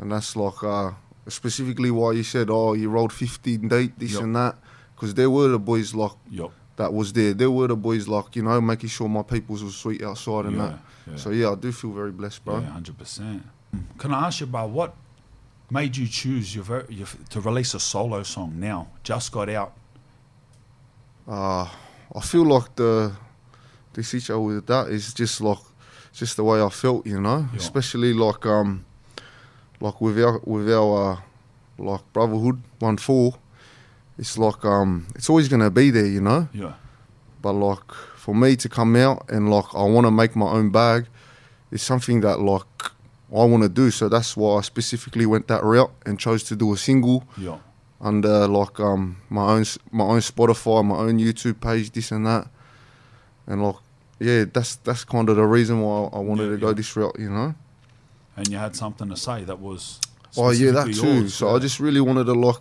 And 0.01 0.13
that's, 0.13 0.37
like, 0.37 0.63
uh, 0.63 0.93
specifically 1.29 1.91
why 1.91 2.13
you 2.13 2.23
said, 2.23 2.49
oh, 2.51 2.75
you 2.75 2.89
rolled 2.91 3.13
15 3.13 3.69
date, 3.69 3.99
this 3.99 4.13
Yup. 4.13 4.23
and 4.23 4.37
that. 4.37 4.55
Because 4.95 5.15
there 5.15 5.31
were 5.31 5.49
the 5.49 5.59
boys, 5.59 5.95
like, 5.95 6.13
Yup. 6.31 6.53
that 6.77 6.93
was 6.95 7.13
there. 7.13 7.35
There 7.35 7.51
were 7.51 7.67
the 7.69 7.77
boys, 7.77 8.07
like, 8.07 8.37
you 8.37 8.43
know, 8.43 8.61
making 8.61 8.89
sure 8.91 9.09
my 9.09 9.23
peoples 9.23 9.65
was 9.65 9.75
sweet 9.75 10.03
outside 10.03 10.47
and 10.47 10.57
Yeah. 10.57 10.67
that. 10.69 10.79
yeah. 11.11 11.17
So, 11.17 11.31
yeah, 11.31 11.51
I 11.51 11.55
do 11.57 11.73
feel 11.73 11.91
very 11.91 12.13
blessed, 12.13 12.45
bro. 12.45 12.61
Yeah, 12.61 12.67
hundred 12.71 12.97
percent. 12.99 13.43
Can 13.99 14.13
I 14.15 14.27
ask 14.27 14.41
you 14.41 14.47
about 14.47 14.71
what 14.71 14.95
made 15.73 15.97
you 15.97 16.07
choose 16.07 16.55
your, 16.55 16.65
ver- 16.65 16.87
your 16.91 17.09
to 17.31 17.41
release 17.41 17.75
a 17.75 17.81
solo 17.81 18.23
song 18.23 18.61
now? 18.61 18.89
Just 19.03 19.33
got 19.33 19.49
out. 19.49 19.73
uh, 21.29 21.67
I 22.15 22.21
feel 22.21 22.45
like 22.45 22.75
the 22.77 23.13
this 23.95 24.13
issue 24.15 24.39
with 24.41 24.67
that 24.67 24.89
is 24.89 25.15
just 25.15 25.41
like 25.41 25.59
just 26.13 26.37
the 26.37 26.45
way 26.45 26.63
I 26.63 26.69
felt, 26.69 27.07
you 27.07 27.21
know. 27.21 27.49
Yeah. 27.53 27.59
Especially 27.59 28.13
like 28.13 28.45
um 28.47 28.85
like 29.81 30.01
with 30.01 30.19
our 30.23 30.39
with 30.45 30.71
our 30.71 31.13
uh, 31.13 31.21
like 31.79 32.05
brotherhood 32.13 32.63
one 32.81 32.99
four, 32.99 33.35
it's 34.19 34.37
like 34.37 34.65
um 34.65 35.07
it's 35.15 35.31
always 35.31 35.49
gonna 35.49 35.71
be 35.71 35.91
there, 35.91 36.07
you 36.07 36.21
know. 36.21 36.49
Yeah. 36.53 36.75
But 37.41 37.53
like 37.55 37.93
for 38.17 38.35
me 38.35 38.57
to 38.57 38.69
come 38.69 38.95
out 38.97 39.25
and 39.31 39.51
like 39.51 39.75
I 39.75 39.85
want 39.85 40.07
to 40.07 40.11
make 40.11 40.37
my 40.37 40.51
own 40.51 40.71
bag, 40.71 41.07
is 41.71 41.83
something 41.83 42.21
that 42.21 42.41
like 42.41 42.67
I 43.41 43.45
want 43.45 43.63
to 43.63 43.69
do. 43.69 43.91
So 43.91 44.09
that's 44.09 44.37
why 44.37 44.59
I 44.59 44.61
specifically 44.61 45.25
went 45.27 45.49
that 45.49 45.63
route 45.65 45.91
and 46.07 46.19
chose 46.19 46.43
to 46.45 46.57
do 46.57 46.73
a 46.73 46.77
single 46.77 47.25
Yeah. 47.39 47.59
under 48.01 48.47
like 48.49 48.79
um 48.81 49.17
my 49.31 49.45
own 49.55 49.65
my 49.91 50.05
own 50.05 50.21
Spotify, 50.21 50.85
my 50.85 50.97
own 50.97 51.19
YouTube 51.19 51.61
page, 51.61 51.91
this 51.93 52.13
and 52.13 52.27
that, 52.27 52.47
and 53.47 53.63
like 53.65 53.77
yeah, 54.21 54.45
that's 54.53 54.77
that's 54.77 55.05
kind 55.05 55.29
of 55.29 55.37
the 55.37 55.45
reason 55.47 55.81
why 55.81 56.09
I 56.13 56.19
wanted 56.19 56.45
Yeah, 56.45 56.51
to 56.51 56.57
go 56.59 56.67
yeah. 56.69 56.75
this 56.75 56.97
route, 56.97 57.17
you 57.19 57.31
know. 57.31 57.55
And 58.37 58.49
you 58.49 58.57
had 58.59 58.75
something 58.77 59.09
to 59.09 59.17
say 59.17 59.45
that 59.45 59.59
was. 59.59 59.99
Oh 60.37 60.51
yeah, 60.51 60.71
that 60.73 60.87
too. 60.95 61.07
yours, 61.07 61.35
so 61.35 61.49
yeah. 61.49 61.57
I 61.57 61.59
just 61.59 61.79
really 61.81 62.01
wanted 62.01 62.25
to 62.25 62.33
like 62.35 62.57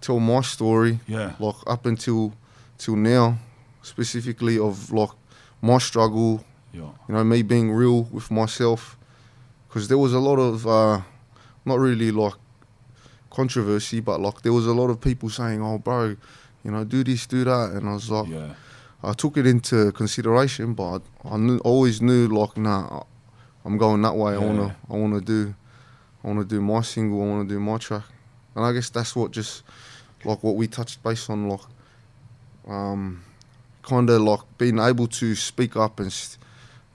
tell 0.00 0.20
my 0.20 0.40
story, 0.42 1.00
Yeah. 1.06 1.32
like 1.38 1.56
up 1.66 1.86
until 1.86 2.32
till 2.78 2.96
now, 2.96 3.38
specifically 3.82 4.58
of 4.58 4.90
like 4.92 5.10
my 5.62 5.78
struggle, 5.78 6.44
Yeah. 6.72 6.90
you 7.08 7.14
know, 7.14 7.24
me 7.24 7.42
being 7.42 7.72
real 7.72 8.02
with 8.12 8.30
myself, 8.30 8.98
because 9.74 9.88
there 9.88 9.98
was 9.98 10.12
a 10.14 10.20
lot 10.20 10.36
of 10.38 10.64
uh, 10.68 11.00
not 11.64 11.80
really 11.80 12.12
like 12.12 12.34
controversy, 13.30 13.98
but 13.98 14.20
like 14.20 14.42
there 14.42 14.52
was 14.52 14.66
a 14.68 14.72
lot 14.72 14.88
of 14.88 15.00
people 15.00 15.28
saying, 15.28 15.60
"Oh, 15.60 15.78
bro, 15.78 16.14
you 16.62 16.70
know, 16.70 16.84
do 16.84 17.02
this, 17.02 17.26
do 17.26 17.42
that," 17.42 17.72
and 17.72 17.88
I 17.88 17.94
was 17.94 18.08
like, 18.08 18.28
Yeah. 18.28 18.54
I 19.02 19.12
took 19.12 19.36
it 19.36 19.46
into 19.46 19.90
consideration, 19.92 20.74
but 20.74 21.02
I 21.24 21.36
knew, 21.36 21.58
always 21.58 22.00
knew 22.00 22.28
like, 22.28 22.56
nah, 22.56 23.02
I'm 23.64 23.76
going 23.76 24.00
that 24.02 24.14
way. 24.16 24.34
I 24.34 24.38
wanna, 24.38 24.76
I 24.88 24.94
wanna 24.96 25.20
do, 25.20 25.54
I 26.22 26.28
wanna 26.28 26.44
do 26.44 26.60
my 26.62 26.80
single. 26.82 27.20
I 27.22 27.26
wanna 27.26 27.48
do 27.48 27.58
my 27.58 27.76
track, 27.78 28.04
and 28.54 28.64
I 28.64 28.72
guess 28.72 28.90
that's 28.90 29.16
what 29.16 29.32
just 29.32 29.64
like 30.24 30.42
what 30.44 30.54
we 30.54 30.68
touched 30.68 31.02
base 31.02 31.28
on, 31.28 31.48
like, 31.48 31.60
um, 32.68 33.22
kind 33.82 34.08
of 34.08 34.20
like 34.22 34.40
being 34.56 34.78
able 34.78 35.08
to 35.08 35.34
speak 35.34 35.76
up 35.76 35.98
and, 35.98 36.06
s- 36.06 36.38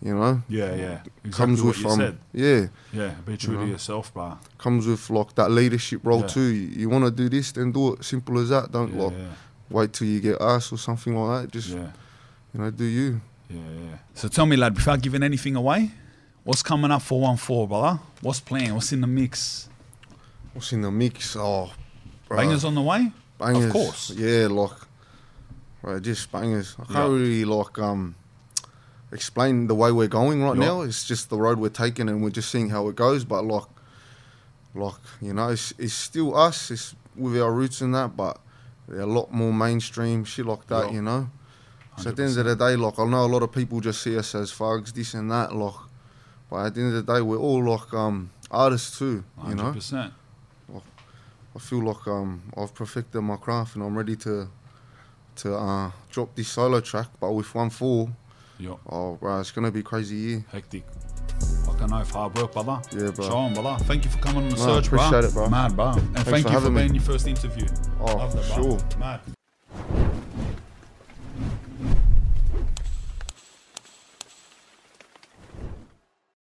you 0.01 0.13
know, 0.15 0.41
Yeah. 0.47 0.75
Yeah. 0.75 0.99
Exactly 1.25 1.31
comes 1.31 1.61
with 1.61 1.79
you 1.79 1.89
um, 1.89 1.97
said. 1.99 2.17
yeah, 2.33 2.67
Yeah. 2.93 3.11
Be 3.25 3.35
true 3.37 3.55
know. 3.55 3.65
to 3.65 3.67
yourself, 3.71 4.13
bro. 4.13 4.37
comes 4.57 4.87
with 4.87 5.09
like 5.09 5.35
that 5.35 5.51
leadership 5.51 6.01
role 6.03 6.21
Yeah. 6.21 6.27
too. 6.27 6.41
You, 6.41 6.67
you 6.81 6.89
want 6.89 7.05
to 7.05 7.11
do 7.11 7.27
this, 7.29 7.51
then 7.51 7.71
do 7.71 7.93
it. 7.93 8.03
Simple 8.05 8.39
as 8.39 8.49
that. 8.49 8.71
Don't 8.71 8.93
Yeah. 8.95 9.03
like 9.03 9.13
Yeah. 9.13 9.27
wait 9.69 9.93
till 9.93 10.07
you 10.07 10.19
get 10.21 10.41
asked 10.41 10.71
or 10.71 10.77
something 10.77 11.15
like 11.15 11.43
that. 11.43 11.51
Just 11.51 11.69
Yeah. 11.69 11.91
you 12.53 12.61
know, 12.61 12.71
do 12.71 12.85
you. 12.85 13.21
Yeah, 13.49 13.57
yeah. 13.57 13.97
So 14.13 14.27
tell 14.27 14.45
me, 14.45 14.55
lad, 14.55 14.75
without 14.75 15.01
giving 15.01 15.23
anything 15.23 15.55
away, 15.55 15.91
what's 16.43 16.63
coming 16.63 16.91
up 16.91 17.01
for 17.01 17.19
one 17.21 17.35
four, 17.37 17.67
brother? 17.67 17.99
What's 18.21 18.39
playing? 18.39 18.73
What's 18.75 18.91
in 18.93 19.01
the 19.01 19.07
mix? 19.07 19.67
What's 20.53 20.71
in 20.71 20.81
the 20.81 20.91
mix? 20.91 21.35
Oh, 21.35 21.71
bruh. 22.29 22.37
Bangers 22.37 22.63
on 22.63 22.75
the 22.75 22.81
way? 22.81 23.11
bangers. 23.37 23.65
Of 23.65 23.71
course. 23.71 24.11
Yeah, 24.15 24.47
like, 24.47 24.77
right, 25.81 26.01
just 26.01 26.31
bangers. 26.31 26.75
I 26.79 26.83
can't 26.85 26.97
Yeah. 27.11 27.17
really 27.17 27.45
like 27.45 27.77
um 27.79 28.15
explain 29.11 29.67
the 29.67 29.75
way 29.75 29.91
we're 29.91 30.07
going 30.07 30.43
right 30.43 30.57
Yeah. 30.57 30.65
now. 30.65 30.81
It's 30.81 31.03
just 31.05 31.29
the 31.29 31.37
road 31.37 31.59
we're 31.59 31.69
taking, 31.69 32.09
and 32.09 32.21
we're 32.23 32.29
just 32.29 32.49
seeing 32.51 32.69
how 32.69 32.87
it 32.89 32.95
goes. 32.95 33.23
But 33.25 33.45
like, 33.45 33.65
like 34.75 34.95
you 35.21 35.33
know, 35.33 35.49
it's, 35.49 35.73
it's 35.77 35.93
still 35.93 36.35
us. 36.35 36.71
It's 36.71 36.95
with 37.15 37.41
our 37.41 37.51
roots 37.51 37.81
and 37.81 37.93
that, 37.95 38.15
but 38.15 38.39
a 38.91 39.05
lot 39.05 39.31
more 39.31 39.53
mainstream 39.53 40.23
shit 40.25 40.45
like 40.45 40.67
that. 40.67 40.87
Yeah. 40.87 40.95
You 40.95 41.01
know. 41.01 41.29
So 41.97 42.11
at 42.11 42.15
the 42.15 42.23
end 42.23 42.37
of 42.37 42.45
the 42.45 42.55
day, 42.55 42.75
like 42.77 42.97
I 42.97 43.05
know 43.05 43.25
a 43.25 43.27
lot 43.27 43.43
of 43.43 43.51
people 43.51 43.81
just 43.81 44.01
see 44.01 44.17
us 44.17 44.33
as 44.35 44.53
thugs, 44.53 44.91
this 44.93 45.13
and 45.13 45.29
that, 45.31 45.53
like. 45.55 45.73
But 46.49 46.65
at 46.67 46.73
the 46.75 46.81
end 46.81 46.95
of 46.95 47.05
the 47.05 47.13
day, 47.13 47.21
we're 47.21 47.37
all 47.37 47.63
like 47.63 47.93
um 47.93 48.31
artists 48.49 48.97
too. 48.97 49.23
You 49.47 49.55
know. 49.55 49.73
100%. 49.73 50.11
I 51.55 51.59
feel 51.59 51.83
like 51.83 52.07
um 52.07 52.41
I've 52.55 52.73
perfected 52.73 53.21
my 53.21 53.35
craft 53.35 53.75
and 53.75 53.83
I'm 53.83 53.97
ready 53.97 54.15
to 54.17 54.47
to 55.37 55.55
uh 55.55 55.91
drop 56.09 56.35
this 56.35 56.47
solo 56.47 56.79
track, 56.79 57.07
but 57.19 57.31
with 57.33 57.53
one 57.53 57.69
four, 57.69 58.09
Yeah. 58.59 58.75
oh 58.89 59.15
bro, 59.15 59.39
it's 59.39 59.51
gonna 59.51 59.71
be 59.71 59.81
crazy 59.81 60.15
year. 60.15 60.45
Hectic. 60.51 60.83
Fucking 61.65 61.87
know 61.87 62.01
if 62.01 62.09
hard 62.11 62.37
work, 62.37 62.51
brother. 62.53 62.81
Yeah, 62.91 63.11
bro. 63.11 63.27
Show 63.29 63.39
'em, 63.45 63.53
brother. 63.53 63.83
Thank 63.85 64.03
you 64.03 64.11
for 64.11 64.17
coming 64.17 64.43
on 64.43 64.49
the 64.49 64.55
No, 64.57 64.65
search, 64.81 64.89
bro. 64.89 64.99
appreciate 64.99 65.29
it, 65.29 65.33
bro. 65.33 65.49
Mad, 65.49 65.75
bro. 65.75 65.91
And 65.91 66.17
thank 66.25 66.45
for 66.47 66.53
you 66.53 66.59
for 66.59 66.69
me. 66.69 66.81
being 66.81 66.95
your 66.95 67.03
first 67.03 67.27
interview. 67.27 67.67
Oh, 68.01 68.05
Love 68.17 68.33
that, 68.35 68.43
sure. 68.43 68.77
Mad. 68.99 69.21